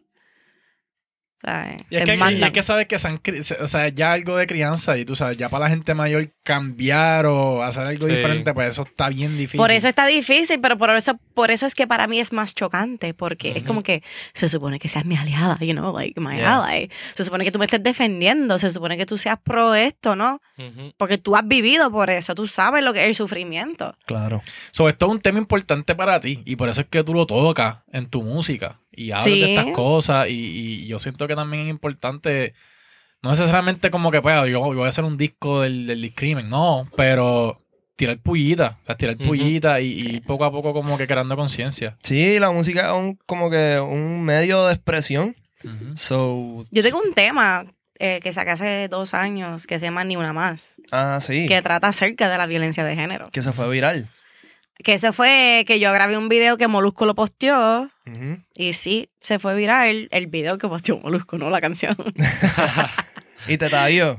¿Sabes? 1.40 1.76
Y 1.88 1.96
es, 1.96 2.04
que, 2.04 2.16
y 2.16 2.42
es 2.42 2.50
que 2.50 2.62
sabes 2.64 2.86
que 2.88 2.98
se 2.98 3.06
han 3.06 3.18
cri- 3.22 3.42
se- 3.42 3.62
o 3.62 3.68
sea, 3.68 3.88
ya 3.90 4.12
algo 4.12 4.36
de 4.36 4.46
crianza 4.48 4.98
y 4.98 5.04
tú 5.04 5.14
sabes, 5.14 5.36
ya 5.36 5.48
para 5.48 5.64
la 5.66 5.70
gente 5.70 5.94
mayor 5.94 6.32
cambiar 6.42 7.26
o 7.26 7.62
hacer 7.62 7.86
algo 7.86 8.08
Sí. 8.08 8.14
diferente, 8.16 8.52
pues 8.52 8.70
eso 8.70 8.82
está 8.82 9.08
bien 9.08 9.36
difícil. 9.38 9.58
Por 9.58 9.70
eso 9.70 9.86
está 9.86 10.06
difícil, 10.06 10.60
pero 10.60 10.76
por 10.76 10.90
eso, 10.90 11.16
por 11.34 11.52
eso 11.52 11.66
es 11.66 11.76
que 11.76 11.86
para 11.86 12.08
mí 12.08 12.18
es 12.18 12.32
más 12.32 12.54
chocante, 12.56 13.14
porque 13.14 13.52
es 13.56 13.62
como 13.62 13.84
que 13.84 14.02
se 14.34 14.48
supone 14.48 14.80
que 14.80 14.88
seas 14.88 15.04
mi 15.04 15.16
aliada, 15.16 15.56
you 15.60 15.72
know, 15.74 15.96
like 15.96 16.20
my 16.20 16.34
Yeah. 16.38 16.64
ally. 16.64 16.90
Se 17.14 17.24
supone 17.24 17.44
que 17.44 17.52
tú 17.52 17.58
me 17.60 17.66
estés 17.66 17.82
defendiendo, 17.84 18.58
se 18.58 18.72
supone 18.72 18.96
que 18.96 19.06
tú 19.06 19.16
seas 19.16 19.38
pro 19.42 19.74
esto, 19.76 20.16
¿no? 20.16 20.40
Porque 20.96 21.18
tú 21.18 21.36
has 21.36 21.46
vivido 21.46 21.90
por 21.92 22.10
eso, 22.10 22.34
tú 22.34 22.48
sabes 22.48 22.82
lo 22.82 22.92
que 22.92 23.02
es 23.02 23.08
el 23.08 23.14
sufrimiento. 23.14 23.96
Claro. 24.06 24.42
So, 24.72 24.88
esto 24.88 25.06
es 25.06 25.12
un 25.12 25.20
tema 25.20 25.38
importante 25.38 25.94
para 25.94 26.18
ti 26.20 26.42
y 26.44 26.56
por 26.56 26.68
eso 26.68 26.80
es 26.80 26.88
que 26.88 27.04
tú 27.04 27.14
lo 27.14 27.26
tocas 27.26 27.78
en 27.92 28.06
tu 28.08 28.22
música 28.22 28.80
y 28.98 29.10
hablas 29.12 29.24
Sí. 29.24 29.40
de 29.40 29.54
estas 29.54 29.72
cosas 29.74 30.28
y, 30.28 30.32
y 30.34 30.86
yo 30.86 30.98
siento 30.98 31.26
que 31.28 31.34
también 31.36 31.64
es 31.64 31.68
importante, 31.70 32.54
no 33.22 33.30
necesariamente 33.30 33.90
como 33.90 34.10
que 34.10 34.20
pues, 34.22 34.34
yo, 34.42 34.48
yo 34.50 34.60
voy 34.74 34.84
a 34.86 34.88
hacer 34.88 35.04
un 35.04 35.16
disco 35.16 35.62
del, 35.62 35.86
del 35.86 36.02
discrimen, 36.02 36.48
no, 36.48 36.88
pero 36.96 37.60
tirar 37.96 38.18
pullita, 38.18 38.78
o 38.82 38.86
sea, 38.86 38.96
tirar 38.96 39.16
pullita 39.16 39.80
y, 39.80 39.86
y 40.16 40.20
poco 40.20 40.44
a 40.44 40.52
poco 40.52 40.72
como 40.72 40.96
que 40.96 41.06
creando 41.08 41.34
conciencia. 41.36 41.96
Sí, 42.02 42.38
la 42.38 42.50
música 42.50 42.92
es 42.92 42.96
un, 42.96 43.18
como 43.26 43.50
que 43.50 43.80
un 43.80 44.22
medio 44.22 44.66
de 44.66 44.74
expresión. 44.74 45.34
So, 45.96 46.64
Yo 46.70 46.82
tengo 46.82 47.00
un 47.04 47.12
tema 47.14 47.66
eh, 47.98 48.20
que 48.22 48.32
saqué 48.32 48.50
hace 48.50 48.88
dos 48.88 49.14
años 49.14 49.66
que 49.66 49.78
se 49.80 49.86
llama 49.86 50.04
Ni 50.04 50.16
Una 50.16 50.32
Más, 50.32 50.76
ah, 50.92 51.18
sí. 51.20 51.46
que 51.46 51.60
trata 51.62 51.88
acerca 51.88 52.28
de 52.28 52.38
la 52.38 52.46
violencia 52.46 52.84
de 52.84 52.94
género. 52.94 53.30
Que 53.32 53.42
se 53.42 53.52
fue 53.52 53.68
viral. 53.68 54.06
Que 54.82 54.94
eso 54.94 55.12
fue 55.12 55.64
que 55.66 55.80
yo 55.80 55.92
grabé 55.92 56.16
un 56.16 56.28
video 56.28 56.56
que 56.56 56.68
Molusco 56.68 57.04
lo 57.04 57.14
posteó 57.14 57.90
y 58.54 58.72
sí, 58.72 59.10
se 59.20 59.38
fue 59.38 59.54
viral 59.54 60.08
el 60.10 60.26
video 60.28 60.56
que 60.56 60.68
posteó 60.68 60.98
Molusco, 60.98 61.36
no 61.36 61.50
la 61.50 61.60
canción. 61.60 61.96
Y 63.46 63.56
te 63.56 63.70
taguió. 63.70 64.18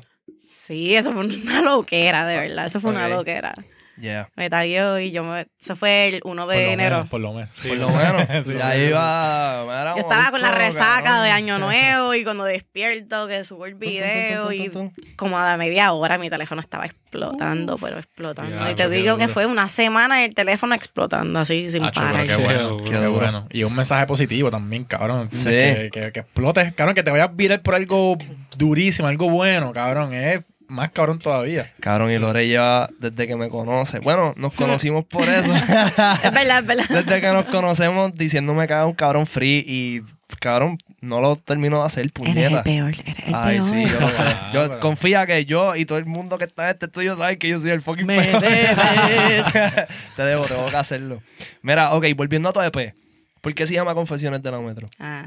Sí, 0.50 0.96
eso 0.96 1.12
fue 1.12 1.26
una 1.26 1.62
loquera, 1.64 2.26
de 2.26 2.38
verdad. 2.38 2.66
Eso 2.68 2.80
fue 2.80 2.92
una 2.92 3.08
loquera. 3.10 3.54
Yeah. 4.00 4.30
Me 4.36 4.50
taguió 4.50 5.00
y 5.00 5.12
yo 5.12 5.24
me... 5.24 5.48
Eso 5.62 5.76
fue 5.76 6.08
el 6.08 6.22
1 6.24 6.46
Por 6.46 6.54
de 6.56 6.66
lo 6.66 6.72
enero. 6.72 6.96
menos, 6.98 7.10
por 7.10 7.22
lo 7.22 7.34
menos. 7.34 7.50
Sí. 7.56 7.70
Por 7.70 7.78
lo 7.78 7.90
menos. 7.90 8.24
Sí, 8.46 8.54
ya 8.58 8.72
sí. 8.74 8.80
iba. 8.90 9.94
Yo 9.96 10.02
estaba 10.02 10.32
con 10.32 10.42
la 10.42 10.52
resaca 10.52 11.04
cabrón. 11.04 11.24
de 11.26 11.32
Año 11.32 11.60
Nuevo 11.60 12.14
y 12.14 12.24
cuando 12.24 12.44
despierto 12.46 13.28
que 13.28 13.44
subo 13.44 13.66
el 13.66 13.74
Tum, 13.74 13.80
tum, 13.82 13.90
tum, 13.90 13.92
video 13.92 14.72
tum, 14.72 14.92
y 15.06 15.16
como 15.16 15.38
a 15.38 15.46
la 15.46 15.58
media 15.58 15.92
hora 15.92 16.18
mi 16.18 16.30
teléfono 16.30 16.62
estaba 16.62 16.86
explotando, 16.86 17.78
pero 17.78 18.00
explotando. 18.00 18.72
Y 18.72 18.76
te 18.76 18.90
digo 18.90 19.18
que 19.18 19.28
fue 19.28 19.46
una 19.46 19.68
semana 19.70 20.24
el 20.24 20.34
teléfono 20.34 20.76
explotando 20.76 21.40
así 21.40 21.70
sin 21.72 21.84
Acho, 21.84 22.00
parar. 22.02 22.26
qué 22.26 22.36
bueno, 22.36 22.84
qué, 22.84 23.08
bueno. 23.08 23.48
Y 23.50 23.64
un 23.64 23.74
mensaje 23.76 24.06
positivo 24.06 24.50
también, 24.50 24.86
cabrón. 24.86 25.30
Sí. 25.32 25.50
Que, 25.50 25.90
que, 25.92 26.12
que 26.12 26.20
explotes, 26.22 26.74
cabrón, 26.74 26.96
que 26.96 27.04
te 27.04 27.12
vayas 27.12 27.36
viral 27.36 27.62
por 27.62 27.76
algo 27.76 28.18
durísimo, 28.58 29.08
algo 29.08 29.30
bueno, 29.30 29.72
cabrón. 29.74 30.14
Es 30.14 30.42
más 30.70 30.92
cabrón 30.92 31.20
todavía. 31.20 31.72
Cabrón, 31.80 32.12
y 32.12 32.18
Lore 32.18 32.48
lleva 32.48 32.90
desde 33.00 33.28
que 33.28 33.36
me 33.36 33.50
conoce. 33.50 34.00
Bueno, 34.00 34.34
nos 34.38 34.54
conocimos 34.54 35.04
por 35.06 35.28
eso. 35.28 35.54
Es 36.24 36.32
verdad, 36.34 36.60
es 36.60 36.66
verdad. 36.66 36.86
desde 36.90 37.22
que 37.22 37.28
nos 37.34 37.46
conocemos 37.46 38.14
diciéndome 38.16 38.68
que 38.68 38.74
haga 38.74 38.86
un 38.86 38.94
cabrón 38.94 39.28
free 39.28 39.64
y 39.68 40.02
cabrón, 40.40 40.78
no 41.02 41.20
lo 41.22 41.36
termino 41.38 41.80
de 41.80 41.86
hacer, 41.86 42.02
Eres 42.02 42.12
el 42.12 42.14
puñeta. 42.14 42.64
peor, 42.64 42.90
eres 42.94 43.18
el 43.28 43.36
Ay, 43.36 43.58
peor. 43.60 43.70
sí, 43.70 43.86
yo 43.94 44.00
lo 44.00 44.10
sé. 44.10 44.22
Ah, 44.22 44.50
Yo 44.54 44.68
pero- 44.70 44.80
confía 44.80 45.26
que 45.26 45.44
yo 45.46 45.76
y 45.76 45.86
todo 45.86 45.98
el 45.98 46.06
mundo 46.06 46.38
que 46.38 46.46
está 46.46 46.66
en 46.66 46.70
este 46.70 46.86
estudio 46.86 47.16
sabe 47.16 47.38
que 47.38 47.50
yo 47.50 47.60
soy 47.60 47.72
el 47.72 47.82
fucking 47.82 48.06
Me 48.06 48.24
peor. 48.24 48.40
debes. 48.42 49.46
Te 50.16 50.22
debo, 50.24 50.46
tengo 50.46 50.68
que 50.68 50.78
hacerlo. 50.78 51.22
Mira, 51.62 51.94
ok, 51.94 52.06
volviendo 52.16 52.48
a 52.50 52.54
tu 52.54 52.62
EP. 52.62 52.94
¿Por 53.42 53.54
qué 53.56 53.66
se 53.66 53.74
llama 53.74 53.94
Confesiones 53.96 54.44
de 54.44 54.52
la 54.52 54.60
Metro? 54.60 54.88
Ah. 55.00 55.26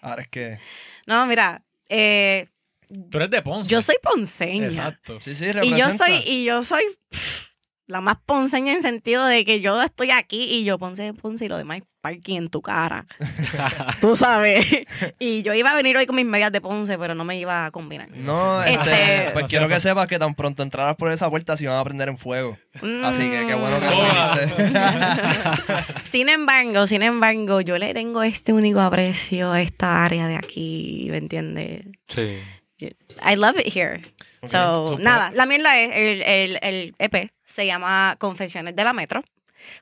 Ahora 0.00 0.22
es 0.22 0.28
que. 0.28 0.58
No, 1.06 1.24
mira, 1.26 1.62
eh, 1.88 2.46
Tú 3.10 3.18
eres 3.18 3.30
de 3.30 3.42
Ponce. 3.42 3.68
yo 3.70 3.80
soy 3.82 3.96
ponceña. 4.02 4.66
Exacto. 4.66 5.20
Sí, 5.20 5.34
sí, 5.34 5.44
Y 5.46 5.52
representa. 5.52 5.78
yo 5.90 5.90
soy, 5.96 6.22
y 6.26 6.44
yo 6.44 6.62
soy 6.62 6.82
pff, 7.10 7.48
la 7.86 8.00
más 8.00 8.16
ponceña 8.24 8.72
en 8.72 8.80
sentido 8.82 9.26
de 9.26 9.44
que 9.44 9.60
yo 9.60 9.82
estoy 9.82 10.10
aquí 10.12 10.42
y 10.44 10.64
yo 10.64 10.78
Ponce, 10.78 11.12
Ponce 11.14 11.44
y 11.44 11.48
lo 11.48 11.58
demás 11.58 11.78
es 11.78 11.84
parking 12.00 12.36
en 12.36 12.48
tu 12.48 12.62
cara. 12.62 13.06
Tú 14.00 14.16
sabes. 14.16 14.66
Y 15.18 15.42
yo 15.42 15.52
iba 15.54 15.70
a 15.70 15.74
venir 15.74 15.96
hoy 15.96 16.06
con 16.06 16.16
mis 16.16 16.24
medias 16.24 16.50
de 16.50 16.60
Ponce, 16.60 16.96
pero 16.98 17.14
no 17.14 17.24
me 17.24 17.38
iba 17.38 17.66
a 17.66 17.70
combinar. 17.70 18.08
No, 18.10 18.62
Este- 18.62 18.80
este, 18.92 19.30
pues 19.32 19.44
quiero 19.46 19.68
que 19.68 19.78
sepas 19.78 20.06
que 20.08 20.18
tan 20.18 20.34
pronto 20.34 20.62
entraras 20.62 20.96
por 20.96 21.12
esa 21.12 21.28
puerta 21.30 21.56
se 21.56 21.64
iban 21.64 21.78
a 21.78 21.84
prender 21.84 22.08
en 22.08 22.16
fuego. 22.18 22.56
Así 23.04 23.22
que 23.22 23.44
qué 23.46 23.54
bueno 23.54 23.76
que 23.78 24.46
viniste. 24.46 24.82
Sin 26.08 26.28
embargo, 26.28 26.86
sin 26.86 27.02
embargo, 27.02 27.60
yo 27.60 27.78
le 27.78 27.94
tengo 27.94 28.22
este 28.22 28.52
único 28.52 28.80
aprecio 28.80 29.52
a 29.52 29.60
esta 29.60 30.04
área 30.04 30.26
de 30.28 30.36
aquí, 30.36 31.06
¿me 31.10 31.18
entiendes? 31.18 31.84
Sí. 32.08 32.38
I 33.22 33.36
love 33.36 33.58
it 33.58 33.66
here. 33.74 34.02
Ok, 34.42 34.48
So, 34.50 34.88
super. 34.88 35.04
nada, 35.04 35.30
la 35.32 35.46
mierda 35.46 35.78
es, 35.80 35.90
el, 35.94 36.22
el, 36.22 36.58
el 36.62 36.94
EP 36.98 37.30
se 37.44 37.66
llama 37.66 38.16
Confesiones 38.18 38.74
de 38.74 38.84
la 38.84 38.92
Metro, 38.92 39.22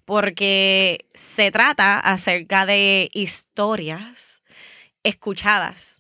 porque 0.05 1.07
se 1.15 1.51
trata 1.51 1.99
acerca 1.99 2.67
de 2.67 3.09
historias 3.13 4.43
escuchadas 5.03 5.99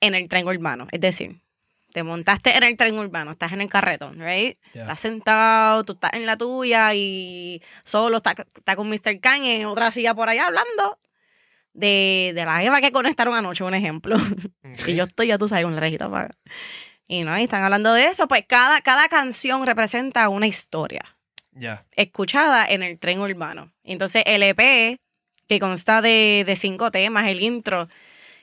en 0.00 0.14
el 0.14 0.28
tren 0.28 0.46
urbano. 0.46 0.88
Es 0.90 1.00
decir, 1.00 1.40
te 1.92 2.02
montaste 2.02 2.56
en 2.56 2.64
el 2.64 2.76
tren 2.76 2.98
urbano, 2.98 3.32
estás 3.32 3.52
en 3.52 3.60
el 3.60 3.68
carretón, 3.68 4.18
right? 4.18 4.58
Yeah. 4.72 4.82
Estás 4.82 5.00
sentado, 5.00 5.84
tú 5.84 5.92
estás 5.92 6.12
en 6.14 6.26
la 6.26 6.36
tuya 6.36 6.92
y 6.94 7.62
solo 7.84 8.16
está, 8.16 8.32
está 8.32 8.74
con 8.76 8.88
Mr. 8.88 9.20
Khan 9.20 9.44
en 9.44 9.66
otra 9.66 9.92
silla 9.92 10.14
por 10.14 10.28
allá 10.28 10.46
hablando 10.46 10.98
de, 11.74 12.32
de 12.34 12.44
la 12.44 12.62
Eva 12.64 12.80
que 12.80 12.90
conectaron 12.92 13.34
anoche, 13.34 13.62
un 13.64 13.74
ejemplo. 13.74 14.16
Y 14.86 14.94
yo 14.96 15.04
estoy, 15.04 15.28
ya 15.28 15.38
tú 15.38 15.46
sabes, 15.48 15.64
con 15.64 15.74
la 15.74 15.80
rejita 15.80 16.06
apaga. 16.06 16.30
Y 17.06 17.22
no, 17.22 17.38
y 17.38 17.42
están 17.44 17.62
hablando 17.62 17.92
de 17.94 18.06
eso. 18.06 18.26
Pues 18.26 18.44
cada, 18.46 18.80
cada 18.80 19.08
canción 19.08 19.64
representa 19.66 20.28
una 20.28 20.46
historia 20.46 21.02
Ya. 21.52 21.84
escuchada 21.92 22.66
en 22.66 22.82
el 22.82 22.98
tren 22.98 23.20
urbano. 23.20 23.70
Entonces 23.84 24.22
el 24.26 24.42
EP, 24.42 24.96
que 25.48 25.60
consta 25.60 26.00
de, 26.02 26.42
de 26.46 26.56
cinco 26.56 26.90
temas, 26.90 27.26
el 27.26 27.42
intro, 27.42 27.88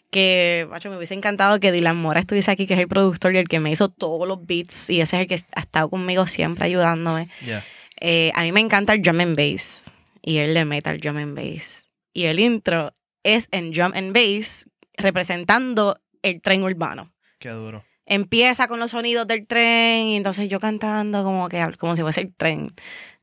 que, 0.09 0.67
macho, 0.69 0.89
me 0.89 0.97
hubiese 0.97 1.13
encantado 1.15 1.59
que 1.59 1.71
Dylan 1.71 1.97
Mora 1.97 2.19
estuviese 2.19 2.51
aquí, 2.51 2.67
que 2.67 2.75
es 2.75 2.79
el 2.79 2.87
productor 2.87 3.33
y 3.33 3.37
el 3.39 3.47
que 3.47 3.59
me 3.59 3.71
hizo 3.71 3.89
todos 3.89 4.27
los 4.27 4.45
beats, 4.45 4.89
y 4.89 5.01
ese 5.01 5.15
es 5.17 5.21
el 5.21 5.27
que 5.27 5.43
ha 5.55 5.61
estado 5.61 5.89
conmigo 5.89 6.27
siempre 6.27 6.65
ayudándome. 6.65 7.29
Ya. 7.45 7.65
Eh, 7.99 8.31
a 8.35 8.43
mí 8.43 8.51
me 8.51 8.59
encanta 8.59 8.93
el 8.93 9.01
drum 9.01 9.19
and 9.21 9.35
bass, 9.37 9.89
y 10.21 10.37
él 10.37 10.53
le 10.53 10.65
meta 10.65 10.91
el 10.91 10.99
drum 10.99 11.17
and 11.17 11.35
bass. 11.35 11.89
Y 12.13 12.25
el 12.25 12.39
intro 12.39 12.93
es 13.23 13.47
en 13.51 13.71
drum 13.71 13.91
and 13.95 14.13
bass, 14.13 14.67
representando 14.95 15.99
el 16.21 16.41
tren 16.41 16.63
urbano 16.63 17.11
Qué 17.39 17.49
duro. 17.49 17.83
empieza 18.05 18.67
con 18.67 18.79
los 18.79 18.91
sonidos 18.91 19.27
del 19.27 19.47
tren 19.47 20.07
y 20.07 20.15
entonces 20.17 20.49
yo 20.49 20.59
cantando 20.59 21.23
como 21.23 21.49
que 21.49 21.65
como 21.79 21.95
si 21.95 22.01
fuese 22.01 22.21
el 22.21 22.33
tren. 22.35 22.73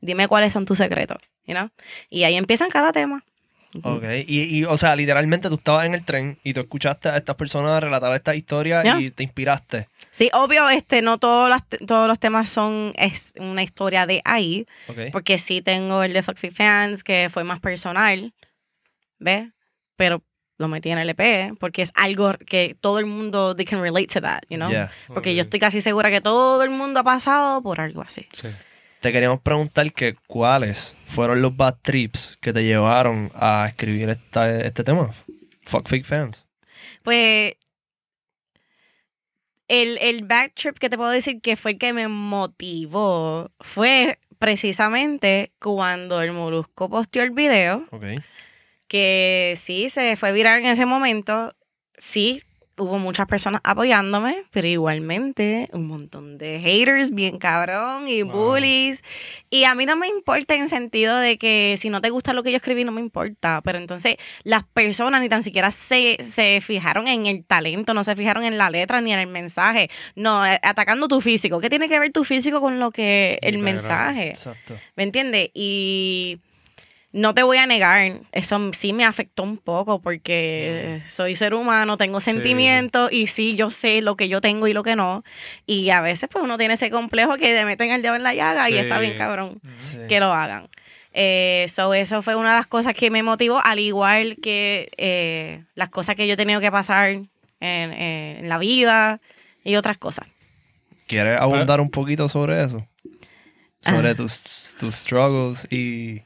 Dime 0.01 0.27
cuáles 0.27 0.53
son 0.53 0.65
tus 0.65 0.77
secretos, 0.77 1.17
you 1.45 1.53
know? 1.53 1.69
Y 2.09 2.23
ahí 2.23 2.35
empiezan 2.35 2.69
cada 2.69 2.91
tema. 2.91 3.23
Ok, 3.83 4.03
y, 4.25 4.57
y, 4.57 4.65
o 4.65 4.77
sea, 4.77 4.95
literalmente 4.95 5.47
tú 5.47 5.53
estabas 5.53 5.85
en 5.85 5.93
el 5.93 6.03
tren 6.03 6.39
y 6.43 6.53
tú 6.53 6.61
escuchaste 6.61 7.09
a 7.09 7.17
estas 7.17 7.35
personas 7.35 7.83
relatar 7.83 8.11
esta 8.15 8.33
historia 8.33 8.97
y 8.99 9.11
te 9.11 9.21
inspiraste. 9.21 9.87
Sí, 10.09 10.31
obvio, 10.33 10.67
este, 10.69 11.03
no 11.03 11.19
todos, 11.19 11.49
las, 11.49 11.61
todos 11.85 12.07
los 12.07 12.17
temas 12.17 12.49
son 12.49 12.93
es 12.97 13.31
una 13.37 13.61
historia 13.61 14.07
de 14.07 14.21
ahí, 14.25 14.65
Ok. 14.87 15.11
porque 15.11 15.37
sí 15.37 15.61
tengo 15.61 16.01
el 16.01 16.13
de 16.13 16.23
Fuck 16.23 16.37
Fans, 16.51 17.03
que 17.03 17.29
fue 17.31 17.43
más 17.43 17.59
personal, 17.59 18.33
¿ves? 19.19 19.49
Pero 19.99 20.23
lo 20.57 20.69
metí 20.69 20.91
en 20.91 20.97
el 20.97 21.09
EP, 21.09 21.57
porque 21.59 21.81
es 21.81 21.91
algo 21.93 22.31
que 22.47 22.77
todo 22.79 22.99
el 22.99 23.05
mundo, 23.05 23.53
they 23.53 23.65
can 23.65 23.81
relate 23.81 24.07
to 24.07 24.21
that, 24.21 24.43
you 24.49 24.55
know? 24.55 24.69
Yeah. 24.69 24.91
Porque 25.07 25.35
yo 25.35 25.41
estoy 25.41 25.59
casi 25.59 25.81
segura 25.81 26.09
que 26.09 26.21
todo 26.21 26.63
el 26.63 26.69
mundo 26.69 27.01
ha 27.01 27.03
pasado 27.03 27.61
por 27.61 27.81
algo 27.81 28.01
así. 28.01 28.25
Sí. 28.31 28.47
Te 29.01 29.11
queríamos 29.11 29.41
preguntar 29.41 29.91
que 29.91 30.15
cuáles 30.25 30.95
fueron 31.05 31.41
los 31.41 31.55
bad 31.57 31.75
trips 31.81 32.37
que 32.39 32.53
te 32.53 32.63
llevaron 32.63 33.29
a 33.35 33.65
escribir 33.67 34.09
esta, 34.09 34.61
este 34.61 34.85
tema. 34.85 35.11
Fuck 35.63 35.89
fake 35.89 36.05
fans. 36.05 36.47
Pues 37.03 37.55
el, 39.67 39.97
el 39.97 40.23
back 40.23 40.53
trip 40.55 40.77
que 40.77 40.89
te 40.89 40.95
puedo 40.97 41.11
decir 41.11 41.41
que 41.41 41.57
fue 41.57 41.71
el 41.71 41.77
que 41.77 41.91
me 41.91 42.07
motivó 42.07 43.51
fue 43.59 44.17
precisamente 44.37 45.51
cuando 45.59 46.21
el 46.21 46.31
Molusco 46.31 46.89
posteó 46.89 47.23
el 47.23 47.31
video, 47.31 47.85
Ok. 47.91 48.05
Que 48.89 49.53
sí, 49.57 49.89
se 49.89 50.17
fue 50.17 50.33
viral 50.33 50.59
en 50.59 50.65
ese 50.65 50.85
momento, 50.85 51.53
sí. 51.97 52.43
Hubo 52.81 52.97
muchas 52.97 53.27
personas 53.27 53.59
apoyándome, 53.65 54.45
pero 54.51 54.65
igualmente 54.65 55.67
un 55.73 55.85
montón 55.85 56.37
de 56.37 56.61
haters 56.61 57.13
bien 57.13 57.37
cabrón 57.37 58.07
y 58.07 58.21
Wow. 58.21 58.31
bullies. 58.53 59.03
Y 59.49 59.65
a 59.65 59.75
mí 59.75 59.85
no 59.85 59.97
me 59.97 60.07
importa 60.07 60.55
en 60.55 60.69
sentido 60.69 61.17
de 61.17 61.37
que 61.37 61.75
si 61.77 61.89
no 61.89 61.99
te 61.99 62.09
gusta 62.09 62.31
lo 62.31 62.41
que 62.41 62.51
yo 62.51 62.55
escribí, 62.55 62.85
no 62.85 62.93
me 62.93 63.01
importa. 63.01 63.59
Pero 63.65 63.79
entonces 63.79 64.15
las 64.45 64.63
personas 64.63 65.19
ni 65.19 65.27
tan 65.27 65.43
siquiera 65.43 65.71
se, 65.71 66.19
se 66.23 66.61
fijaron 66.61 67.09
en 67.09 67.25
el 67.25 67.43
talento, 67.43 67.93
no 67.93 68.05
se 68.05 68.15
fijaron 68.15 68.45
en 68.45 68.57
la 68.57 68.69
letra 68.69 69.01
ni 69.01 69.11
en 69.11 69.19
el 69.19 69.27
mensaje. 69.27 69.89
No, 70.15 70.45
eh, 70.45 70.57
atacando 70.63 71.09
tu 71.09 71.19
físico. 71.19 71.59
¿Qué 71.59 71.69
tiene 71.69 71.89
que 71.89 71.99
ver 71.99 72.13
tu 72.13 72.23
físico 72.23 72.61
con 72.61 72.79
lo 72.79 72.91
que 72.91 73.39
el 73.41 73.57
mensaje? 73.57 74.29
Exacto. 74.29 74.79
¿Me 74.95 75.03
entiendes? 75.03 75.49
Y 75.53 76.39
no 77.11 77.33
te 77.33 77.41
voy 77.43 77.57
a 77.57 77.65
negar, 77.65 78.19
eso 78.31 78.71
sí 78.73 78.93
me 78.93 79.03
afectó 79.05 79.41
un 79.43 79.57
poco 79.57 79.99
porque 79.99 81.01
soy 81.07 81.35
ser 81.35 81.53
humano, 81.55 81.97
tengo 81.97 82.21
sentimientos 82.21 83.11
y 83.11 83.25
sí, 83.27 83.55
yo 83.55 83.71
sé 83.71 84.01
lo 84.01 84.15
que 84.15 84.29
yo 84.29 84.41
tengo 84.41 84.67
y 84.67 84.73
lo 84.73 84.83
que 84.83 84.95
no. 84.95 85.23
Y 85.65 85.89
a 85.89 86.01
veces 86.01 86.29
pues 86.31 86.43
uno 86.43 86.57
tiene 86.57 86.75
ese 86.75 86.89
complejo 86.91 87.37
que 87.37 87.53
te 87.55 87.65
meten 87.65 87.89
el 87.91 88.01
dedo 88.03 88.15
en 88.15 88.23
la 88.23 88.33
llaga 88.35 88.69
y 88.69 88.77
está 88.77 88.99
bien 88.99 89.17
cabrón 89.17 89.59
Sí. 89.77 89.97
que 90.07 90.19
lo 90.19 90.31
hagan. 90.33 90.67
Eh, 91.11 91.65
so, 91.69 91.95
eso 91.95 92.21
fue 92.21 92.35
una 92.35 92.51
de 92.51 92.57
las 92.59 92.67
cosas 92.67 92.93
que 92.93 93.09
me 93.09 93.23
motivó, 93.23 93.59
al 93.65 93.79
igual 93.79 94.37
que 94.41 94.89
eh, 94.97 95.63
las 95.73 95.89
cosas 95.89 96.15
que 96.15 96.27
yo 96.27 96.35
he 96.35 96.37
tenido 96.37 96.61
que 96.61 96.71
pasar 96.71 97.09
en, 97.09 97.27
en 97.59 98.47
la 98.47 98.59
vida 98.59 99.19
y 99.63 99.75
otras 99.75 99.97
cosas. 99.97 100.27
¿Quieres 101.07 101.39
abundar 101.41 101.81
un 101.81 101.89
poquito 101.89 102.29
sobre 102.29 102.63
eso? 102.63 102.85
Sobre 103.81 104.11
Ah. 104.11 104.15
tus, 104.15 104.75
tus 104.79 104.93
struggles 104.95 105.67
y... 105.71 106.21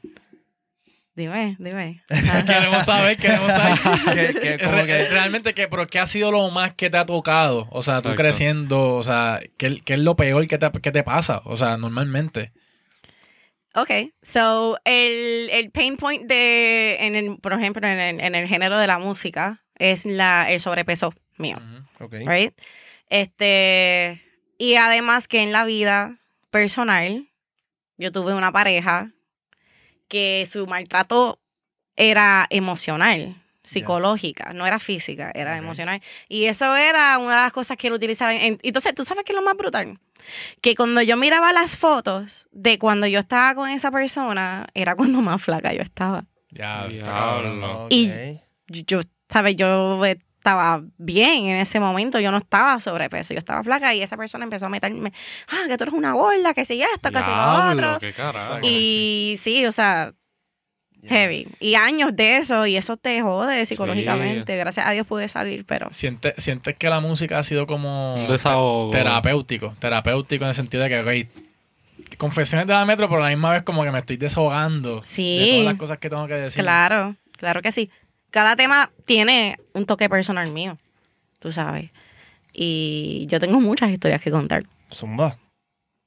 Dime, 1.16 1.54
dime. 1.60 2.02
Queremos 2.08 2.84
saber, 2.84 3.16
queremos 3.16 3.46
saber. 3.52 3.78
¿Qué- 4.14 4.40
qué- 4.40 4.58
cómo 4.64 4.72
Re- 4.78 4.86
que- 4.86 5.08
Realmente, 5.10 5.54
¿qué, 5.54 5.68
pero 5.68 5.86
¿qué 5.86 6.00
ha 6.00 6.06
sido 6.08 6.32
lo 6.32 6.50
más 6.50 6.74
que 6.74 6.90
te 6.90 6.96
ha 6.96 7.06
tocado? 7.06 7.68
O 7.70 7.82
sea, 7.82 8.02
tú 8.02 8.14
creciendo, 8.16 8.94
o 8.94 9.02
sea, 9.04 9.38
¿qué, 9.56 9.80
qué 9.84 9.94
es 9.94 10.00
lo 10.00 10.16
peor 10.16 10.46
que 10.48 10.58
te, 10.58 10.72
que 10.72 10.90
te 10.90 11.04
pasa? 11.04 11.40
O 11.44 11.56
sea, 11.56 11.76
normalmente. 11.76 12.52
Ok, 13.76 13.90
so 14.22 14.76
el, 14.84 15.50
el 15.50 15.70
pain 15.72 15.96
point 15.96 16.26
de, 16.28 16.96
en 17.00 17.14
el, 17.16 17.36
por 17.38 17.52
ejemplo, 17.52 17.86
en 17.86 17.98
el, 17.98 18.20
en 18.20 18.34
el 18.34 18.46
género 18.48 18.78
de 18.78 18.86
la 18.86 18.98
música 18.98 19.62
es 19.78 20.06
la, 20.06 20.50
el 20.50 20.60
sobrepeso 20.60 21.12
mío, 21.38 21.58
Ok. 22.00 22.14
right? 22.26 22.52
Este, 23.08 24.20
y 24.58 24.74
además 24.76 25.28
que 25.28 25.42
en 25.42 25.52
la 25.52 25.64
vida 25.64 26.18
personal, 26.50 27.28
yo 27.98 28.10
tuve 28.12 28.34
una 28.34 28.50
pareja 28.52 29.10
que 30.08 30.46
su 30.50 30.66
maltrato 30.66 31.40
era 31.96 32.46
emocional, 32.50 33.36
psicológica, 33.62 34.52
no 34.52 34.66
era 34.66 34.78
física, 34.78 35.30
era 35.34 35.52
emocional. 35.56 36.02
Y 36.28 36.44
eso 36.44 36.76
era 36.76 37.16
una 37.18 37.36
de 37.36 37.42
las 37.42 37.52
cosas 37.52 37.76
que 37.76 37.86
él 37.86 37.94
utilizaba. 37.94 38.34
en- 38.34 38.58
entonces, 38.62 38.94
¿tú 38.94 39.04
sabes 39.04 39.24
qué 39.24 39.32
es 39.32 39.36
lo 39.36 39.42
más 39.44 39.56
brutal? 39.56 39.98
Que 40.60 40.74
cuando 40.74 41.00
yo 41.02 41.16
miraba 41.16 41.52
las 41.52 41.76
fotos 41.76 42.46
de 42.52 42.78
cuando 42.78 43.06
yo 43.06 43.20
estaba 43.20 43.54
con 43.54 43.68
esa 43.70 43.90
persona, 43.90 44.66
era 44.74 44.94
cuando 44.96 45.20
más 45.20 45.42
flaca 45.42 45.72
yo 45.72 45.82
estaba. 45.82 46.24
Ya. 47.04 47.12
Y- 47.90 48.06
Yo, 48.68 48.82
yo, 48.86 49.00
¿sabes? 49.28 49.56
Yo 49.56 49.98
estaba 50.44 50.82
bien 50.98 51.46
en 51.46 51.56
ese 51.56 51.80
momento, 51.80 52.20
yo 52.20 52.30
no 52.30 52.36
estaba 52.36 52.78
sobrepeso, 52.78 53.32
yo 53.32 53.38
estaba 53.38 53.62
flaca 53.64 53.94
y 53.94 54.02
esa 54.02 54.18
persona 54.18 54.44
empezó 54.44 54.66
a 54.66 54.68
meterme, 54.68 55.10
ah, 55.48 55.62
que 55.66 55.78
tú 55.78 55.84
eres 55.84 55.94
una 55.94 56.12
gorda, 56.12 56.52
que 56.52 56.66
si 56.66 56.82
esto, 56.82 57.10
que 57.10 57.18
si 57.22 57.30
lo 57.30 57.70
otro. 57.72 57.98
qué. 57.98 58.12
Y 58.68 59.36
sí, 59.40 59.64
o 59.64 59.72
sea, 59.72 60.12
heavy. 61.08 61.48
Y 61.60 61.76
años 61.76 62.14
de 62.14 62.36
eso, 62.36 62.66
y 62.66 62.76
eso 62.76 62.98
te 62.98 63.22
jode 63.22 63.64
psicológicamente. 63.64 64.54
Gracias 64.54 64.86
a 64.86 64.90
Dios 64.90 65.06
pude 65.06 65.28
salir, 65.28 65.64
pero 65.64 65.88
¿Sientes, 65.90 66.34
sientes 66.36 66.76
que 66.76 66.90
la 66.90 67.00
música 67.00 67.38
ha 67.38 67.42
sido 67.42 67.66
como 67.66 68.16
Un 68.16 68.28
desahogo. 68.28 68.90
terapéutico, 68.90 69.74
terapéutico 69.78 70.44
en 70.44 70.48
el 70.50 70.54
sentido 70.54 70.82
de 70.82 70.88
que, 70.90 71.00
ok, 71.00 72.16
confesiones 72.18 72.66
de 72.66 72.74
la 72.74 72.84
metro, 72.84 73.08
pero 73.08 73.22
a 73.22 73.30
la 73.30 73.34
misma 73.34 73.50
vez 73.50 73.62
como 73.62 73.82
que 73.82 73.90
me 73.90 73.98
estoy 73.98 74.18
desahogando 74.18 75.02
Sí. 75.04 75.38
de 75.38 75.46
todas 75.52 75.64
las 75.64 75.74
cosas 75.76 75.96
que 75.98 76.10
tengo 76.10 76.26
que 76.26 76.34
decir. 76.34 76.62
claro, 76.62 77.16
claro 77.38 77.62
que 77.62 77.72
sí. 77.72 77.90
Cada 78.34 78.56
tema 78.56 78.90
tiene 79.04 79.58
un 79.74 79.86
toque 79.86 80.08
personal 80.08 80.50
mío, 80.50 80.76
tú 81.38 81.52
sabes. 81.52 81.92
Y 82.52 83.26
yo 83.28 83.38
tengo 83.38 83.60
muchas 83.60 83.90
historias 83.90 84.20
que 84.20 84.32
contar. 84.32 84.64
Zumba. 84.92 85.36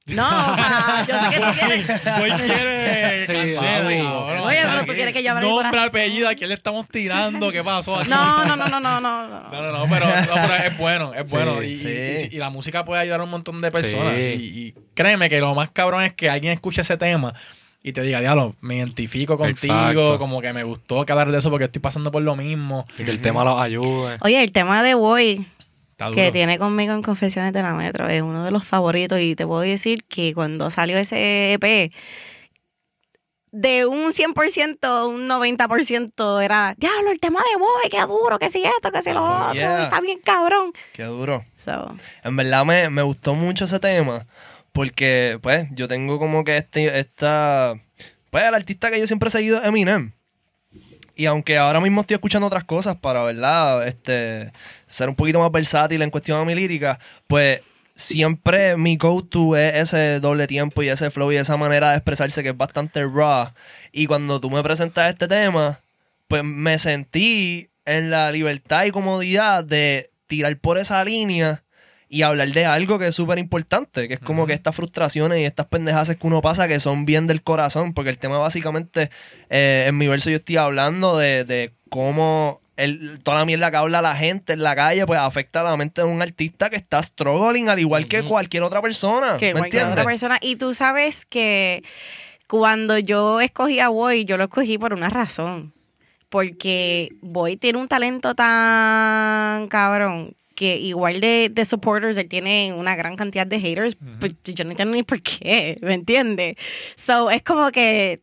No, 0.04 0.26
o 0.52 0.54
sea, 0.54 1.06
yo 1.08 1.18
sé 1.18 1.30
que 1.30 1.40
tú 1.40 1.52
quieres. 1.58 1.90
Hoy 2.20 2.30
quiere 2.32 3.26
Sí, 3.26 3.32
candela, 3.54 4.02
vamos. 4.04 4.24
cabrón. 4.26 4.46
Oye, 4.46 4.58
pero 4.62 4.80
tú 4.84 4.92
quieres 4.92 5.14
que 5.14 5.22
yo 5.22 5.30
hable 5.30 5.42
mi 5.46 5.48
Nombre, 5.50 5.68
corazón. 5.70 5.88
apellido, 5.88 6.28
¿a 6.28 6.34
quién 6.34 6.48
le 6.50 6.54
estamos 6.54 6.86
tirando? 6.88 7.50
¿Qué 7.50 7.64
pasó 7.64 7.96
aquí? 7.96 8.10
No, 8.10 8.44
no, 8.44 8.56
no, 8.56 8.66
no, 8.68 8.78
no, 8.80 9.00
no. 9.00 9.26
no. 9.26 9.48
No, 9.50 9.62
no, 9.62 9.72
no, 9.72 9.86
pero, 9.88 10.06
no, 10.06 10.14
pero 10.48 10.54
es 10.66 10.76
bueno, 10.78 11.14
es 11.14 11.28
Sí, 11.30 11.34
bueno. 11.34 11.62
Y, 11.62 11.76
sí. 11.78 11.88
y- 11.88 12.34
y- 12.34 12.36
y 12.36 12.38
la 12.38 12.50
música 12.50 12.84
puede 12.84 13.00
ayudar 13.00 13.20
a 13.20 13.24
un 13.24 13.30
montón 13.30 13.62
de 13.62 13.70
personas. 13.70 14.14
Sí. 14.16 14.20
Y, 14.20 14.60
y 14.68 14.74
créeme 14.94 15.30
que 15.30 15.40
lo 15.40 15.54
más 15.54 15.70
cabrón 15.70 16.02
es 16.04 16.12
que 16.12 16.28
alguien 16.28 16.52
escuche 16.52 16.82
ese 16.82 16.98
tema 16.98 17.32
y 17.82 17.92
te 17.92 18.02
diga, 18.02 18.20
diablo, 18.20 18.54
me 18.60 18.76
identifico 18.76 19.38
contigo, 19.38 19.74
Exacto. 19.74 20.18
como 20.18 20.40
que 20.40 20.52
me 20.52 20.64
gustó 20.64 21.04
que 21.06 21.12
hablar 21.12 21.30
de 21.30 21.38
eso 21.38 21.50
porque 21.50 21.66
estoy 21.66 21.80
pasando 21.80 22.10
por 22.10 22.22
lo 22.22 22.34
mismo. 22.36 22.84
Y 22.98 23.04
que 23.04 23.10
el 23.10 23.20
tema 23.20 23.44
los 23.44 23.60
ayude. 23.60 24.18
Oye, 24.20 24.42
el 24.42 24.52
tema 24.52 24.82
de 24.82 24.94
Boy 24.94 25.46
que 26.14 26.30
tiene 26.30 26.58
conmigo 26.58 26.92
en 26.94 27.02
Confesiones 27.02 27.52
de 27.52 27.60
la 27.62 27.72
Metro 27.74 28.08
es 28.08 28.22
uno 28.22 28.44
de 28.44 28.50
los 28.52 28.64
favoritos 28.66 29.18
y 29.20 29.34
te 29.34 29.44
puedo 29.46 29.62
decir 29.62 30.04
que 30.04 30.32
cuando 30.32 30.70
salió 30.70 30.96
ese 30.96 31.54
EP, 31.54 31.92
de 33.50 33.86
un 33.86 34.12
100%, 34.12 35.08
un 35.08 35.26
90% 35.26 36.42
era, 36.44 36.74
diablo, 36.76 37.10
el 37.10 37.18
tema 37.18 37.40
de 37.52 37.58
Boy, 37.58 37.88
qué 37.90 38.00
duro, 38.02 38.38
que 38.38 38.50
si 38.50 38.62
esto, 38.62 38.92
que 38.92 39.02
si 39.02 39.12
lo 39.12 39.24
Oh, 39.24 39.42
otro, 39.46 39.54
yeah. 39.54 39.84
está 39.84 40.00
bien 40.00 40.20
cabrón. 40.22 40.72
Qué 40.92 41.04
duro. 41.04 41.44
So, 41.56 41.94
En 42.22 42.36
verdad 42.36 42.64
me, 42.64 42.90
me 42.90 43.02
gustó 43.02 43.34
mucho 43.34 43.64
ese 43.64 43.80
tema 43.80 44.26
porque, 44.78 45.40
pues, 45.42 45.66
yo 45.72 45.88
tengo 45.88 46.20
como 46.20 46.44
que 46.44 46.56
este, 46.56 47.00
esta... 47.00 47.74
Pues, 48.30 48.44
el 48.44 48.54
artista 48.54 48.92
que 48.92 49.00
yo 49.00 49.08
siempre 49.08 49.26
he 49.26 49.32
seguido 49.32 49.58
es 49.58 49.66
Eminem. 49.66 50.12
Y 51.16 51.26
aunque 51.26 51.58
ahora 51.58 51.80
mismo 51.80 52.02
estoy 52.02 52.14
escuchando 52.14 52.46
otras 52.46 52.62
cosas 52.62 52.94
para, 52.94 53.24
¿verdad? 53.24 53.88
Este, 53.88 54.52
ser 54.86 55.08
un 55.08 55.16
poquito 55.16 55.40
más 55.40 55.50
versátil 55.50 56.00
en 56.00 56.10
cuestión 56.10 56.38
a 56.40 56.44
mi 56.44 56.54
lírica, 56.54 57.00
pues 57.26 57.60
siempre 57.96 58.76
mi 58.76 58.96
go-to 58.96 59.56
es 59.56 59.74
ese 59.74 60.20
doble 60.20 60.46
tiempo 60.46 60.80
y 60.84 60.90
ese 60.90 61.10
flow 61.10 61.32
y 61.32 61.38
esa 61.38 61.56
manera 61.56 61.90
de 61.90 61.96
expresarse 61.96 62.44
que 62.44 62.50
es 62.50 62.56
bastante 62.56 63.04
raw. 63.04 63.48
Y 63.90 64.06
cuando 64.06 64.40
tú 64.40 64.48
me 64.48 64.62
presentas 64.62 65.10
este 65.12 65.26
tema, 65.26 65.80
pues 66.28 66.44
me 66.44 66.78
sentí 66.78 67.68
en 67.84 68.12
la 68.12 68.30
libertad 68.30 68.84
y 68.84 68.92
comodidad 68.92 69.64
de 69.64 70.12
tirar 70.28 70.56
por 70.58 70.78
esa 70.78 71.02
línea 71.02 71.64
y 72.08 72.22
hablar 72.22 72.48
de 72.48 72.64
algo 72.64 72.98
que 72.98 73.08
es 73.08 73.14
súper 73.14 73.38
importante, 73.38 74.08
que 74.08 74.14
es 74.14 74.20
como 74.20 74.46
que 74.46 74.54
estas 74.54 74.74
frustraciones 74.74 75.40
y 75.40 75.44
estas 75.44 75.66
pendejadas 75.66 76.16
que 76.16 76.26
uno 76.26 76.40
pasa 76.40 76.66
que 76.66 76.80
son 76.80 77.04
bien 77.04 77.26
del 77.26 77.42
corazón, 77.42 77.92
porque 77.92 78.10
el 78.10 78.18
tema 78.18 78.38
básicamente, 78.38 79.10
eh, 79.50 79.84
en 79.88 79.98
mi 79.98 80.08
verso 80.08 80.30
yo 80.30 80.36
estoy 80.36 80.56
hablando 80.56 81.18
de, 81.18 81.44
de 81.44 81.72
cómo 81.90 82.60
el, 82.78 83.18
toda 83.22 83.38
la 83.38 83.44
mierda 83.44 83.70
que 83.70 83.76
habla 83.76 84.00
la 84.00 84.14
gente 84.14 84.52
en 84.54 84.62
la 84.62 84.74
calle, 84.74 85.04
pues 85.04 85.18
afecta 85.18 85.60
a 85.60 85.64
la 85.64 85.76
mente 85.76 86.00
de 86.00 86.06
un 86.06 86.22
artista 86.22 86.70
que 86.70 86.76
está 86.76 87.02
struggling 87.02 87.68
al 87.68 87.80
igual 87.80 88.06
que 88.06 88.22
cualquier 88.22 88.62
otra 88.62 88.80
persona. 88.80 89.36
que 89.36 89.52
¿Me 89.52 89.60
cualquier 89.60 89.82
entiendes? 89.82 89.92
otra 89.92 90.04
persona. 90.04 90.38
Y 90.40 90.56
tú 90.56 90.72
sabes 90.74 91.26
que 91.26 91.82
cuando 92.46 92.96
yo 92.96 93.40
escogí 93.40 93.80
a 93.80 93.88
Boy, 93.88 94.24
yo 94.24 94.38
lo 94.38 94.44
escogí 94.44 94.78
por 94.78 94.94
una 94.94 95.10
razón. 95.10 95.74
Porque 96.28 97.12
Boy 97.20 97.56
tiene 97.56 97.78
un 97.78 97.88
talento 97.88 98.34
tan 98.34 99.66
cabrón 99.68 100.34
que 100.58 100.76
igual 100.76 101.20
de, 101.20 101.50
de 101.52 101.64
supporters, 101.64 102.16
él 102.16 102.28
tiene 102.28 102.72
una 102.72 102.96
gran 102.96 103.14
cantidad 103.14 103.46
de 103.46 103.60
haters, 103.60 103.96
Ujú. 104.02 104.18
pues 104.18 104.34
yo 104.42 104.64
no 104.64 104.72
entiendo 104.72 104.96
ni 104.96 105.04
por 105.04 105.22
qué, 105.22 105.78
¿me 105.82 105.94
entiendes? 105.94 106.56
So, 106.96 107.30
es 107.30 107.44
como 107.44 107.70
que 107.70 108.22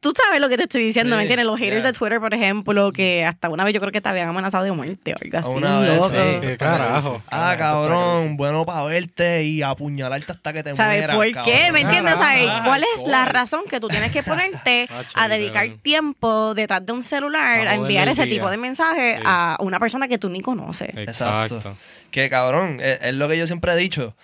tú 0.00 0.12
sabes 0.16 0.40
lo 0.40 0.48
que 0.48 0.56
te 0.56 0.62
estoy 0.64 0.82
diciendo, 0.82 1.14
Sí, 1.14 1.16
¿me 1.18 1.22
entiendes? 1.22 1.46
Los 1.46 1.58
haters 1.58 1.82
yeah. 1.82 1.92
de 1.92 1.98
Twitter, 1.98 2.20
por 2.20 2.32
ejemplo, 2.34 2.90
que 2.90 3.24
hasta 3.24 3.48
una 3.50 3.64
vez 3.64 3.74
yo 3.74 3.80
creo 3.80 3.92
que 3.92 4.00
te 4.00 4.08
habían 4.08 4.28
amenazado 4.28 4.64
de 4.64 4.72
muerte 4.72 5.12
o 5.12 5.16
algo 5.22 5.38
así. 5.38 5.48
Una 5.58 5.80
vez, 5.80 5.94
loco. 5.96 6.08
sí. 6.08 6.16
¿Qué 6.40 6.56
carajo? 6.56 7.22
Ah, 7.30 7.54
cabrón, 7.58 8.36
bueno 8.36 8.64
para 8.64 8.82
verte 8.84 9.44
y 9.44 9.62
apuñalarte 9.62 10.32
hasta 10.32 10.52
que 10.52 10.62
te 10.62 10.74
¿Sabes 10.74 10.98
mueras. 11.00 11.16
por 11.16 11.26
qué? 11.26 11.32
cabrón. 11.34 11.72
¿Me 11.72 11.80
entiendes? 11.82 12.14
O 12.14 12.16
sea, 12.16 12.26
Carajo, 12.26 12.64
¿cuál 12.64 12.84
es 12.96 13.06
la 13.06 13.24
razón 13.26 13.60
que 13.68 13.78
tú 13.78 13.88
tienes 13.88 14.10
que 14.10 14.22
ponerte 14.22 14.88
a 15.14 15.28
dedicar 15.28 15.68
tiempo 15.82 16.54
detrás 16.54 16.84
de 16.86 16.92
un 16.92 17.02
celular 17.02 17.68
A 17.68 17.74
enviar 17.74 18.08
ese 18.08 18.26
tipo 18.26 18.48
de 18.50 18.56
mensajes 18.56 19.18
Sí. 19.18 19.22
a 19.26 19.56
una 19.60 19.78
persona 19.78 20.08
que 20.08 20.18
tú 20.18 20.28
ni 20.30 20.40
conoces? 20.40 20.90
Exacto. 20.96 21.56
Exacto. 21.56 21.76
Que 22.10 22.30
cabrón, 22.30 22.78
es, 22.80 22.98
es 23.02 23.14
lo 23.14 23.28
que 23.28 23.36
yo 23.38 23.46
siempre 23.46 23.72
he 23.72 23.76
dicho. 23.76 24.16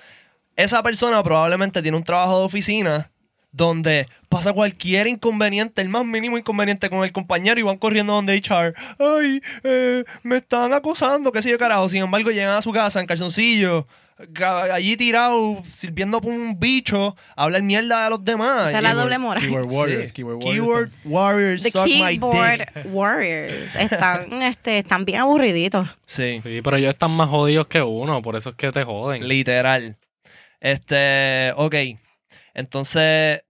Esa 0.57 0.83
persona 0.83 1.23
probablemente 1.23 1.83
tiene 1.83 1.97
un 1.99 2.03
trabajo 2.05 2.39
de 2.39 2.45
oficina 2.47 3.11
donde 3.57 4.07
pasa 4.29 4.53
cualquier 4.53 5.07
inconveniente, 5.07 5.81
el 5.83 5.89
más 5.89 6.05
mínimo 6.05 6.37
inconveniente 6.37 6.91
con 6.91 7.03
el 7.05 7.13
compañero 7.13 7.59
y 7.59 7.63
van 7.63 7.79
corriendo 7.79 8.13
donde 8.13 8.37
HR. 8.37 8.75
Ay, 8.99 9.41
eh, 9.65 10.05
me 10.23 10.37
están 10.37 10.73
acosando, 10.73 11.33
qué 11.33 11.41
sé 11.43 11.51
yo, 11.51 11.59
carajo. 11.59 11.89
Sin 11.89 12.03
embargo, 12.03 12.31
llegan 12.31 12.55
a 12.57 12.63
su 12.63 12.71
casa 12.73 13.01
en 13.01 13.07
calzoncillo, 13.07 13.87
ca- 14.35 14.75
allí 14.75 14.97
tirado, 14.97 15.63
sirviendo 15.65 16.21
por 16.21 16.33
un 16.33 16.59
bicho, 16.61 17.17
a 17.35 17.45
hablar 17.45 17.63
mierda 17.63 18.05
de 18.05 18.11
los 18.11 18.25
demás. 18.25 18.69
Esa 18.69 18.79
es 18.79 18.83
la 18.85 18.93
doble 18.95 19.17
moral. 19.19 19.43
Keyword 19.43 19.71
Warriors, 19.73 20.09
Sí. 20.09 20.15
Keyword 20.15 20.37
Warriors. 20.43 20.53
Keyword 20.55 20.91
Warriors, 21.05 21.63
The 21.63 21.71
suck 21.71 21.87
my 21.87 21.93
keyboard 22.19 22.59
dick. 22.59 22.69
warriors 22.93 23.77
están, 23.77 24.43
este, 24.43 24.79
están 24.81 25.05
bien 25.07 25.21
aburriditos. 25.21 25.89
Sí. 26.05 26.41
Sí, 26.45 26.61
pero 26.63 26.77
ellos 26.77 26.91
están 26.91 27.11
más 27.13 27.29
jodidos 27.31 27.69
que 27.69 27.81
uno, 27.81 28.21
por 28.21 28.37
eso 28.37 28.51
es 28.51 28.57
que 28.57 28.71
te 28.73 28.85
joden. 28.85 29.27
Literal. 29.27 29.97
Este, 30.61 31.53
ok. 31.57 31.75
Entonces, 32.55 33.43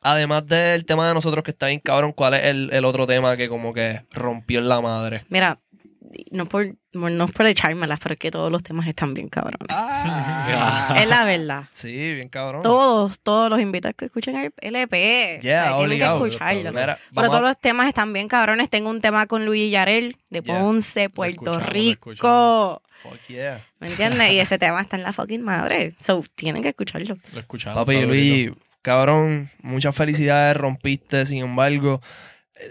además 0.00 0.46
del 0.46 0.84
tema 0.84 1.08
de 1.08 1.14
nosotros 1.14 1.44
que 1.44 1.50
está 1.50 1.66
bien 1.66 1.80
cabrón, 1.80 2.12
¿cuál 2.12 2.34
es 2.34 2.44
el, 2.44 2.70
el 2.72 2.84
otro 2.84 3.06
tema 3.06 3.36
que 3.36 3.48
como 3.48 3.72
que 3.72 4.02
rompió 4.12 4.58
en 4.60 4.68
la 4.68 4.80
madre? 4.80 5.24
Mira, 5.28 5.58
no 6.30 6.46
por, 6.48 6.74
no 6.92 7.24
es 7.24 7.32
por 7.32 7.46
echármelas, 7.46 8.00
pero 8.00 8.14
es 8.14 8.18
que 8.18 8.30
todos 8.30 8.50
los 8.50 8.62
temas 8.62 8.86
están 8.88 9.12
bien 9.12 9.28
cabrones. 9.28 9.68
Ah. 9.68 10.96
Es 10.98 11.06
la 11.06 11.24
verdad. 11.24 11.64
sí, 11.70 11.92
bien 12.14 12.28
cabrón. 12.28 12.62
Todos, 12.62 13.20
todos 13.20 13.50
los 13.50 13.60
invitados 13.60 13.94
que 13.96 14.06
escuchen 14.06 14.36
el 14.36 14.52
LP. 14.56 15.40
Yeah, 15.42 15.76
o 15.76 15.80
sea, 15.80 15.88
tienen 15.88 15.98
que 15.98 16.04
escucharlo. 16.14 16.72
Mira, 16.72 16.98
Pero 17.14 17.26
todos 17.26 17.40
a- 17.40 17.48
los 17.48 17.60
temas 17.60 17.88
están 17.88 18.12
bien 18.12 18.28
cabrones. 18.28 18.70
Tengo 18.70 18.90
un 18.90 19.00
tema 19.00 19.26
con 19.26 19.44
Luis 19.44 19.70
Yarel 19.70 20.16
de 20.30 20.40
Yeah. 20.40 20.58
Ponce, 20.60 21.10
Puerto 21.10 21.58
Rico. 21.60 22.82
Fuck 23.02 23.20
yeah. 23.28 23.64
¿Me 23.78 23.88
entiendes? 23.88 24.32
Y 24.32 24.40
ese 24.40 24.58
tema 24.58 24.80
está 24.80 24.96
en 24.96 25.02
la 25.02 25.12
fucking 25.12 25.42
madre. 25.42 25.94
So, 26.00 26.24
tienen 26.34 26.62
que 26.62 26.70
escucharlo. 26.70 27.16
Lo 27.32 27.40
escuchamos. 27.40 27.76
Papi, 27.84 28.00
Luis. 28.02 28.50
Cabrón, 28.82 29.50
muchas 29.62 29.94
felicidades, 29.94 30.56
rompiste, 30.56 31.26
sin 31.26 31.38
embargo. 31.38 32.00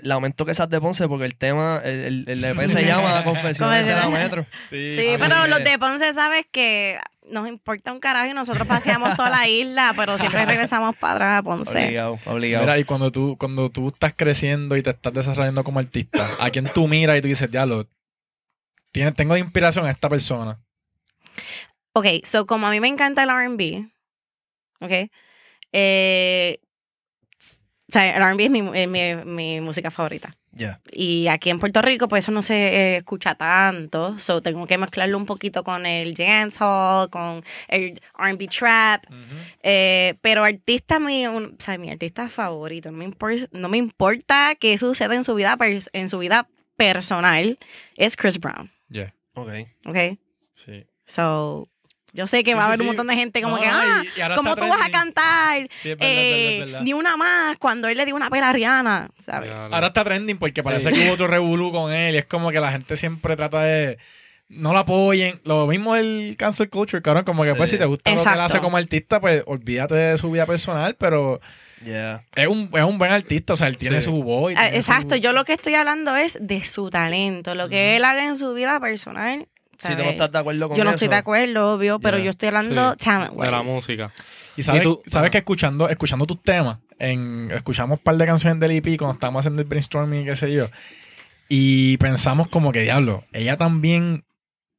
Lamento 0.04 0.46
que 0.46 0.54
seas 0.54 0.70
de 0.70 0.82
Ponce 0.82 1.08
porque 1.08 1.24
el 1.24 1.36
tema, 1.38 1.80
el, 1.82 2.26
el, 2.28 2.30
el 2.30 2.44
EP 2.44 2.68
se 2.68 2.84
llama 2.86 3.24
Confesiones 3.24 3.86
de 3.86 3.96
la 3.96 4.10
Metro. 4.10 4.46
Sí, 4.70 4.98
pero 5.18 5.44
que- 5.44 5.48
los 5.50 5.64
de 5.64 5.80
Ponce, 5.80 6.12
sabes 6.14 6.46
que 6.52 7.00
nos 7.32 7.48
importa 7.48 7.94
un 7.94 8.00
carajo 8.02 8.28
y 8.28 8.34
nosotros 8.34 8.68
paseamos 8.68 9.16
toda 9.16 9.30
la 9.30 9.48
isla, 9.48 9.94
pero 9.96 10.18
siempre 10.18 10.46
regresamos 10.46 10.96
para 10.98 11.14
atrás 11.16 11.40
a 11.40 11.44
Ponce. 11.44 11.72
Obligado, 11.72 12.20
obligado. 12.26 12.66
Mira, 12.66 12.80
y 12.80 12.84
cuando 12.84 13.12
tú, 13.14 13.38
cuando 13.40 13.70
tú 13.70 13.88
estás 13.88 14.14
creciendo 14.14 14.76
y 14.76 14.84
te 14.84 14.90
estás 14.90 15.14
desarrollando 15.14 15.64
como 15.64 15.80
artista, 15.80 16.28
¿a 16.42 16.50
quién 16.50 16.66
tú 16.74 16.88
miras 16.90 17.18
y 17.18 17.22
tú 17.22 17.30
dices, 17.30 17.50
diablo, 17.50 17.88
tiene, 18.92 19.14
tengo 19.14 19.36
de 19.36 19.40
inspiración 19.40 19.86
a 19.86 19.92
esta 19.92 20.10
persona? 20.10 20.60
Ok, 21.94 22.08
so 22.26 22.46
como 22.46 22.68
a 22.68 22.72
mí 22.72 22.80
me 22.82 22.88
encanta 22.90 23.24
el 23.24 23.30
RB, 23.30 23.88
ok, 24.82 25.10
eh, 25.74 26.60
o 27.90 27.94
sea, 27.94 28.18
el 28.18 28.22
RB 28.34 28.42
es 28.42 28.50
mi, 28.50 28.60
es 28.78 28.88
mi, 28.90 29.16
mi 29.26 29.62
música 29.62 29.90
favorita. 29.92 30.36
Ya. 30.52 30.82
Y 30.92 31.28
aquí 31.28 31.50
en 31.50 31.60
Puerto 31.60 31.82
Rico, 31.82 32.10
pues 32.10 32.26
eso 32.26 32.32
no 32.34 32.42
se 32.42 32.56
eh, 32.56 32.98
escucha 32.98 33.36
tanto. 33.36 34.20
So 34.20 34.42
tengo 34.42 34.68
que 34.68 34.78
mezclarlo 34.78 35.18
un 35.18 35.26
poquito 35.26 35.64
con 35.64 35.86
el 35.86 36.14
dancehall, 36.14 37.10
con 37.10 37.46
el 37.70 38.02
RB 38.18 38.50
trap. 38.50 39.06
Eh, 39.64 40.16
pero 40.22 40.44
artista, 40.44 41.00
mi, 41.00 41.28
un- 41.28 41.56
o 41.58 41.64
sea, 41.64 41.78
mi 41.78 41.90
artista 41.90 42.28
favorito, 42.28 42.92
no 42.92 42.98
me, 42.98 43.08
impor- 43.10 43.48
no 43.52 43.70
me 43.70 43.78
importa 43.78 44.56
qué 44.60 44.78
suceda 44.78 45.16
en 45.16 45.24
su 45.24 45.36
vida, 45.36 45.58
en 45.94 46.10
su 46.10 46.18
vida 46.20 46.50
personal, 46.76 47.58
es 47.96 48.18
Chris 48.18 48.38
Brown. 48.40 48.70
Yeah, 48.90 49.14
Ok. 49.34 49.50
¿Ok? 49.86 49.98
sí. 50.54 50.86
So, 51.06 51.70
yo 52.18 52.28
sé 52.28 52.44
que 52.44 52.52
Sí, 52.52 52.56
va 52.58 52.64
a 52.64 52.66
sí, 52.66 52.68
haber 52.70 52.82
un 52.82 52.88
montón 52.88 53.08
de 53.08 53.16
gente 53.16 53.42
como 53.42 53.56
No, 53.56 53.62
que, 53.62 53.70
ah, 53.70 54.04
¿cómo 54.36 54.56
tú 54.58 54.68
vas 54.68 54.86
a 54.86 54.90
cantar? 54.92 55.70
Sí, 55.82 55.92
es 55.92 55.98
verdad, 55.98 56.12
es 56.12 56.16
verdad, 56.18 56.50
es 56.52 56.60
verdad. 56.66 56.82
ni 56.82 56.94
una 56.94 57.16
más 57.16 57.58
cuando 57.58 57.88
él 57.88 57.96
le 57.98 58.06
dio 58.06 58.16
una 58.16 58.30
pela 58.30 58.50
a 58.50 58.54
Rihanna, 58.54 59.10
¿sabes? 59.20 59.52
Ahora 59.52 59.88
está 59.88 60.04
trending 60.04 60.38
porque 60.38 60.64
parece 60.64 60.90
Sí. 60.90 60.96
que 60.96 61.06
hubo 61.06 61.14
otro 61.14 61.28
revolú 61.28 61.72
con 61.72 61.94
él 61.94 62.16
y 62.16 62.18
es 62.18 62.26
como 62.26 62.52
que 62.52 62.60
la 62.60 62.72
gente 62.72 62.96
siempre 62.98 63.36
trata 63.38 63.62
de 63.62 63.98
no 64.50 64.72
lo 64.74 64.80
apoyen. 64.80 65.42
Lo 65.44 65.68
mismo 65.68 65.96
el 65.96 66.36
cancel 66.38 66.70
culture, 66.70 67.02
cabrón, 67.04 67.24
como 67.26 67.44
que 67.44 67.50
Sí. 67.52 67.56
pues 67.58 67.70
si 67.70 67.78
te 67.78 67.86
gusta 67.86 68.12
lo 68.16 68.24
que 68.24 68.30
él 68.34 68.40
hace 68.40 68.60
como 68.60 68.78
artista, 68.78 69.20
pues 69.20 69.44
olvídate 69.46 69.94
de 69.96 70.18
su 70.18 70.32
vida 70.32 70.46
personal, 70.46 70.96
pero 70.96 71.40
Yeah. 71.86 72.24
es 72.36 72.48
un, 72.48 72.72
es 72.74 72.84
un 72.84 72.98
buen 72.98 73.12
artista, 73.12 73.54
o 73.54 73.56
sea, 73.56 73.68
él 73.68 73.78
tiene 73.78 74.00
Sí. 74.02 74.06
su 74.06 74.24
voz. 74.24 74.52
y 74.52 74.56
Ah, 74.56 74.62
tiene 74.64 74.78
Exacto, 74.78 75.14
su- 75.16 75.22
yo 75.22 75.32
lo 75.34 75.46
que 75.46 75.54
estoy 75.54 75.76
hablando 75.76 76.16
es 76.16 76.36
de 76.42 76.64
su 76.64 76.90
talento, 76.90 77.54
lo 77.54 77.70
que 77.70 77.96
él 77.98 78.04
haga 78.04 78.26
en 78.26 78.36
su 78.36 78.52
vida 78.56 78.80
personal. 78.80 79.48
Si 79.80 79.96
tú 79.96 80.04
no 80.04 80.10
estás 80.10 80.32
de 80.32 80.38
acuerdo 80.40 80.68
con 80.70 80.78
Yo 80.78 80.84
no 80.84 80.90
eso. 80.92 80.96
estoy 80.96 81.08
de 81.10 81.16
acuerdo, 81.16 81.74
obvio, 81.74 82.00
pero 82.00 82.18
Yeah. 82.18 82.26
yo 82.26 82.32
estoy 82.32 82.48
hablando 82.48 82.92
Sí, 82.94 83.06
talent 83.06 83.34
de 83.34 83.52
la 83.52 83.62
wise. 83.62 83.72
música. 83.74 84.14
Y 84.56 84.64
sabes, 84.64 84.82
Y 84.82 84.84
tú- 84.84 85.02
sabes 85.06 85.26
Ajá. 85.28 85.30
que 85.32 85.38
escuchando, 85.40 85.88
escuchando 85.90 86.26
tus 86.26 86.42
temas, 86.42 86.80
en, 87.00 87.52
escuchamos 87.52 88.00
un 88.00 88.04
par 88.04 88.16
de 88.18 88.26
canciones 88.26 88.60
del 88.60 88.72
EP 88.72 88.98
cuando 88.98 89.14
estábamos 89.14 89.42
haciendo 89.42 89.62
el 89.62 89.68
brainstorming 89.68 90.22
y 90.22 90.26
qué 90.26 90.36
sé 90.36 90.52
yo, 90.52 90.66
y 91.48 91.98
pensamos 91.98 92.48
como 92.50 92.72
que, 92.72 92.82
diablo, 92.82 93.24
ella 93.34 93.56
también, 93.58 94.26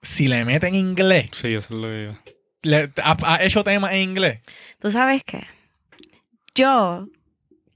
si 0.02 0.26
le 0.28 0.44
mete 0.44 0.66
en 0.66 0.74
inglés, 0.74 1.28
Sí, 1.32 1.54
eso 1.54 1.74
es 1.74 1.80
lo 1.80 1.86
que 1.88 2.02
iba. 2.04 2.20
le- 2.62 2.90
ha, 3.02 3.16
ha 3.34 3.44
hecho 3.44 3.62
temas 3.62 3.92
en 3.92 4.00
inglés. 4.10 4.40
¿Tú 4.80 4.90
sabes 4.90 5.22
qué? 5.24 5.46
Yo 6.54 7.06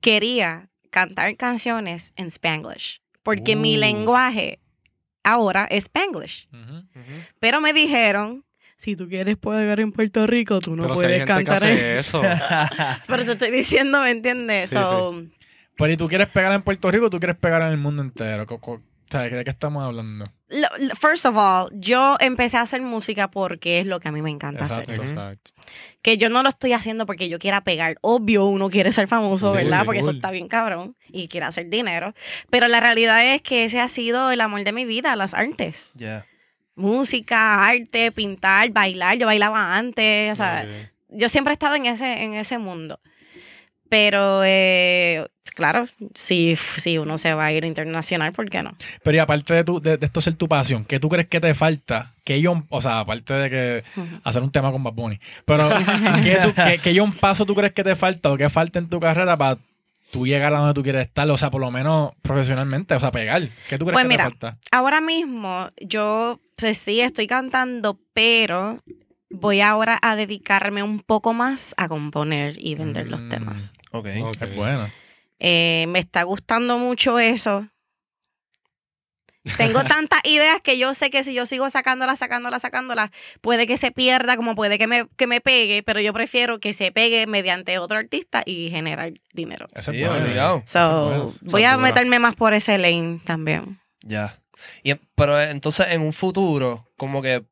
quería 0.00 0.68
cantar 0.90 1.36
canciones 1.36 2.12
en 2.16 2.26
Spanglish, 2.26 3.00
porque 3.22 3.54
mi 3.56 3.76
lenguaje 3.76 4.58
ahora 5.24 5.66
es 5.70 5.84
Spanglish. 5.84 6.48
Pero 7.38 7.60
me 7.60 7.72
dijeron, 7.72 8.44
si 8.76 8.96
tú 8.96 9.08
quieres 9.08 9.36
poder 9.36 9.78
en 9.80 9.92
Puerto 9.92 10.26
Rico, 10.26 10.58
tú 10.60 10.74
no 10.74 10.82
pero 10.82 10.96
si 10.96 11.04
hay 11.04 11.06
puedes 11.06 11.26
gente 11.26 11.34
que 11.40 11.44
cantar 11.44 11.68
en... 11.68 11.76
hace 11.76 11.98
eso. 11.98 12.20
Pero 13.06 13.24
te 13.24 13.32
estoy 13.32 13.50
diciendo, 13.52 14.00
¿me 14.00 14.10
entiendes? 14.10 14.70
Sí, 14.70 14.74
So, 14.74 15.22
Pero 15.76 15.92
¿y 15.92 15.96
tú 15.96 16.08
quieres 16.08 16.26
pegar 16.28 16.52
en 16.52 16.62
Puerto 16.62 16.90
Rico 16.90 17.08
tú 17.08 17.20
quieres 17.20 17.36
pegar 17.36 17.62
en 17.62 17.68
el 17.68 17.78
mundo 17.78 18.02
entero? 18.02 18.44
¿de 18.46 19.44
qué 19.44 19.50
estamos 19.50 19.84
hablando? 19.84 20.24
Lo- 20.52 20.68
lo- 20.86 20.94
First 20.94 21.24
of 21.26 21.36
all, 21.36 21.68
yo 21.72 22.16
empecé 22.20 22.56
a 22.58 22.60
hacer 22.62 22.80
música 22.82 23.30
porque 23.30 23.80
es 23.80 23.86
lo 23.86 23.98
que 24.00 24.08
a 24.08 24.12
mí 24.12 24.22
me 24.22 24.30
encanta 24.30 24.64
Exacto. 24.64 24.92
hacer. 24.92 25.04
Exacto. 25.12 25.50
Que 26.02 26.18
yo 26.18 26.28
no 26.30 26.42
lo 26.42 26.48
estoy 26.48 26.72
haciendo 26.72 27.06
porque 27.06 27.28
yo 27.28 27.38
quiera 27.38 27.62
pegar. 27.62 27.96
Obvio, 28.00 28.44
uno 28.46 28.70
quiere 28.70 28.92
ser 28.92 29.08
famoso, 29.08 29.48
Sí, 29.48 29.54
¿verdad? 29.54 29.80
sí, 29.80 29.86
porque 29.86 30.00
eso 30.00 30.10
está 30.10 30.30
bien 30.30 30.48
cabrón 30.48 30.96
y 31.08 31.28
quiere 31.28 31.46
hacer 31.46 31.68
dinero. 31.68 32.14
Pero 32.50 32.68
la 32.68 32.80
realidad 32.80 33.34
es 33.34 33.42
que 33.42 33.64
ese 33.64 33.80
ha 33.80 33.88
sido 33.88 34.30
el 34.30 34.40
amor 34.40 34.62
de 34.64 34.72
mi 34.72 34.84
vida, 34.84 35.16
las 35.16 35.34
artes. 35.34 35.92
Yeah. 35.96 36.26
Música, 36.74 37.64
arte, 37.64 38.12
pintar, 38.12 38.70
bailar. 38.70 39.16
Yo 39.18 39.26
bailaba 39.26 39.76
antes, 39.76 40.32
o 40.32 40.34
sea, 40.34 40.66
yo 41.08 41.28
siempre 41.28 41.52
he 41.52 41.54
estado 41.54 41.74
en 41.74 41.86
ese, 41.86 42.22
en 42.22 42.34
ese 42.34 42.58
mundo. 42.58 42.98
Pero, 43.92 44.40
eh, 44.42 45.26
claro, 45.54 45.84
si, 46.14 46.56
si 46.78 46.96
uno 46.96 47.18
se 47.18 47.34
va 47.34 47.44
a 47.44 47.52
ir 47.52 47.62
internacional, 47.66 48.32
¿por 48.32 48.48
qué 48.48 48.62
no? 48.62 48.74
Pero 49.02 49.16
y 49.18 49.20
aparte 49.20 49.52
de, 49.52 49.64
tu, 49.64 49.82
de, 49.82 49.98
de 49.98 50.06
esto 50.06 50.22
ser 50.22 50.32
tu 50.32 50.48
pasión, 50.48 50.86
¿qué 50.86 50.98
tú 50.98 51.10
crees 51.10 51.28
que 51.28 51.40
te 51.42 51.52
falta? 51.52 52.14
Que 52.24 52.40
yo, 52.40 52.64
o 52.70 52.80
sea, 52.80 53.00
aparte 53.00 53.34
de 53.34 53.50
que 53.50 53.84
hacer 54.24 54.42
un 54.42 54.50
tema 54.50 54.72
con 54.72 54.82
Bad 54.82 54.94
Bunny, 54.94 55.20
pero 55.44 55.68
¿qué, 56.22 56.38
tú- 56.42 56.54
qué- 56.54 56.78
qué 56.82 56.94
yo 56.94 57.04
un 57.04 57.12
paso 57.12 57.44
tú 57.44 57.54
crees 57.54 57.74
que 57.74 57.84
te 57.84 57.94
falta 57.94 58.30
o 58.30 58.38
qué 58.38 58.48
falta 58.48 58.78
en 58.78 58.88
tu 58.88 58.98
carrera 58.98 59.36
para 59.36 59.58
tú 60.10 60.26
llegar 60.26 60.54
a 60.54 60.58
donde 60.60 60.72
tú 60.72 60.82
quieres 60.82 61.02
estar? 61.06 61.28
O 61.28 61.36
sea, 61.36 61.50
por 61.50 61.60
lo 61.60 61.70
menos 61.70 62.12
profesionalmente, 62.22 62.94
o 62.94 63.00
sea, 63.00 63.10
pegar. 63.10 63.42
¿Qué 63.68 63.76
tú 63.76 63.84
crees 63.84 63.92
Pues 63.96 64.04
que 64.04 64.08
mira, 64.08 64.24
te 64.24 64.30
falta? 64.30 64.56
Ahora 64.70 65.02
mismo, 65.02 65.68
yo, 65.82 66.40
pues 66.56 66.78
sí, 66.78 67.02
estoy 67.02 67.26
cantando, 67.26 67.98
pero 68.14 68.78
voy 69.32 69.60
ahora 69.60 69.98
a 70.02 70.16
dedicarme 70.16 70.82
un 70.82 71.00
poco 71.00 71.32
más 71.32 71.74
a 71.76 71.88
componer 71.88 72.56
y 72.58 72.74
vender 72.74 73.08
los 73.08 73.22
Mm. 73.22 73.28
temas. 73.28 73.72
Ok. 73.92 74.08
ok. 74.22 74.42
Es 74.42 74.56
bueno. 74.56 74.90
Eh, 75.40 75.86
me 75.88 75.98
está 75.98 76.22
gustando 76.22 76.78
mucho 76.78 77.18
eso. 77.18 77.66
Tengo 79.56 79.82
tantas 79.84 80.20
ideas 80.24 80.60
que 80.62 80.78
yo 80.78 80.94
sé 80.94 81.10
que 81.10 81.24
si 81.24 81.34
yo 81.34 81.46
sigo 81.46 81.68
sacándolas, 81.68 82.20
sacándolas, 82.20 82.62
sacándolas, 82.62 83.10
puede 83.40 83.66
que 83.66 83.76
se 83.76 83.90
pierda, 83.90 84.36
como 84.36 84.54
puede 84.54 84.78
que 84.78 84.86
me, 84.86 85.08
que 85.16 85.26
me 85.26 85.40
pegue, 85.40 85.82
pero 85.82 86.00
yo 86.00 86.12
prefiero 86.12 86.60
que 86.60 86.72
se 86.72 86.92
pegue 86.92 87.26
mediante 87.26 87.78
otro 87.78 87.98
artista 87.98 88.42
y 88.46 88.70
generar 88.70 89.12
dinero. 89.32 89.66
Eso 89.74 89.90
Sí, 89.92 90.00
es 90.02 90.08
bueno. 90.08 90.24
obligado. 90.24 90.62
So, 90.66 90.78
Eso 90.78 90.88
es 91.10 91.18
bueno. 91.18 91.34
voy 91.50 91.64
a 91.64 91.76
meterme 91.76 92.18
más 92.20 92.36
por 92.36 92.54
ese 92.54 92.78
lane 92.78 93.20
también. 93.24 93.80
Ya. 94.02 94.38
Y, 94.84 94.94
pero 95.16 95.40
eh, 95.40 95.50
entonces 95.50 95.88
en 95.90 96.02
un 96.02 96.12
futuro, 96.12 96.86
como 96.96 97.20
que 97.20 97.42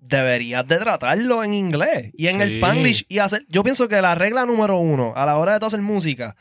deberías 0.00 0.66
de 0.66 0.78
tratarlo 0.78 1.44
en 1.44 1.54
inglés 1.54 2.10
y 2.14 2.28
en 2.28 2.40
el 2.40 2.50
Sí. 2.50 2.56
spanglish 2.56 3.04
y 3.08 3.18
hacer. 3.18 3.44
Yo 3.48 3.62
pienso 3.62 3.88
que 3.88 4.00
la 4.02 4.14
regla 4.14 4.46
número 4.46 4.76
uno 4.78 5.12
a 5.14 5.26
la 5.26 5.36
hora 5.38 5.54
de 5.54 5.60
tú 5.60 5.66
hacer 5.66 5.80
música 5.82 6.36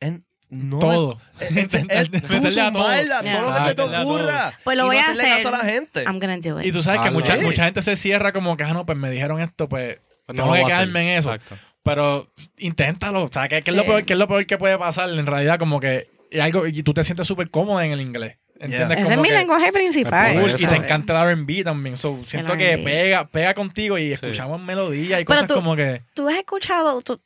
es 0.00 0.20
No, 0.50 0.78
todo. 0.78 1.18
Es, 1.40 1.56
es- 1.56 1.74
es- 1.88 2.10
tú 2.10 2.18
lo 2.34 2.40
que 2.42 2.50
se 2.50 3.74
te 3.74 3.82
ocurra. 3.82 4.58
Pues 4.64 4.76
lo 4.76 4.84
y 4.84 4.86
voy 4.88 4.96
no 4.96 5.02
a 5.02 5.10
hacer. 5.12 5.24
caso 5.24 5.48
a 5.48 5.52
la 5.52 5.64
gente. 5.64 6.02
I'm 6.04 6.20
gonna 6.20 6.36
do 6.38 6.60
it. 6.60 6.66
Y 6.66 6.72
tú 6.72 6.82
sabes 6.82 7.00
que 7.00 7.08
Ah, 7.08 7.10
mucha, 7.10 7.36
sí. 7.38 7.42
mucha 7.44 7.64
gente 7.64 7.80
se 7.80 7.96
cierra 7.96 8.32
como 8.32 8.56
que, 8.56 8.64
ah, 8.64 8.74
no, 8.74 8.84
pues 8.84 8.98
me 8.98 9.10
dijeron 9.10 9.40
esto, 9.40 9.68
pues 9.68 9.98
Pues 10.26 10.36
tengo 10.36 10.52
que 10.52 10.64
quedarme 10.64 11.00
en 11.12 11.18
eso. 11.18 11.32
Exacto. 11.32 11.56
Pero 11.82 12.30
inténtalo. 12.58 13.24
O 13.24 13.28
sea, 13.32 13.48
¿qué, 13.48 13.62
qué 13.62 13.70
es 13.70 13.76
lo 13.76 13.84
peor, 13.84 14.04
qué 14.04 14.12
es 14.12 14.18
lo 14.18 14.28
peor 14.28 14.44
que 14.46 14.58
puede 14.58 14.78
pasar? 14.78 15.08
En 15.10 15.26
realidad, 15.26 15.58
como 15.58 15.80
que 15.80 16.08
y 16.30 16.38
algo, 16.38 16.66
y 16.66 16.82
tú 16.82 16.94
te 16.94 17.02
sientes 17.02 17.26
súper 17.26 17.50
cómodo 17.50 17.80
en 17.80 17.92
el 17.92 18.00
inglés. 18.00 18.36
¿Entiendes? 18.62 18.96
Yeah. 18.96 19.04
Ese 19.04 19.12
es 19.14 19.18
mi 19.20 19.28
que 19.28 19.34
lenguaje 19.34 19.72
principal. 19.72 20.54
Y 20.58 20.66
te 20.66 20.76
encanta 20.76 21.22
el 21.24 21.28
R&B 21.30 21.64
también. 21.64 21.96
So, 21.96 22.20
siento 22.26 22.56
que 22.56 22.72
R&B. 22.72 22.84
pega, 22.84 23.28
pega 23.28 23.54
contigo 23.54 23.98
y 23.98 24.06
Sí. 24.08 24.12
escuchamos 24.14 24.60
melodías 24.60 25.20
y 25.20 25.24
Pero 25.24 25.40
cosas 25.40 25.48
tú- 25.48 25.54
como 25.54 25.74
que... 25.76 26.02
¿Tú 26.14 26.28
has 26.28 26.36
escuchado 26.36 27.02
tú- 27.02 27.20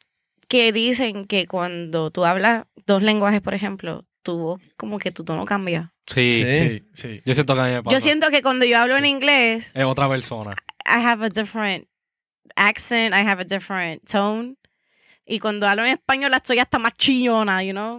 que 0.48 0.72
dicen 0.72 1.26
que 1.26 1.46
cuando 1.46 2.10
tú 2.10 2.24
hablas 2.24 2.64
dos 2.86 3.02
lenguajes, 3.02 3.40
por 3.42 3.52
ejemplo, 3.54 4.04
tu 4.22 4.38
voz, 4.38 4.60
como 4.76 4.98
que 4.98 5.10
tu 5.12 5.24
tono 5.24 5.44
cambia? 5.44 5.92
Sí. 6.06 6.32
Sí. 6.32 6.54
Sí, 6.56 6.84
sí. 6.94 7.22
Yo 7.26 7.34
siento 7.34 7.54
que 7.54 7.60
a 7.60 7.64
mí 7.64 7.72
me 7.72 7.82
pasa. 7.82 7.96
Yo 7.96 8.00
siento 8.00 8.30
que 8.30 8.42
cuando 8.42 8.64
yo 8.64 8.78
hablo 8.78 8.96
en 8.96 9.04
inglés, 9.06 9.72
Es 9.74 9.84
otra 9.84 10.08
persona. 10.08 10.52
I 10.86 11.04
have 11.04 11.24
a 11.24 11.28
different 11.28 11.86
accent, 12.54 13.14
I 13.14 13.26
have 13.28 13.42
a 13.42 13.44
different 13.44 14.02
tone. 14.10 14.54
Y 15.28 15.40
cuando 15.40 15.66
hablo 15.66 15.82
en 15.84 15.88
español, 15.92 16.30
la 16.30 16.36
estoy 16.36 16.60
hasta 16.60 16.78
más 16.78 16.96
chillona, 16.96 17.60
you 17.64 17.72
know? 17.72 17.98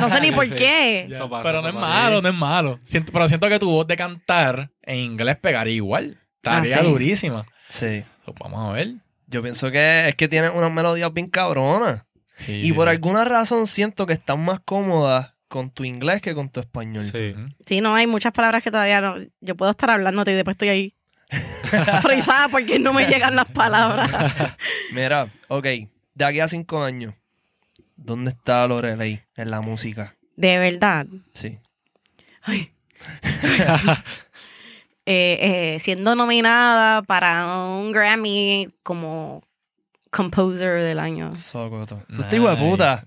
No 0.00 0.08
sé 0.08 0.20
ni 0.22 0.32
por 0.32 0.48
sí. 0.48 0.54
qué. 0.54 1.06
Pasa, 1.10 1.42
pero 1.42 1.60
no 1.60 1.68
es 1.68 1.74
malo, 1.74 2.22
no 2.22 2.28
es 2.30 2.34
malo. 2.34 2.78
Siento, 2.82 3.12
pero 3.12 3.28
siento 3.28 3.46
que 3.48 3.58
tu 3.58 3.70
voz 3.70 3.86
de 3.86 3.96
cantar 3.96 4.70
en 4.82 4.96
inglés 4.96 5.36
pegaría 5.36 5.74
igual. 5.74 6.18
Estaría 6.36 6.76
Ah, 6.78 6.80
sí. 6.80 6.86
durísima. 6.86 7.46
Sí. 7.68 8.02
So, 8.24 8.34
vamos 8.40 8.70
a 8.70 8.72
ver. 8.72 8.88
Yo 9.26 9.42
pienso 9.42 9.70
que 9.70 10.08
es 10.08 10.14
que 10.16 10.28
tienen 10.28 10.52
unas 10.52 10.72
melodías 10.72 11.12
bien 11.12 11.28
cabronas. 11.28 12.04
y 12.48 12.72
por 12.72 12.88
alguna 12.88 13.24
razón 13.24 13.66
siento 13.66 14.06
que 14.06 14.14
están 14.14 14.40
más 14.42 14.60
cómodas 14.60 15.34
con 15.48 15.70
tu 15.70 15.84
inglés 15.84 16.22
que 16.22 16.34
con 16.34 16.48
tu 16.48 16.60
español. 16.60 17.04
Sí. 17.12 17.34
Sí, 17.66 17.80
no, 17.82 17.94
hay 17.94 18.06
muchas 18.06 18.32
palabras 18.32 18.62
que 18.62 18.70
todavía 18.70 19.00
no. 19.02 19.16
Yo 19.42 19.56
puedo 19.56 19.70
estar 19.72 19.90
hablándote 19.90 20.32
y 20.32 20.34
después 20.36 20.54
estoy 20.54 20.68
ahí 20.70 20.94
frisada 22.02 22.48
porque 22.48 22.78
no 22.78 22.92
me 22.94 23.06
llegan 23.06 23.36
las 23.36 23.48
palabras. 23.50 24.10
Mira, 24.92 25.28
ok, 25.48 25.66
de 26.14 26.24
aquí 26.24 26.40
a 26.40 26.48
cinco 26.48 26.82
años, 26.82 27.14
¿dónde 27.96 28.30
está 28.30 28.66
Lorelei 28.66 29.22
en 29.36 29.50
la 29.50 29.60
música? 29.60 30.16
De 30.36 30.58
verdad. 30.58 31.06
Sí. 31.34 31.58
Ay. 32.42 32.72
Eh, 35.06 35.74
eh, 35.74 35.78
siendo 35.80 36.14
nominada 36.14 37.02
para 37.02 37.44
un 37.66 37.90
Grammy 37.90 38.68
como 38.84 39.42
composer 40.10 40.82
del 40.84 40.98
año. 41.00 41.34
Socoto. 41.34 42.02
Eso 42.10 42.22
Nice. 42.24 42.36
hijo 42.36 42.48
de 42.50 42.56
puta. 42.56 43.02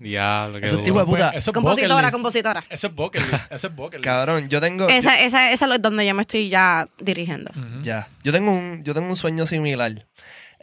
duro. 0.50 0.56
está 0.66 0.88
hijo 0.88 0.98
de 0.98 1.04
puta. 1.06 1.30
Eso 1.30 1.38
es 1.38 1.44
bucket 1.46 1.54
Compositora, 1.54 2.02
list. 2.02 2.12
compositora. 2.12 2.64
Eso 2.68 2.86
es 2.88 2.94
bucket 2.94 3.22
list. 3.30 3.52
Eso 3.52 3.66
es 3.68 3.74
bucket 3.74 3.92
list. 4.00 4.04
Cabrón, 4.04 4.48
yo 4.50 4.60
tengo. 4.60 4.88
Esa, 4.88 5.18
esa, 5.20 5.50
esa 5.52 5.74
es 5.74 5.80
donde 5.82 6.04
yo 6.04 6.14
me 6.14 6.22
estoy 6.22 6.48
ya 6.50 6.86
dirigiendo. 6.98 7.50
Ya. 7.80 8.08
Yo 8.22 8.32
tengo 8.32 8.52
un, 8.52 8.82
yo 8.84 8.92
tengo 8.92 9.08
un 9.08 9.16
sueño 9.16 9.46
similar. 9.46 10.06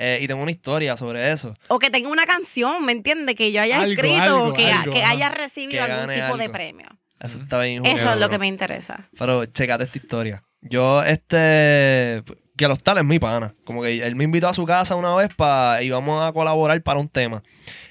Eh, 0.03 0.17
y 0.19 0.27
tengo 0.27 0.41
una 0.41 0.49
historia 0.49 0.97
sobre 0.97 1.31
eso. 1.31 1.53
O 1.67 1.77
que 1.77 1.91
tenga 1.91 2.09
una 2.09 2.25
canción, 2.25 2.83
¿me 2.83 2.91
entiendes? 2.91 3.35
Que 3.35 3.51
yo 3.51 3.61
haya 3.61 3.81
Algo, 3.81 3.91
escrito 3.91 4.23
algo, 4.23 4.47
o 4.47 4.53
que, 4.53 4.71
algo, 4.71 4.93
que 4.93 5.03
haya 5.03 5.29
recibido 5.29 5.85
Que 5.85 5.91
algún 5.91 6.15
tipo 6.15 6.37
de 6.37 6.49
premio. 6.49 6.87
Eso 7.19 7.39
está 7.39 7.59
bien. 7.59 7.85
Eso 7.85 8.11
es 8.11 8.19
lo 8.19 8.27
que 8.27 8.39
me 8.39 8.47
interesa. 8.47 9.07
Pero 9.15 9.45
checate 9.45 9.83
esta 9.83 9.99
historia. 9.99 10.43
Yo, 10.61 11.03
este. 11.03 12.23
Que 12.57 12.67
los 12.67 12.81
tales 12.81 13.01
es 13.01 13.07
mi 13.07 13.19
pana. 13.19 13.53
Como 13.63 13.83
que 13.83 14.03
él 14.03 14.15
me 14.15 14.23
invitó 14.23 14.49
a 14.49 14.53
su 14.53 14.65
casa 14.65 14.95
una 14.95 15.13
vez 15.13 15.29
para. 15.35 15.83
íbamos 15.83 16.25
a 16.25 16.33
colaborar 16.33 16.81
para 16.81 16.99
un 16.99 17.07
tema. 17.07 17.43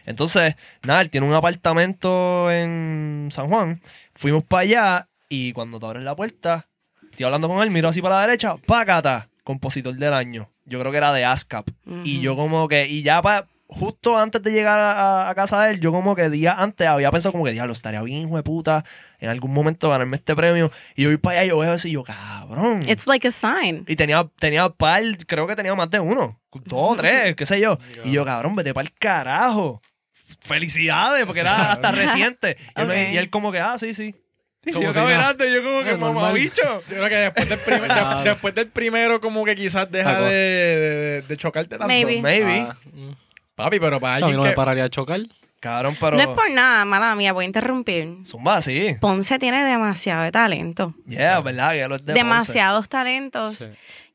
Entonces, 0.05 0.57
nada, 0.83 1.03
él 1.03 1.11
tiene 1.11 1.29
un 1.29 1.35
apartamento 1.35 2.51
en 2.51 3.29
San 3.31 3.47
Juan. 3.47 3.81
Fuimos 4.17 4.43
para 4.43 4.63
allá 4.63 5.09
y 5.29 5.53
cuando 5.53 5.79
te 5.79 5.87
abres 5.87 6.03
la 6.03 6.17
puerta, 6.17 6.67
estoy 7.09 7.25
hablando 7.25 7.47
con 7.47 7.63
él, 7.63 7.71
miro 7.71 7.89
así 7.89 8.03
para 8.03 8.17
la 8.17 8.23
derecha, 8.23 8.57
¡pácata! 8.67 9.29
Compositor 9.45 9.95
del 9.95 10.13
año. 10.13 10.51
Yo 10.71 10.81
creo 10.81 10.91
que 10.93 10.99
era 10.99 11.13
de 11.13 11.25
ASCAP. 11.27 11.69
Y 12.05 12.21
yo 12.21 12.37
como 12.37 12.67
que, 12.69 12.87
y 12.87 13.03
ya 13.03 13.21
pa- 13.21 13.47
justo 13.73 14.17
antes 14.19 14.43
de 14.43 14.51
llegar 14.53 14.81
a, 14.81 15.29
a 15.29 15.35
casa 15.37 15.63
de 15.63 15.73
él, 15.73 15.81
yo 15.81 15.93
como 15.93 16.17
que 16.17 16.29
días 16.31 16.55
antes 16.59 16.89
había 16.89 17.11
pensado 17.13 17.33
como 17.33 17.45
que, 17.45 17.53
diablo, 17.53 17.73
estaría 17.73 18.03
bien, 18.03 18.23
hijo 18.23 18.37
de 18.37 18.43
puta, 18.43 18.85
en 19.21 19.29
algún 19.29 19.53
momento 19.53 19.89
ganarme 19.91 20.17
este 20.17 20.35
premio. 20.35 20.73
Y 20.97 21.03
yo 21.03 21.09
voy 21.11 21.19
para 21.19 21.41
allá 21.41 21.45
y 21.47 21.49
yo 21.51 21.59
veo 21.59 21.75
eso 21.75 21.87
y 21.87 21.93
yo, 21.93 22.03
cabrón. 22.03 22.89
It's 22.89 23.07
like 23.07 23.29
a 23.29 23.31
sign. 23.31 23.85
Y 23.87 23.95
tenía, 23.97 24.27
tenía 24.39 24.69
par, 24.71 25.03
creo 25.27 25.47
que 25.47 25.55
tenía 25.55 25.75
más 25.75 25.91
de 25.91 26.01
uno, 26.01 26.41
dos 26.65 26.93
o 26.93 26.97
tres, 26.97 27.37
qué 27.37 27.47
sé 27.47 27.61
yo. 27.61 27.79
Y 28.05 28.13
yo, 28.13 28.25
cabrón, 28.25 28.57
vete 28.57 28.73
para 28.75 28.87
el 28.89 28.93
carajo. 28.95 29.83
Felicidades, 30.41 31.25
porque 31.27 31.41
era 31.41 31.73
hasta 31.73 31.93
reciente. 31.93 32.57
Y 33.13 33.17
él 33.17 33.31
como 33.31 33.53
que, 33.53 33.61
ah, 33.61 33.77
sí, 33.79 33.95
sí. 33.95 34.15
Y 34.65 34.73
Como 34.73 34.87
yo 34.87 34.93
si 34.93 34.99
nada. 34.99 35.11
caminando, 35.11 35.45
y 35.49 35.55
yo 35.55 35.63
como 35.63 35.83
que, 35.85 35.93
No, 35.97 36.13
mamabicho. 36.13 36.63
Yo 36.63 36.83
creo 36.87 37.09
que 37.09 37.15
después 37.17 37.49
del, 37.49 37.59
primer- 37.59 37.81
de- 37.83 37.87
Claro. 37.89 38.23
después 38.23 38.55
del 38.55 38.69
primero, 38.69 39.21
como 39.21 39.45
que 39.45 39.55
quizás 39.57 39.91
deja 39.91 40.21
de, 40.21 40.33
de- 40.35 41.23
de 41.23 41.37
chocarte 41.37 41.71
tanto. 41.79 41.87
Maybe. 41.87 42.21
Maybe. 42.21 42.61
Ah. 42.69 42.77
Papi, 43.55 43.81
pero 43.81 43.99
para 44.01 44.15
A 44.15 44.19
mí 44.19 44.23
alguien 44.25 44.37
no 44.39 44.43
me 44.45 44.51
que... 44.51 44.57
pararía 44.57 44.83
de 44.85 44.91
chocar. 44.91 45.21
Cabrón, 45.61 45.97
pero... 46.01 46.17
No 46.17 46.23
es 46.23 46.29
por 46.29 46.51
nada, 46.51 46.85
mala 46.87 47.15
mía, 47.15 47.33
voy 47.35 47.45
a 47.45 47.47
interrumpir. 47.47 48.17
Zumba, 48.25 48.63
sí. 48.63 48.97
Ponce 49.01 49.39
tiene 49.39 49.63
demasiado 49.63 50.23
de 50.23 50.33
talento. 50.33 50.95
Yeah, 51.07 51.41
¿verdad? 51.41 51.73
Que 51.73 51.83
él 51.83 51.93
es 51.93 51.99
de 51.99 52.05
Ponce. 52.05 52.13
demasiados 52.15 52.89
talentos. 52.89 53.57
Sí. 53.59 53.67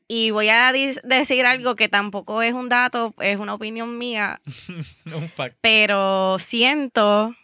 Y 0.08 0.30
voy 0.30 0.48
a 0.48 0.72
decir 1.04 1.46
algo 1.46 1.74
que 1.76 1.88
tampoco 1.88 2.42
es 2.42 2.52
un 2.52 2.68
dato, 2.68 3.14
es 3.20 3.38
una 3.38 3.54
opinión 3.54 3.96
mía, 3.98 4.40
Un 5.06 5.28
fact. 5.28 5.56
pero 5.60 6.38
siento 6.40 7.34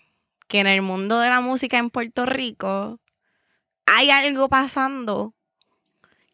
que 0.53 0.61
en 0.61 0.67
el 0.67 0.83
mundo 0.83 1.19
de 1.19 1.31
la 1.31 1.41
música 1.41 1.79
en 1.79 1.89
Puerto 1.89 2.27
Rico 2.27 3.01
hay 3.87 4.11
algo 4.11 4.51
pasando 4.51 5.33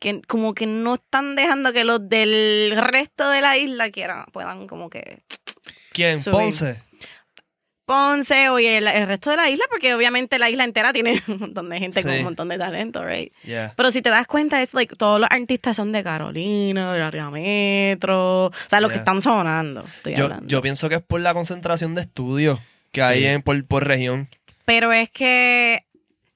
que 0.01 0.23
como 0.23 0.55
que 0.55 0.66
no 0.66 0.95
están 0.95 1.37
dejando 1.37 1.73
que 1.73 1.85
los 1.85 2.09
del 2.09 2.75
resto 2.77 3.31
de 3.31 3.43
la 3.43 3.57
isla 3.57 3.93
quieran, 3.93 4.25
puedan 4.33 4.66
como 4.66 4.91
que 4.91 5.23
¿Quién? 5.93 6.19
Subir. 6.19 6.33
Ponce. 6.33 6.83
Ponce 7.85 8.49
o 8.49 8.59
el, 8.59 8.89
el 8.89 9.07
resto 9.07 9.31
de 9.31 9.37
la 9.37 9.51
isla, 9.51 9.64
porque 9.71 9.95
obviamente 9.95 10.41
la 10.41 10.51
isla 10.51 10.64
entera 10.64 10.93
tiene 10.93 11.23
un 11.29 11.39
montón 11.39 11.69
de 11.69 11.79
gente 11.79 12.03
con 12.03 12.11
un 12.11 12.25
montón 12.25 12.49
de 12.49 12.59
talento, 12.59 13.05
right? 13.07 13.33
Yeah. 13.45 13.73
Pero 13.77 13.93
si 13.93 14.03
te 14.03 14.11
das 14.11 14.27
cuenta, 14.27 14.61
es 14.61 14.75
like 14.75 14.97
todos 14.97 15.21
los 15.21 15.31
artistas 15.31 15.77
son 15.77 15.93
de 15.93 16.03
Carolina, 16.03 16.93
de 16.93 17.03
área 17.03 17.31
metro, 17.31 18.47
o 18.47 18.53
sea, 18.66 18.81
los 18.81 18.91
que 18.91 18.99
están 18.99 19.23
sonando. 19.23 19.85
Estoy 19.85 20.16
Yo, 20.16 20.29
yo 20.43 20.61
pienso 20.61 20.89
que 20.89 20.97
es 20.97 21.03
por 21.03 21.21
la 21.21 21.33
concentración 21.35 21.95
de 21.95 22.01
estudios 22.01 22.59
que 22.93 23.03
hay 23.03 23.24
en, 23.26 23.43
por, 23.43 23.64
por 23.66 23.86
región. 23.86 24.28
Pero 24.64 24.93
es 24.93 25.11
que 25.11 25.84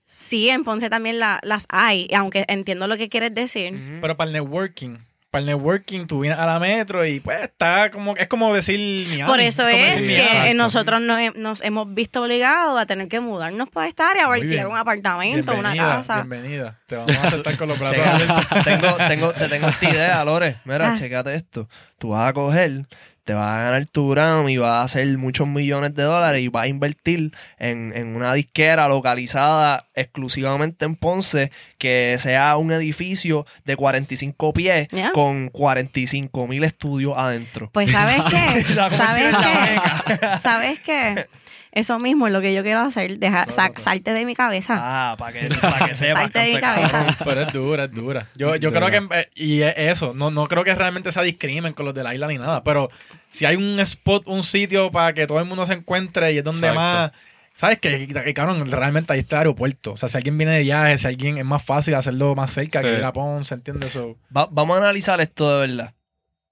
sí, 0.06 0.48
en 0.48 0.64
Ponce 0.64 0.88
también 0.90 1.18
la- 1.18 1.40
las 1.42 1.66
hay, 1.68 2.08
aunque 2.16 2.44
entiendo 2.48 2.86
lo 2.86 2.96
que 2.96 3.08
quieres 3.08 3.34
decir. 3.34 3.74
Pero 4.00 4.16
para 4.16 4.28
el 4.28 4.34
networking, 4.34 4.96
para 5.30 5.40
el 5.40 5.46
networking 5.46 6.06
tú 6.06 6.20
vienes 6.20 6.38
a 6.38 6.44
la 6.46 6.58
metro 6.58 7.04
y 7.06 7.18
pues 7.20 7.42
está 7.42 7.90
como, 7.90 8.14
es 8.16 8.28
como 8.28 8.54
decir 8.54 9.06
Miami. 9.08 9.30
Por 9.30 9.40
eso 9.40 9.66
es 9.66 9.96
que 9.96 10.52
nosotros 10.54 11.00
nos, 11.00 11.18
he- 11.20 11.32
nos 11.38 11.62
hemos 11.62 11.92
visto 11.94 12.22
obligados 12.22 12.78
a 12.80 12.84
tener 12.86 13.08
que 13.08 13.18
mudarnos 13.20 13.68
para 13.70 13.88
esta 13.88 14.10
área 14.10 14.26
Muy 14.28 14.40
alquilar 14.40 14.66
un 14.68 14.76
apartamento, 14.76 15.54
una 15.54 15.74
casa. 15.74 16.16
Bienvenida. 16.22 16.78
Te 16.86 16.96
vamos 16.96 17.16
a 17.16 17.26
aceptar 17.28 17.56
con 17.56 17.68
los 17.68 17.78
brazos 17.78 17.98
abiertos. 18.06 18.46
tengo, 18.64 18.96
tengo, 19.08 19.32
te 19.32 19.48
tengo 19.48 19.68
esta 19.68 19.90
idea, 19.90 20.24
Lore. 20.24 20.56
Mira, 20.66 20.90
Ah. 20.90 20.94
checate 20.94 21.34
esto. 21.34 21.68
Tú 21.98 22.10
vas 22.10 22.28
a 22.28 22.32
coger, 22.34 22.84
te 23.24 23.34
vas 23.34 23.46
a 23.58 23.62
ganar 23.64 23.86
tu 23.86 24.10
Grammy 24.10 24.52
y 24.54 24.56
vas 24.58 24.70
a 24.72 24.82
hacer 24.82 25.16
muchos 25.18 25.46
millones 25.46 25.94
de 25.94 26.02
dólares 26.02 26.42
y 26.42 26.48
vas 26.48 26.64
a 26.64 26.68
invertir 26.68 27.32
en, 27.58 27.92
en 27.94 28.16
una 28.16 28.34
disquera 28.34 28.88
localizada 28.88 29.86
exclusivamente 29.94 30.84
en 30.84 30.96
Ponce, 30.96 31.52
que 31.78 32.16
sea 32.18 32.56
un 32.56 32.72
edificio 32.72 33.46
de 33.64 33.76
45 33.76 34.52
pies 34.52 34.88
Ya. 34.90 35.12
con 35.12 35.48
45 35.50 36.46
mil 36.46 36.64
estudios 36.64 37.14
adentro. 37.16 37.70
Pues 37.72 37.90
¿sabes 37.90 38.22
qué? 38.30 38.64
¿Sabes 38.74 39.36
qué? 39.36 40.38
¿Sabes 40.40 40.80
qué? 40.80 41.26
Eso 41.74 41.98
mismo 41.98 42.26
es 42.26 42.34
lo 42.34 42.42
que 42.42 42.52
yo 42.52 42.62
quiero 42.62 42.80
hacer, 42.80 43.18
deja, 43.18 43.46
sa- 43.46 43.72
salte 43.82 44.12
de 44.12 44.26
mi 44.26 44.34
cabeza. 44.34 44.76
Ah, 44.78 45.16
para 45.18 45.32
que, 45.32 45.48
pa' 45.60 45.86
que 45.88 45.94
sepas. 45.94 46.24
Salte 46.24 46.38
de 46.40 46.54
mi 46.54 46.60
cabeza. 46.60 47.06
Pero 47.24 47.40
es 47.40 47.52
dura, 47.52 47.84
es 47.84 47.92
dura. 47.92 48.28
Yo, 48.36 48.56
yo 48.56 48.72
creo 48.72 48.90
que, 48.90 49.18
eh, 49.18 49.30
y 49.34 49.62
es 49.62 49.74
eso, 49.78 50.12
no, 50.14 50.30
no 50.30 50.46
creo 50.48 50.64
que 50.64 50.74
realmente 50.74 51.10
sea 51.12 51.22
discrimen 51.22 51.72
con 51.72 51.86
los 51.86 51.94
de 51.94 52.02
la 52.04 52.14
isla 52.14 52.26
ni 52.26 52.36
nada, 52.36 52.62
pero 52.62 52.90
si 53.30 53.46
hay 53.46 53.56
un 53.56 53.80
spot, 53.80 54.24
un 54.26 54.42
sitio 54.42 54.90
para 54.90 55.14
que 55.14 55.26
todo 55.26 55.38
el 55.40 55.46
mundo 55.46 55.64
se 55.64 55.72
encuentre 55.72 56.32
y 56.34 56.38
es 56.38 56.44
donde 56.44 56.68
Exacto. 56.68 56.80
más, 56.80 57.12
¿sabes 57.54 57.78
qué? 57.78 58.06
Y, 58.26 58.34
cabrón, 58.34 58.70
realmente 58.70 59.14
ahí 59.14 59.20
está 59.20 59.36
el 59.36 59.40
aeropuerto. 59.40 59.92
O 59.92 59.96
sea, 59.96 60.10
si 60.10 60.18
alguien 60.18 60.36
viene 60.36 60.52
de 60.52 60.60
viaje, 60.60 60.98
si 60.98 61.06
alguien 61.06 61.38
es 61.38 61.44
más 61.46 61.64
fácil 61.64 61.94
hacerlo 61.94 62.34
más 62.34 62.50
cerca 62.52 62.80
Sí. 62.80 62.84
que 62.84 62.98
ir 62.98 63.04
a 63.04 63.14
Ponce, 63.14 63.54
¿entiendes? 63.54 63.92
So, 63.92 64.18
Va- 64.36 64.48
vamos 64.50 64.76
a 64.76 64.80
analizar 64.80 65.18
esto 65.22 65.58
de 65.60 65.66
verdad. 65.68 65.94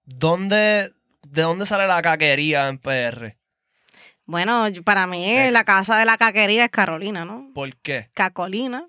¿Dónde, 0.06 0.92
¿De 1.28 1.42
dónde 1.42 1.66
sale 1.66 1.86
la 1.86 2.00
caquería 2.02 2.68
en 2.68 2.78
PR? 2.78 3.36
Bueno, 4.30 4.68
para 4.84 5.08
mí 5.08 5.28
Eh. 5.28 5.50
la 5.50 5.64
casa 5.64 5.96
de 5.98 6.04
la 6.04 6.16
caquería 6.16 6.64
es 6.66 6.70
Carolina, 6.70 7.24
¿no? 7.24 7.50
¿Por 7.52 7.74
qué? 7.76 8.08
Cacolina. 8.14 8.86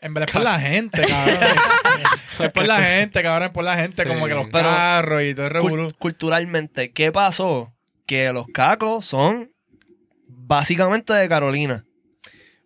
en 0.00 0.12
verdad 0.14 0.28
es 0.28 0.32
por 0.34 0.42
la 0.44 0.60
gente, 0.60 1.02
cabrón. 1.08 1.38
es 2.40 2.50
por 2.52 2.66
la 2.66 2.76
gente, 2.82 3.22
cabrón, 3.22 3.46
es 3.48 3.52
por 3.54 3.64
la 3.64 3.76
gente, 3.76 4.02
Sí. 4.02 4.08
como 4.08 4.26
que 4.28 4.34
los 4.34 4.46
Pero- 4.52 4.68
carros 4.68 5.22
y 5.22 5.34
todo 5.34 5.46
el 5.46 5.52
revolú. 5.52 5.92
culturalmente, 5.98 6.92
¿qué 6.92 7.10
pasó? 7.10 7.72
Que 8.06 8.30
los 8.32 8.46
cacos 8.48 9.04
son 9.06 9.50
básicamente 10.28 11.12
de 11.14 11.28
Carolina. 11.28 11.84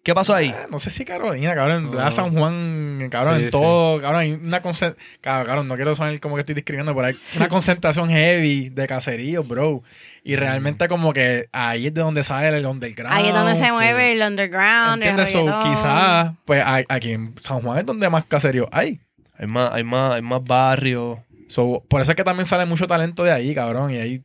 ¿Qué 0.08 0.14
pasó 0.14 0.34
ahí? 0.34 0.48
Eh, 0.48 0.54
No 0.70 0.78
sé 0.78 0.88
si 0.88 1.04
Carolina, 1.04 1.54
cabrón. 1.54 1.84
En 1.84 1.90
verdad, 1.90 2.06
No. 2.06 2.12
San 2.12 2.32
Juan, 2.32 3.08
cabrón, 3.10 3.36
Sí, 3.36 3.42
en 3.44 3.50
sí. 3.50 3.58
todo. 3.58 4.00
Cabrón, 4.00 4.20
hay 4.22 4.32
una 4.32 4.62
concentración. 4.62 5.06
Cabrón, 5.20 5.68
no 5.68 5.74
quiero 5.74 5.94
sonar 5.94 6.18
como 6.18 6.34
que 6.36 6.40
estoy 6.40 6.54
describiendo, 6.54 6.94
pero 6.94 7.08
hay 7.08 7.18
una 7.36 7.48
concentración 7.50 8.08
heavy 8.08 8.70
de 8.70 8.86
caseríos, 8.86 9.46
bro. 9.46 9.82
Y 10.24 10.36
realmente, 10.36 10.88
como 10.88 11.12
que 11.12 11.50
ahí 11.52 11.88
es 11.88 11.92
de 11.92 12.00
donde 12.00 12.22
sale 12.22 12.56
el 12.56 12.64
underground. 12.64 13.14
Ahí 13.14 13.28
es 13.28 13.34
donde 13.34 13.54
se 13.56 13.66
sí. 13.66 13.70
mueve 13.70 14.12
el 14.12 14.22
underground. 14.22 15.02
el 15.02 15.08
¿Entiendes? 15.10 15.30
So, 15.30 15.40
reggaetón. 15.40 15.74
quizás, 15.74 16.32
pues 16.46 16.62
hay- 16.64 16.84
aquí 16.88 17.12
en 17.12 17.34
San 17.42 17.60
Juan 17.60 17.76
es 17.76 17.84
donde 17.84 18.08
más 18.08 18.24
caseríos 18.24 18.66
hay. 18.72 19.00
Hay 19.38 19.46
más, 19.46 19.70
hay 19.74 19.84
más, 19.84 20.14
hay 20.14 20.22
más 20.22 20.42
barrios. 20.42 21.18
So, 21.48 21.84
por 21.86 22.00
eso 22.00 22.12
es 22.12 22.16
que 22.16 22.24
también 22.24 22.46
sale 22.46 22.64
mucho 22.64 22.86
talento 22.86 23.24
de 23.24 23.32
ahí, 23.32 23.54
cabrón. 23.54 23.90
Y 23.90 23.98
ahí 23.98 24.22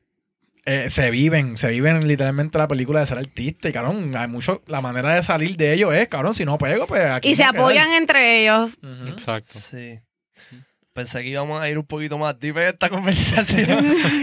eh, 0.66 0.90
se 0.90 1.12
viven, 1.12 1.58
se 1.58 1.68
viven 1.70 2.08
literalmente 2.08 2.58
la 2.58 2.68
película 2.68 3.00
de 3.02 3.06
ser 3.06 3.18
artista. 3.18 3.70
Y 3.70 3.74
cabrón, 3.74 4.16
hay 4.16 4.28
mucho, 4.28 4.62
la 4.68 4.82
manera 4.82 5.14
de 5.16 5.24
salir 5.24 5.58
de 5.58 5.74
ellos 5.74 5.94
es, 5.94 6.08
cabrón, 6.08 6.34
si 6.34 6.46
no 6.46 6.58
pego, 6.58 6.88
pues 6.88 7.04
aquí. 7.06 7.30
Y 7.32 7.36
se 7.36 7.44
apoyan 7.44 7.92
entre 7.94 8.42
ellos. 8.44 8.72
Exacto. 9.08 9.60
Sí. 9.60 10.00
Pensé 10.94 11.24
que 11.24 11.30
íbamos 11.30 11.60
a 11.60 11.68
ir 11.70 11.78
un 11.80 11.86
poquito 11.88 12.20
más 12.20 12.40
deep 12.40 12.56
en 12.60 12.68
esta 12.68 12.88
conversación. 12.90 13.68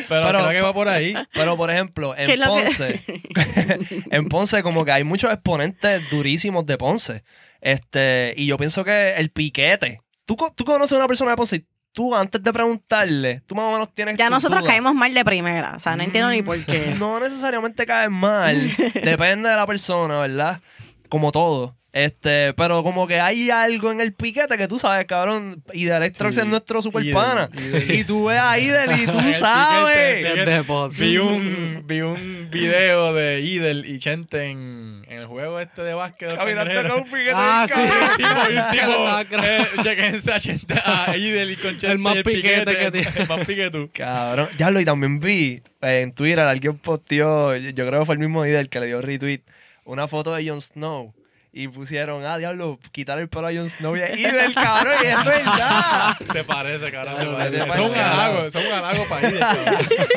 Pero, 0.08 0.26
Pero- 0.26 0.38
creo 0.38 0.50
que 0.50 0.60
va 0.60 0.72
por 0.72 0.88
ahí. 0.88 1.14
Pero, 1.34 1.56
por 1.56 1.68
ejemplo, 1.70 2.14
¿Qué 2.16 2.24
es 2.24 2.28
en 2.30 2.40
Ponce, 2.42 3.04
en 4.10 4.28
Ponce 4.28 4.62
como 4.62 4.84
que 4.84 4.92
hay 4.92 5.02
muchos 5.04 5.32
exponentes 5.32 6.02
durísimos 6.10 6.64
de 6.66 6.78
Ponce. 6.78 7.24
Este, 7.60 8.34
y 8.36 8.46
yo 8.46 8.56
pienso 8.56 8.84
que 8.84 9.14
el 9.16 9.30
piquete. 9.30 10.00
Tú, 10.26 10.36
co- 10.36 10.52
tú 10.56 10.64
conoces 10.64 10.92
a 10.92 10.98
una 10.98 11.08
persona 11.08 11.32
de 11.32 11.36
Ponce 11.36 11.56
y 11.56 11.66
tú 11.92 12.14
antes 12.14 12.42
de 12.42 12.52
preguntarle, 12.52 13.42
tú 13.46 13.54
más 13.54 13.64
o 13.66 13.72
menos 13.72 13.92
tienes 13.94 14.16
Ya 14.16 14.30
nosotros 14.30 14.60
dudas. 14.60 14.70
caemos 14.72 14.94
mal 14.94 15.12
de 15.12 15.24
primera. 15.24 15.74
O 15.76 15.80
sea, 15.80 15.96
no 15.96 16.02
entiendo 16.02 16.30
ni 16.30 16.42
por 16.42 16.58
qué. 16.64 16.94
No 16.98 17.18
necesariamente 17.20 17.86
caes 17.86 18.10
mal. 18.10 18.70
Depende 19.04 19.48
de 19.48 19.56
la 19.56 19.66
persona, 19.66 20.20
¿verdad? 20.20 20.60
Como 21.08 21.32
todo. 21.32 21.76
Este, 21.92 22.52
pero 22.54 22.84
como 22.84 23.08
que 23.08 23.18
hay 23.18 23.50
algo 23.50 23.90
en 23.90 24.00
el 24.00 24.12
piquete 24.14 24.56
que 24.56 24.68
tú 24.68 24.78
sabes, 24.78 25.06
cabrón. 25.06 25.64
Y 25.72 25.86
de 25.86 25.96
Electrox 25.96 26.36
Sí. 26.36 26.40
es 26.40 26.46
nuestro 26.46 26.80
super 26.82 27.02
Idel, 27.02 27.14
pana. 27.14 27.50
Idel. 27.52 27.90
Y 27.92 28.04
tú 28.04 28.26
ves 28.26 28.38
a 28.40 28.58
Idel 28.60 29.00
y 29.00 29.06
tú 29.06 29.18
sabes. 29.34 30.98
Vi 30.98 31.18
un, 31.18 31.82
vi 31.86 32.00
un 32.02 32.48
video 32.50 33.12
de 33.12 33.40
Idel 33.40 33.84
y 33.86 33.98
Chente 33.98 34.44
en, 34.50 35.04
en 35.08 35.18
el 35.18 35.26
juego 35.26 35.58
este 35.58 35.82
de 35.82 35.94
básquet. 35.94 36.36
Caminando 36.36 36.82
con 36.88 37.02
un 37.02 37.04
piquete. 37.10 37.32
Ah, 37.34 37.66
sí. 37.68 37.80
tipo, 38.16 38.70
tipo, 39.28 39.44
eh, 39.44 39.66
chequense 39.82 40.32
a, 40.32 40.38
Chente, 40.40 40.74
a 40.84 41.16
Idel 41.16 41.50
y 41.50 41.56
con 41.56 41.70
Chente 41.72 41.90
El 41.90 41.98
más 41.98 42.14
y 42.14 42.18
el 42.18 42.24
piquete 42.24 42.66
piquete, 42.66 42.76
que 42.84 42.90
tiene. 42.92 43.20
el 43.22 43.28
más 43.28 43.38
piquete 43.46 43.70
tú. 43.70 43.90
Cabrón. 43.92 44.48
Ya 44.56 44.70
lo 44.70 44.80
y 44.80 44.84
también 44.84 45.18
vi 45.18 45.60
eh, 45.82 46.02
en 46.02 46.12
Twitter, 46.14 46.40
alguien 46.40 46.78
posteó, 46.78 47.56
yo 47.56 47.70
yo 47.70 47.86
creo 47.86 48.00
que 48.00 48.06
fue 48.06 48.14
el 48.14 48.20
mismo 48.20 48.46
Idel 48.46 48.68
que 48.68 48.78
le 48.78 48.86
dio 48.86 49.00
retweet, 49.00 49.40
una 49.84 50.06
foto 50.06 50.32
de 50.34 50.48
Jon 50.48 50.60
Snow. 50.60 51.14
Y 51.52 51.66
pusieron, 51.66 52.24
ah, 52.24 52.38
diablo, 52.38 52.78
quitar 52.92 53.18
el 53.18 53.28
pelo 53.28 53.48
a 53.48 53.52
Jon 53.52 53.68
Snow 53.68 53.96
y 53.96 54.00
es 54.00 54.16
Idel, 54.16 54.54
cabrón, 54.54 54.94
y 55.02 55.06
es 55.06 55.24
verdad. 55.24 56.16
Se 56.32 56.44
parece, 56.44 56.92
cabrón. 56.92 57.16
Se 57.18 57.26
parece. 57.26 57.56
es 57.56 57.90
un 57.90 57.94
halago, 57.96 58.44
es 58.44 58.54
un 58.54 58.66
halago 58.66 59.04
para 59.08 59.30
cabrón. 59.32 59.74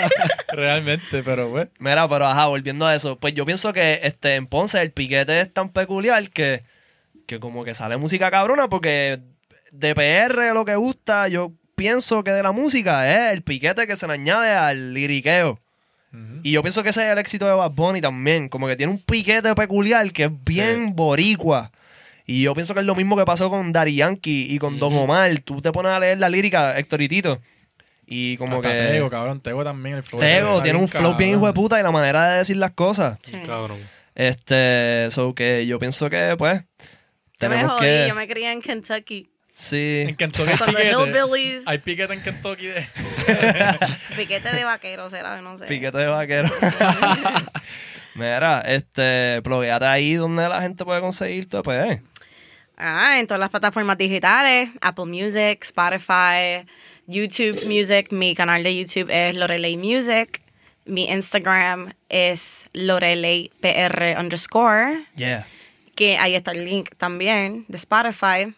Realmente, 0.53 1.23
pero 1.23 1.49
pues. 1.49 1.69
Mira, 1.79 2.07
pero 2.07 2.27
ajá, 2.27 2.45
volviendo 2.45 2.85
a 2.85 2.93
eso, 2.93 3.19
pues 3.19 3.33
yo 3.33 3.45
pienso 3.45 3.73
que 3.73 4.01
este, 4.03 4.35
en 4.35 4.45
Ponce 4.45 4.79
el 4.79 4.91
piquete 4.91 5.39
es 5.39 5.51
tan 5.51 5.69
peculiar 5.69 6.29
que, 6.29 6.63
que 7.25 7.39
como 7.39 7.63
que 7.63 7.73
sale 7.73 7.97
música 7.97 8.29
cabrona 8.29 8.69
porque 8.69 9.19
de 9.71 9.95
PR 9.95 10.53
lo 10.53 10.65
que 10.65 10.75
gusta, 10.75 11.27
yo 11.29 11.51
pienso 11.75 12.23
que 12.23 12.31
de 12.31 12.43
la 12.43 12.51
música 12.51 13.09
es 13.09 13.33
el 13.33 13.41
piquete 13.41 13.87
que 13.87 13.95
se 13.95 14.05
le 14.05 14.13
añade 14.13 14.51
al 14.51 14.93
liriqueo. 14.93 15.62
Y 16.43 16.51
yo 16.51 16.61
pienso 16.61 16.83
que 16.83 16.89
ese 16.89 17.03
es 17.05 17.11
el 17.11 17.17
éxito 17.17 17.47
de 17.47 17.53
Bad 17.53 17.71
Bunny 17.71 18.01
también. 18.01 18.49
Como 18.49 18.67
que 18.67 18.75
tiene 18.75 18.91
un 18.91 18.99
piquete 18.99 19.55
peculiar 19.55 20.11
que 20.11 20.25
es 20.25 20.31
bien 20.45 20.95
boricua. 20.95 21.71
Y 22.25 22.43
yo 22.43 22.53
pienso 22.53 22.73
que 22.73 22.81
es 22.81 22.85
lo 22.85 22.95
mismo 22.95 23.17
que 23.17 23.25
pasó 23.25 23.49
con 23.49 23.73
Daddy 23.73 23.95
Yankee 23.95 24.47
y 24.49 24.59
con 24.59 24.79
Don 24.79 24.93
Ujú. 24.93 25.03
Omar. 25.03 25.39
Tú 25.39 25.61
te 25.61 25.71
pones 25.71 25.91
a 25.91 25.99
leer 25.99 26.19
la 26.19 26.29
lírica, 26.29 26.77
Héctor 26.77 27.01
y 27.01 27.07
Tito. 27.07 27.39
Y 28.05 28.37
como 28.37 28.57
Hasta 28.57 28.69
que. 28.71 28.77
Tego, 28.91 29.09
cabrón. 29.09 29.41
Tego 29.41 29.63
también. 29.63 29.95
El 29.97 30.03
flow 30.03 30.19
Tego 30.21 30.61
tiene 30.61 30.77
un 30.79 30.87
flow 30.87 31.15
bien 31.15 31.31
hijo 31.31 31.47
de 31.47 31.53
puta 31.53 31.79
y 31.79 31.83
la 31.83 31.91
manera 31.91 32.29
de 32.31 32.37
decir 32.39 32.57
las 32.57 32.71
cosas. 32.71 33.17
Sí. 33.23 33.33
Cabrón. 33.45 33.79
Este, 34.15 35.07
so 35.09 35.33
que 35.33 35.65
yo 35.65 35.79
pienso 35.79 36.09
que, 36.09 36.35
pues, 36.37 36.59
Yo 36.59 36.65
me 37.49 37.55
tenemos 37.55 37.71
jodí, 37.73 37.81
que. 37.81 38.05
yo 38.07 38.15
me 38.15 38.27
crié 38.27 38.51
en 38.51 38.61
Kentucky. 38.61 39.29
Sí. 39.53 40.05
En 40.07 40.15
Kentucky 40.15 40.49
hay 40.49 40.57
piquete. 40.57 41.61
Hay 41.67 41.77
piquete 41.77 42.13
en 42.13 42.23
Kentucky. 42.23 42.65
De... 42.65 42.87
Piquete 44.17 44.51
de 44.51 44.63
vaquero 44.63 45.11
será, 45.11 45.39
no 45.41 45.59
sé. 45.59 45.65
Piquete 45.65 45.95
de 45.95 46.07
vaquero. 46.07 46.49
Mira, 48.15 48.61
este, 48.61 49.41
plugueate 49.43 49.85
ahí 49.85 50.15
donde 50.15 50.49
la 50.49 50.59
gente 50.59 50.83
puede 50.83 51.01
conseguir 51.01 51.47
tu 51.47 51.57
EP. 51.57 52.01
Ah, 52.77 53.19
en 53.19 53.27
todas 53.27 53.39
las 53.39 53.51
plataformas 53.51 53.95
digitales, 53.99 54.71
Apple 54.81 55.05
Music, 55.05 55.59
Spotify, 55.61 56.65
YouTube 57.05 57.63
Music. 57.67 58.11
Mi 58.11 58.33
canal 58.33 58.63
de 58.63 58.75
YouTube 58.75 59.11
es 59.11 59.35
Lorelei 59.35 59.77
Music. 59.77 60.41
Mi 60.85 61.05
Instagram 61.11 61.93
es 62.09 62.67
LoreleiPR 62.73 64.19
underscore. 64.19 65.05
Yeah. 65.15 65.45
Que 65.93 66.17
ahí 66.17 66.33
está 66.33 66.53
el 66.53 66.65
link 66.65 66.89
también 66.97 67.65
de 67.67 67.77
Spotify. 67.77 68.55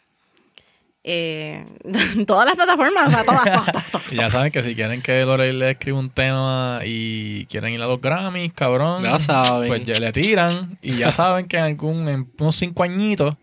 Eh, 1.07 1.63
todas 2.25 2.47
las 2.47 2.55
plataformas, 2.55 3.07
o 3.07 3.09
sea, 3.11 3.23
todas, 3.23 3.43
todas, 3.43 3.65
todas, 3.71 3.91
todas. 3.91 4.11
Y 4.11 4.15
ya 4.15 4.29
saben 4.31 4.51
que 4.51 4.63
si 4.63 4.73
quieren 4.73 5.03
que 5.03 5.23
Lorel 5.23 5.59
le 5.59 5.71
escriba 5.71 5.99
un 5.99 6.09
tema 6.09 6.79
y 6.83 7.45
quieren 7.45 7.73
ir 7.73 7.81
a 7.83 7.85
los 7.85 8.01
Grammys, 8.01 8.51
cabrón. 8.53 9.03
Ya 9.03 9.19
saben. 9.19 9.67
Pues 9.67 9.85
ya 9.85 9.99
le 9.99 10.11
tiran. 10.11 10.79
Y 10.81 10.95
ya 10.97 11.11
saben 11.11 11.45
que 11.45 11.57
en 11.57 11.63
algún, 11.63 12.09
en 12.09 12.27
unos 12.39 12.55
cinco 12.55 12.81
añitos 12.81 13.35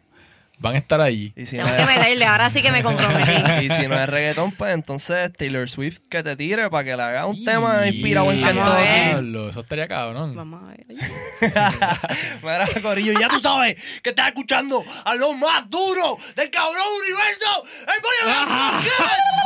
van 0.62 0.76
a 0.76 0.78
estar 0.78 1.00
ahí. 1.00 1.32
Y 1.36 1.46
si, 1.46 1.56
no 1.56 1.64
Tengo 1.64 1.76
que 1.76 1.82
es, 1.82 1.98
meterle, 1.98 2.24
ahora 2.24 2.48
sí 2.50 2.62
que 2.62 2.70
me 2.70 2.82
comprometí. 2.82 3.32
y 3.66 3.70
si 3.70 3.88
no 3.88 4.00
es 4.00 4.08
reggaetón, 4.08 4.52
pues 4.52 4.72
entonces 4.72 5.32
Taylor 5.32 5.68
Swift 5.68 5.98
que 6.08 6.22
te 6.22 6.36
tire 6.36 6.70
para 6.70 6.84
que 6.84 6.96
le 6.96 7.02
haga 7.02 7.26
un 7.26 7.44
tema 7.44 7.86
inspirado 7.86 8.30
en. 8.30 8.42
Kentucky. 8.42 9.48
Eso 9.50 9.60
estaría 9.60 9.88
cabrón. 9.88 10.34
Vamos 10.36 10.62
a 10.62 10.68
ver. 10.68 10.86
Mira, 12.42 12.68
Corillo, 12.80 13.12
ya 13.18 13.28
tú 13.28 13.40
sabes 13.40 13.76
que 14.02 14.10
estás 14.10 14.28
escuchando 14.28 14.84
a 15.04 15.14
los 15.16 15.36
más 15.36 15.68
duros 15.68 16.16
del 16.36 16.50
cabrón 16.50 16.84
universo. 17.00 17.64
¡El 17.80 18.02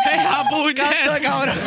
Canto 0.74 1.12
de 1.12 1.20
cabrón. 1.22 1.58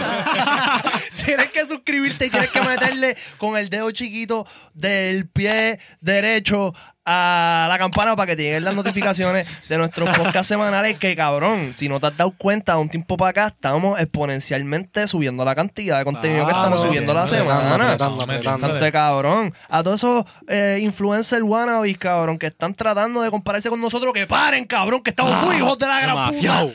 tienes 1.25 1.47
que 1.47 1.65
suscribirte 1.65 2.27
y 2.27 2.29
tienes 2.29 2.51
que 2.51 2.61
meterle 2.61 3.17
con 3.37 3.57
el 3.57 3.69
dedo 3.69 3.89
chiquito 3.91 4.45
del 4.73 5.27
pie 5.27 5.79
derecho 5.99 6.73
a 7.11 7.65
la 7.67 7.77
campana 7.79 8.15
para 8.15 8.27
que 8.27 8.35
te 8.35 8.43
lleguen 8.43 8.63
las 8.63 8.75
notificaciones 8.75 9.47
de 9.67 9.77
nuestros 9.79 10.09
podcasts 10.17 10.47
semanales 10.47 10.93
que 10.99 11.15
cabrón, 11.15 11.73
si 11.73 11.89
no 11.89 11.99
te 11.99 12.05
has 12.07 12.15
dado 12.17 12.31
cuenta, 12.37 12.73
de 12.75 12.81
un 12.81 12.89
tiempo 12.89 13.17
para 13.17 13.31
acá 13.31 13.47
estamos 13.47 13.99
exponencialmente 13.99 15.07
subiendo 15.07 15.43
la 15.43 15.55
cantidad 15.55 15.97
de 15.97 16.05
contenido 16.05 16.45
que 16.45 16.51
estamos 16.51 16.69
Claro, 16.75 16.83
subiendo 16.87 17.13
la 17.15 17.25
semana. 17.25 17.73
apretando, 17.85 18.21
apretando. 18.21 18.67
Cante 18.67 18.91
cabrón. 18.91 19.53
A 19.69 19.81
todos 19.81 19.99
esos 20.01 20.25
eh, 20.47 20.77
influencers 20.81 21.41
wannabes, 21.41 21.97
cabrón, 21.97 22.37
que 22.37 22.45
están 22.47 22.75
tratando 22.75 23.21
de 23.23 23.31
compararse 23.31 23.69
con 23.69 23.81
nosotros, 23.81 24.13
que 24.13 24.27
paren, 24.27 24.65
cabrón, 24.65 25.01
que 25.01 25.09
estamos 25.09 25.33
muy 25.43 25.55
hijos 25.55 25.79
de 25.79 25.87
la 25.87 26.01
gran 26.01 26.31
puta. 26.31 26.67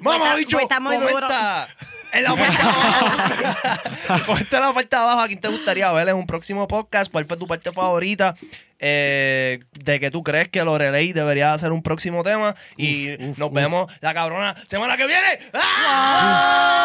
Mamá, 0.00 0.34
bicho, 0.34 0.58
comenta 0.58 1.68
en 2.12 2.24
la 2.24 2.34
parte 2.34 2.54
de 2.56 2.62
abajo. 2.82 4.22
comenta 4.26 4.56
en 4.56 4.62
la 4.62 4.72
parte 4.72 4.96
de 4.96 5.02
abajo 5.02 5.20
a 5.20 5.26
quién 5.28 5.40
te 5.40 5.48
gustaría 5.48 5.90
ver 5.92 6.08
en 6.08 6.16
un 6.16 6.26
próximo 6.26 6.66
podcast. 6.66 7.10
¿Cuál 7.10 7.26
fue 7.26 7.36
tu 7.36 7.46
parte 7.46 7.72
favorita? 7.72 8.34
Eh, 8.78 9.60
de 9.72 10.00
que 10.00 10.10
tú 10.10 10.22
crees 10.22 10.48
que 10.48 10.64
Lorelei 10.64 11.12
debería 11.12 11.52
hacer 11.52 11.72
un 11.72 11.82
próximo 11.82 12.22
tema. 12.22 12.54
Y 12.76 13.16
nos 13.36 13.52
vemos 13.52 13.92
la 14.00 14.14
cabrona 14.14 14.54
semana 14.66 14.96
que 14.96 15.06
viene. 15.06 15.38
¡Ah! 15.54 16.78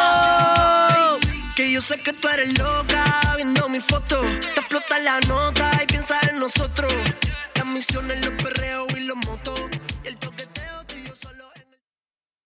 Que 1.55 1.71
yo 1.71 1.81
sé 1.81 1.97
que 1.99 2.13
tú 2.13 2.27
eres 2.29 2.57
loca 2.57 3.03
viendo 3.35 3.69
mi 3.69 3.79
foto. 3.79 4.21
Te 4.21 4.59
explota 4.59 4.99
la 4.99 5.19
nota 5.21 5.71
y 5.83 5.85
piensas 5.85 6.23
en 6.29 6.39
nosotros. 6.39 6.91
Las 7.55 7.65
misiones, 7.67 8.19
los 8.25 8.31
perreos 8.41 8.87
y 8.97 9.01
los 9.01 9.17
motos. 9.17 9.59